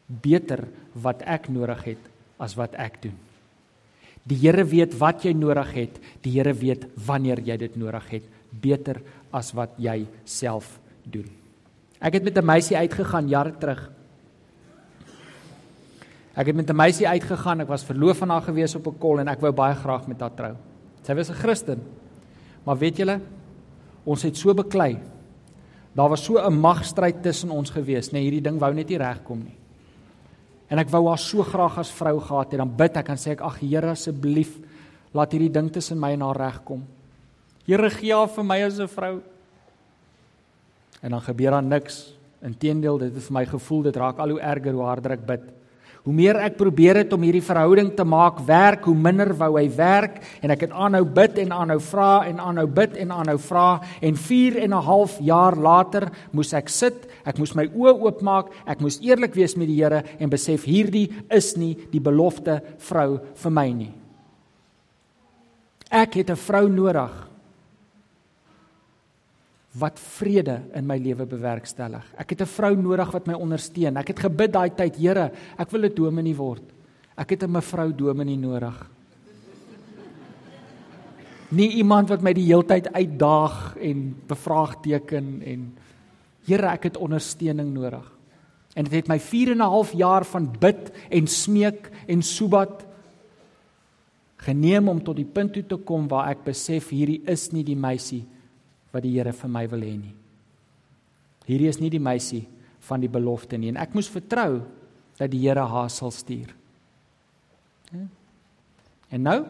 beter 0.09 0.65
wat 0.97 1.23
ek 1.29 1.49
nodig 1.53 1.85
het 1.85 2.11
as 2.41 2.57
wat 2.57 2.77
ek 2.81 3.03
doen. 3.03 3.17
Die 4.29 4.37
Here 4.37 4.65
weet 4.65 4.97
wat 5.01 5.25
jy 5.25 5.33
nodig 5.33 5.71
het. 5.77 6.01
Die 6.25 6.35
Here 6.37 6.53
weet 6.53 6.87
wanneer 7.07 7.41
jy 7.41 7.57
dit 7.57 7.77
nodig 7.81 8.11
het 8.11 8.25
beter 8.51 9.01
as 9.33 9.53
wat 9.57 9.77
jy 9.81 10.07
self 10.25 10.79
doen. 11.05 11.29
Ek 12.01 12.15
het 12.15 12.25
met 12.25 12.39
'n 12.39 12.45
meisie 12.45 12.77
uitgegaan 12.77 13.29
jare 13.29 13.53
terug. 13.59 13.91
Ek 16.35 16.47
het 16.47 16.57
met 16.57 16.71
'n 16.71 16.77
meisie 16.77 17.09
uitgegaan. 17.09 17.61
Ek 17.61 17.69
was 17.69 17.85
verloof 17.85 18.23
aan 18.23 18.31
haar 18.31 18.43
gewees 18.43 18.75
op 18.75 18.87
'n 18.87 18.99
kol 18.99 19.21
en 19.21 19.29
ek 19.29 19.41
wou 19.41 19.53
baie 19.53 19.75
graag 19.75 20.07
met 20.07 20.21
haar 20.21 20.35
trou. 20.35 20.55
Sy 21.03 21.15
was 21.15 21.31
'n 21.31 21.35
Christen. 21.35 21.81
Maar 22.65 22.79
weet 22.79 22.97
julle, 22.97 23.21
ons 24.05 24.23
het 24.23 24.37
so 24.37 24.55
beklei. 24.55 24.99
Daar 25.95 26.09
was 26.09 26.25
so 26.25 26.39
'n 26.39 26.61
magstryd 26.61 27.23
tussen 27.23 27.51
ons 27.51 27.71
gewees, 27.71 28.13
nee, 28.13 28.23
hierdie 28.23 28.43
ding 28.43 28.59
wou 28.59 28.75
net 28.75 28.89
nie 28.89 28.99
regkom 28.99 29.39
nie. 29.39 29.57
En 30.69 30.79
ek 30.79 30.91
wou 30.93 31.07
haar 31.09 31.19
so 31.19 31.43
graag 31.43 31.79
as 31.81 31.91
vrou 31.91 32.19
gehad 32.21 32.53
het. 32.53 32.61
Dan 32.61 32.77
bid 32.77 32.97
ek 32.97 33.09
en 33.09 33.17
sê 33.17 33.33
ek: 33.33 33.41
"Ag 33.41 33.61
Here, 33.61 33.91
asseblief, 33.91 34.59
laat 35.13 35.33
hierdie 35.33 35.53
ding 35.53 35.71
tussen 35.73 35.99
my 35.99 36.13
en 36.13 36.23
haar 36.23 36.37
regkom. 36.37 36.85
Here, 37.67 37.91
gee 37.91 38.15
haar 38.15 38.29
vir 38.29 38.45
my 38.45 38.63
as 38.63 38.79
'n 38.79 38.89
vrou." 38.89 39.23
En 41.03 41.11
dan 41.11 41.21
gebeur 41.21 41.51
daar 41.51 41.63
niks. 41.63 42.15
Inteendeel, 42.43 42.99
dit 42.99 43.15
het 43.15 43.23
vir 43.23 43.33
my 43.33 43.47
gevoel 43.47 43.83
dit 43.83 43.97
raak 43.97 44.19
al 44.19 44.31
hoe 44.31 44.41
erger 44.41 44.73
hoe 44.73 44.83
harder 44.83 45.13
ek 45.13 45.27
bid. 45.27 45.58
Hoe 46.09 46.17
meer 46.17 46.39
ek 46.41 46.55
probeer 46.57 47.03
het 47.03 47.11
om 47.13 47.21
hierdie 47.21 47.45
verhouding 47.45 47.91
te 47.93 48.05
maak 48.09 48.39
werk, 48.49 48.87
hoe 48.89 48.97
minder 48.97 49.29
wou 49.37 49.51
hy 49.59 49.67
werk. 49.77 50.23
En 50.41 50.55
ek 50.55 50.63
het 50.65 50.73
aanhou 50.73 51.03
bid 51.05 51.37
en 51.43 51.53
aanhou 51.53 51.77
vra 51.85 52.23
en 52.25 52.41
aanhou 52.41 52.65
bid 52.79 52.97
en 53.03 53.13
aanhou 53.13 53.35
vra. 53.45 53.67
En 54.01 54.17
4 54.17 54.57
en 54.63 54.73
'n 54.73 54.87
half 54.89 55.19
jaar 55.21 55.53
later 55.53 56.09
moes 56.33 56.55
ek 56.55 56.73
sit, 56.73 57.05
ek 57.27 57.37
moes 57.37 57.53
my 57.55 57.67
oë 57.69 58.01
oopmaak, 58.01 58.47
ek 58.67 58.81
moes 58.81 58.99
eerlik 59.03 59.35
wees 59.35 59.55
met 59.57 59.69
die 59.69 59.77
Here 59.77 60.03
en 60.19 60.31
besef 60.31 60.65
hierdie 60.65 61.13
is 61.29 61.57
nie 61.57 61.77
die 61.93 62.01
belofte 62.01 62.63
vrou 62.79 63.21
vir 63.35 63.51
my 63.51 63.69
nie. 63.73 63.93
Ek 65.91 66.15
het 66.15 66.31
'n 66.31 66.37
vrou 66.37 66.69
nodig 66.69 67.28
wat 69.77 70.01
vrede 70.01 70.63
in 70.75 70.87
my 70.89 70.97
lewe 70.97 71.27
bewerkstellig. 71.29 72.05
Ek 72.17 72.31
het 72.31 72.41
'n 72.41 72.47
vrou 72.47 72.77
nodig 72.77 73.11
wat 73.13 73.27
my 73.27 73.35
ondersteun. 73.35 73.97
Ek 73.97 74.09
het 74.09 74.21
gebid 74.21 74.53
daai 74.53 74.71
tyd, 74.71 74.97
Here, 74.97 75.33
ek 75.59 75.71
wil 75.71 75.85
'n 75.85 75.95
dominee 75.95 76.35
word. 76.35 76.63
Ek 77.17 77.31
het 77.31 77.43
'n 77.43 77.51
mevrou 77.51 77.93
dominee 77.93 78.37
nodig. 78.37 78.91
Nie 81.51 81.71
iemand 81.71 82.09
wat 82.09 82.23
my 82.23 82.33
die 82.33 82.45
heeltyd 82.45 82.93
uitdaag 82.93 83.77
en 83.77 84.17
bevraagteken 84.27 85.43
en 85.43 85.77
Here, 86.47 86.67
ek 86.67 86.83
het 86.83 86.97
ondersteuning 86.97 87.73
nodig. 87.73 88.17
En 88.75 88.85
dit 88.85 88.93
het 88.93 89.09
my 89.09 89.19
4 89.21 89.51
en 89.51 89.59
'n 89.59 89.61
half 89.61 89.93
jaar 89.93 90.25
van 90.25 90.51
bid 90.59 90.91
en 91.11 91.27
smeek 91.27 91.91
en 92.07 92.23
soebat 92.23 92.87
geneem 94.37 94.89
om 94.89 95.03
tot 95.03 95.17
die 95.17 95.25
punt 95.25 95.53
toe 95.53 95.67
te 95.67 95.77
kom 95.77 96.09
waar 96.09 96.31
ek 96.31 96.45
besef 96.45 96.89
hierdie 96.89 97.23
is 97.27 97.51
nie 97.53 97.65
die 97.65 97.77
meisie 97.77 98.27
wat 98.93 99.03
die 99.05 99.15
Here 99.17 99.33
vir 99.33 99.51
my 99.53 99.67
wil 99.69 99.85
hê 99.85 99.95
nie. 99.97 100.15
Hierdie 101.49 101.69
is 101.69 101.81
nie 101.81 101.91
die 101.91 102.03
meisie 102.03 102.47
van 102.89 103.01
die 103.01 103.11
belofte 103.13 103.59
nie 103.59 103.73
en 103.73 103.81
ek 103.81 103.95
moes 103.97 104.09
vertrou 104.09 104.63
dat 105.19 105.31
die 105.31 105.43
Here 105.45 105.65
haar 105.67 105.91
sal 105.91 106.13
stuur. 106.15 106.55
En 109.11 109.23
nou 109.23 109.41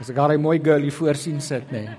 As 0.00 0.10
ek 0.10 0.18
'n 0.18 0.40
mooi 0.40 0.58
girl 0.58 0.82
hier 0.82 0.92
voor 0.92 1.14
sien 1.14 1.40
sit, 1.40 1.70
nê. 1.70 1.84
Nee. 1.84 1.96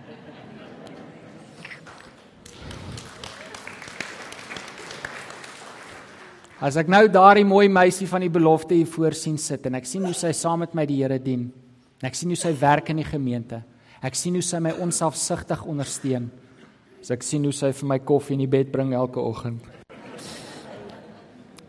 As 6.66 6.78
ek 6.80 6.88
nou 6.88 7.04
daardie 7.12 7.46
mooi 7.46 7.68
meisie 7.70 8.08
van 8.08 8.24
die 8.24 8.32
belofte 8.32 8.74
hier 8.74 8.88
voor 8.88 9.14
sien 9.14 9.36
sit 9.38 9.66
en 9.68 9.76
ek 9.76 9.86
sien 9.86 10.06
hoe 10.08 10.16
sy 10.18 10.32
saam 10.32 10.64
met 10.64 10.74
my 10.74 10.86
die 10.88 11.02
Here 11.04 11.20
dien, 11.20 11.50
En 12.02 12.10
ek 12.10 12.18
sien 12.18 12.32
hoe 12.32 12.40
sy 12.40 12.52
werk 12.60 12.92
in 12.92 13.00
die 13.00 13.08
gemeente. 13.08 13.62
Ek 14.06 14.18
sien 14.18 14.36
hoe 14.36 14.44
sy 14.44 14.60
my 14.64 14.74
onselfsugtig 14.84 15.64
ondersteun. 15.66 16.28
As 17.02 17.14
ek 17.16 17.24
sien 17.24 17.46
hoe 17.48 17.56
sy 17.56 17.72
vir 17.76 17.90
my 17.94 18.00
koffie 18.04 18.36
in 18.36 18.44
die 18.44 18.52
bed 18.52 18.72
bring 18.74 18.94
elke 18.98 19.22
oggend. 19.22 19.64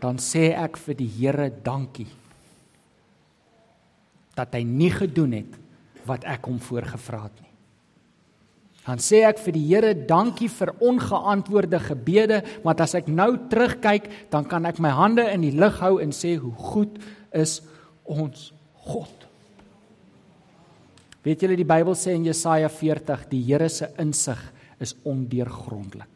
Dan 0.01 0.19
sê 0.21 0.51
ek 0.53 0.77
vir 0.81 0.97
die 0.99 1.09
Here 1.09 1.49
dankie. 1.63 2.09
Dat 4.37 4.53
hy 4.53 4.61
nie 4.67 4.91
gedoen 4.93 5.33
het 5.39 5.59
wat 6.07 6.27
ek 6.29 6.45
hom 6.47 6.59
voorgevra 6.63 7.23
het 7.25 7.41
nie. 7.41 7.53
Dan 8.87 9.01
sê 9.03 9.25
ek 9.27 9.41
vir 9.43 9.55
die 9.57 9.65
Here 9.67 9.91
dankie 10.07 10.47
vir 10.51 10.71
ongeantwoorde 10.79 11.79
gebede, 11.89 12.39
want 12.63 12.83
as 12.85 12.95
ek 12.95 13.09
nou 13.11 13.33
terugkyk, 13.51 14.07
dan 14.31 14.47
kan 14.47 14.69
ek 14.69 14.79
my 14.79 14.93
hande 14.95 15.25
in 15.33 15.43
die 15.43 15.55
lug 15.55 15.81
hou 15.83 15.97
en 16.03 16.15
sê 16.15 16.37
hoe 16.39 16.53
goed 16.71 16.95
is 17.35 17.59
ons 18.07 18.51
God. 18.87 19.26
Weet 21.25 21.43
julle 21.43 21.57
die 21.59 21.67
Bybel 21.67 21.95
sê 21.97 22.13
in 22.15 22.27
Jesaja 22.27 22.69
40 22.69 23.25
die 23.31 23.41
Here 23.47 23.69
se 23.69 23.89
insig 23.99 24.39
is 24.79 24.93
ondeurgrondelik. 25.07 26.13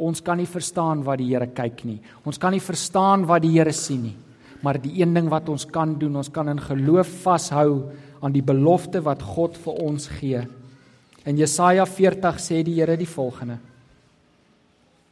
Ons 0.00 0.22
kan 0.24 0.38
nie 0.40 0.48
verstaan 0.48 1.02
wat 1.04 1.20
die 1.20 1.28
Here 1.28 1.50
kyk 1.52 1.84
nie. 1.84 1.98
Ons 2.24 2.40
kan 2.40 2.54
nie 2.56 2.62
verstaan 2.64 3.26
wat 3.28 3.44
die 3.44 3.52
Here 3.58 3.72
sien 3.76 4.06
nie. 4.08 4.16
Maar 4.64 4.80
die 4.80 5.00
een 5.00 5.12
ding 5.16 5.28
wat 5.32 5.48
ons 5.48 5.66
kan 5.68 5.94
doen, 6.00 6.16
ons 6.20 6.32
kan 6.32 6.48
in 6.52 6.60
geloof 6.60 7.08
vashou 7.24 7.90
aan 8.20 8.32
die 8.32 8.44
belofte 8.44 9.00
wat 9.04 9.22
God 9.24 9.56
vir 9.60 9.78
ons 9.84 10.08
gee. 10.18 10.40
In 11.28 11.36
Jesaja 11.36 11.84
40 11.88 12.40
sê 12.40 12.62
die 12.64 12.78
Here 12.80 12.96
die 12.96 13.08
volgende: 13.08 13.58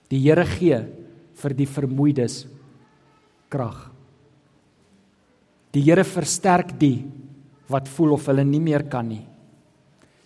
Die 0.09 0.21
Here 0.25 0.45
gee 0.49 0.81
vir 1.39 1.55
die 1.57 1.69
vermoeides 1.69 2.43
krag. 3.53 3.91
Die 5.73 5.85
Here 5.85 6.05
versterk 6.05 6.75
die 6.81 7.05
wat 7.69 7.89
voel 7.93 8.17
of 8.17 8.27
hulle 8.31 8.45
nie 8.45 8.63
meer 8.63 8.87
kan 8.89 9.09
nie. 9.09 9.25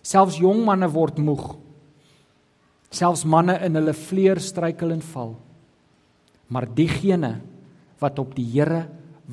Selfs 0.03 0.39
jong 0.41 0.63
manne 0.67 0.89
word 0.91 1.19
moeg. 1.23 1.53
Selfs 2.93 3.23
manne 3.25 3.57
in 3.65 3.75
hulle 3.79 3.95
vleuer 3.95 4.41
struikel 4.43 4.93
en 4.95 5.03
val. 5.13 5.35
Maar 6.51 6.67
diegene 6.75 7.37
wat 8.03 8.19
op 8.19 8.35
die 8.35 8.45
Here 8.51 8.85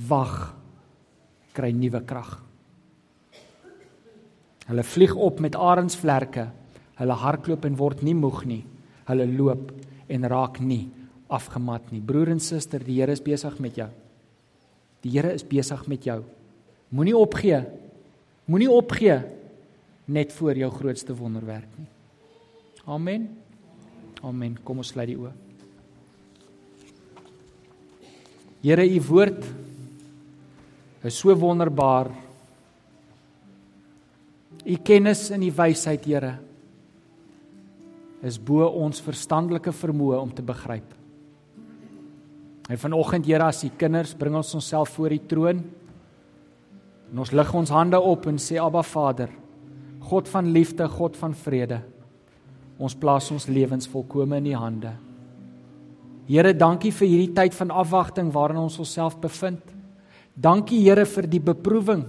wag, 0.08 0.54
kry 1.54 1.72
nuwe 1.74 2.00
krag. 2.06 2.38
Hulle 4.70 4.86
vlieg 4.86 5.16
op 5.18 5.40
met 5.42 5.58
arensvlerke. 5.58 6.46
Hulle 7.00 7.16
hardloop 7.18 7.66
en 7.66 7.78
word 7.78 8.04
nie 8.06 8.14
moeg 8.14 8.44
nie. 8.46 8.62
Hulle 9.10 9.26
loop 9.26 9.72
en 10.10 10.28
raak 10.30 10.60
nie 10.62 10.86
afgemat 11.30 11.90
nie. 11.94 12.02
Broer 12.02 12.32
en 12.34 12.42
suster, 12.42 12.82
die 12.82 12.98
Here 13.00 13.14
is 13.14 13.22
besig 13.22 13.56
met 13.62 13.78
jou. 13.78 13.88
Die 15.04 15.12
Here 15.14 15.32
is 15.34 15.46
besig 15.46 15.86
met 15.88 16.06
jou. 16.06 16.20
Moenie 16.90 17.16
opgee. 17.16 17.62
Moenie 18.50 18.70
opgee 18.70 19.20
net 20.10 20.32
voor 20.34 20.58
jou 20.58 20.70
grootste 20.74 21.14
wonderwerk 21.14 21.70
nie. 21.78 21.86
Amen. 22.90 23.28
Amen. 24.26 24.56
Kom 24.66 24.82
ons 24.82 24.90
sluit 24.90 25.12
die 25.12 25.18
oë. 25.20 25.30
Here, 28.60 28.84
u 28.84 28.98
woord 29.06 29.46
is 31.06 31.16
so 31.16 31.32
wonderbaar. 31.38 32.10
U 34.66 34.76
kennis 34.84 35.28
en 35.32 35.46
u 35.46 35.52
wysheid, 35.56 36.04
Here, 36.10 36.34
is 38.26 38.36
bo 38.36 38.66
ons 38.66 39.00
verstandelike 39.00 39.72
vermoë 39.72 40.18
om 40.20 40.34
te 40.34 40.44
begryp. 40.44 40.90
En 42.68 42.82
vanoggend, 42.82 43.30
Here, 43.30 43.46
as 43.46 43.62
u 43.64 43.70
kinders 43.78 44.12
bring 44.18 44.36
ons 44.36 44.52
onsself 44.58 44.92
voor 44.98 45.14
u 45.14 45.22
troon. 45.30 45.62
En 47.10 47.22
ons 47.22 47.32
lig 47.34 47.54
ons 47.54 47.72
hande 47.74 47.98
op 47.98 48.26
en 48.30 48.38
sê 48.38 48.58
Abba 48.62 48.82
Vader, 48.86 49.30
God 50.10 50.28
van 50.30 50.52
liefde, 50.54 50.86
God 50.88 51.16
van 51.18 51.34
vrede. 51.34 51.80
Ons 52.80 52.94
plaas 52.96 53.28
ons 53.34 53.48
lewens 53.50 53.88
volkome 53.90 54.38
in 54.40 54.52
u 54.52 54.54
hande. 54.56 54.94
Here, 56.30 56.54
dankie 56.54 56.92
vir 56.94 57.08
hierdie 57.10 57.34
tyd 57.34 57.56
van 57.58 57.72
afwagting 57.82 58.30
waarin 58.32 58.62
ons 58.62 58.78
onsself 58.78 59.18
bevind. 59.20 59.62
Dankie 60.38 60.78
Here 60.84 61.04
vir 61.04 61.26
die 61.26 61.42
beproewing 61.42 62.06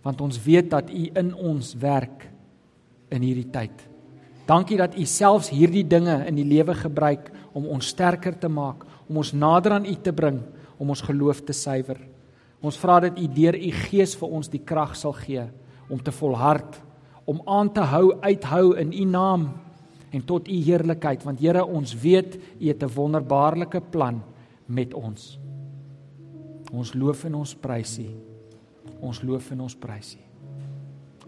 want 0.00 0.20
ons 0.24 0.38
weet 0.40 0.70
dat 0.72 0.88
U 0.88 1.02
in 1.20 1.32
ons 1.36 1.74
werk 1.80 2.24
in 3.12 3.24
hierdie 3.24 3.50
tyd. 3.52 3.82
Dankie 4.48 4.78
dat 4.80 4.96
U 4.96 5.04
selfs 5.04 5.50
hierdie 5.52 5.84
dinge 5.84 6.22
in 6.24 6.38
die 6.40 6.46
lewe 6.48 6.72
gebruik 6.78 7.28
om 7.52 7.68
ons 7.68 7.90
sterker 7.92 8.38
te 8.38 8.48
maak, 8.48 8.86
om 9.10 9.20
ons 9.20 9.34
nader 9.36 9.76
aan 9.76 9.84
U 9.84 9.94
te 10.00 10.14
bring, 10.16 10.40
om 10.80 10.94
ons 10.94 11.04
geloof 11.04 11.42
te 11.44 11.52
suiwer. 11.52 12.00
Ons 12.60 12.78
vra 12.78 13.00
dat 13.00 13.18
U 13.18 13.26
deur 13.28 13.56
U 13.56 13.70
Gees 13.88 14.14
vir 14.16 14.28
ons 14.28 14.48
die 14.48 14.62
krag 14.64 14.96
sal 14.96 15.12
gee 15.12 15.46
om 15.88 15.98
te 16.02 16.12
volhard, 16.12 16.82
om 17.24 17.40
aan 17.46 17.72
te 17.72 17.80
hou 17.80 18.12
uithou 18.22 18.76
in 18.78 18.92
U 18.92 19.04
naam 19.04 19.50
en 20.10 20.24
tot 20.24 20.48
u 20.48 20.56
heerlikheid 20.66 21.22
want 21.26 21.40
Here 21.40 21.64
ons 21.64 21.94
weet 22.02 22.36
u 22.58 22.66
het 22.66 22.82
'n 22.82 22.94
wonderbaarlike 22.94 23.80
plan 23.90 24.22
met 24.66 24.94
ons. 24.94 25.38
Ons 26.72 26.94
loof 26.94 27.24
en 27.24 27.34
ons 27.34 27.54
prys 27.54 27.98
u. 27.98 28.06
Ons 29.00 29.22
loof 29.22 29.50
en 29.50 29.60
ons 29.60 29.76
prys 29.76 30.16
u. 30.16 30.20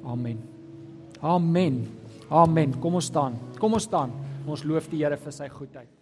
Amen. 0.04 0.38
Amen. 1.20 1.88
Amen. 2.28 2.78
Kom 2.78 2.94
ons 2.94 3.04
staan. 3.04 3.34
Kom 3.58 3.72
ons 3.72 3.82
staan. 3.82 4.10
Ons 4.46 4.64
loof 4.64 4.88
die 4.88 5.04
Here 5.04 5.16
vir 5.16 5.32
sy 5.32 5.48
goedheid. 5.48 6.01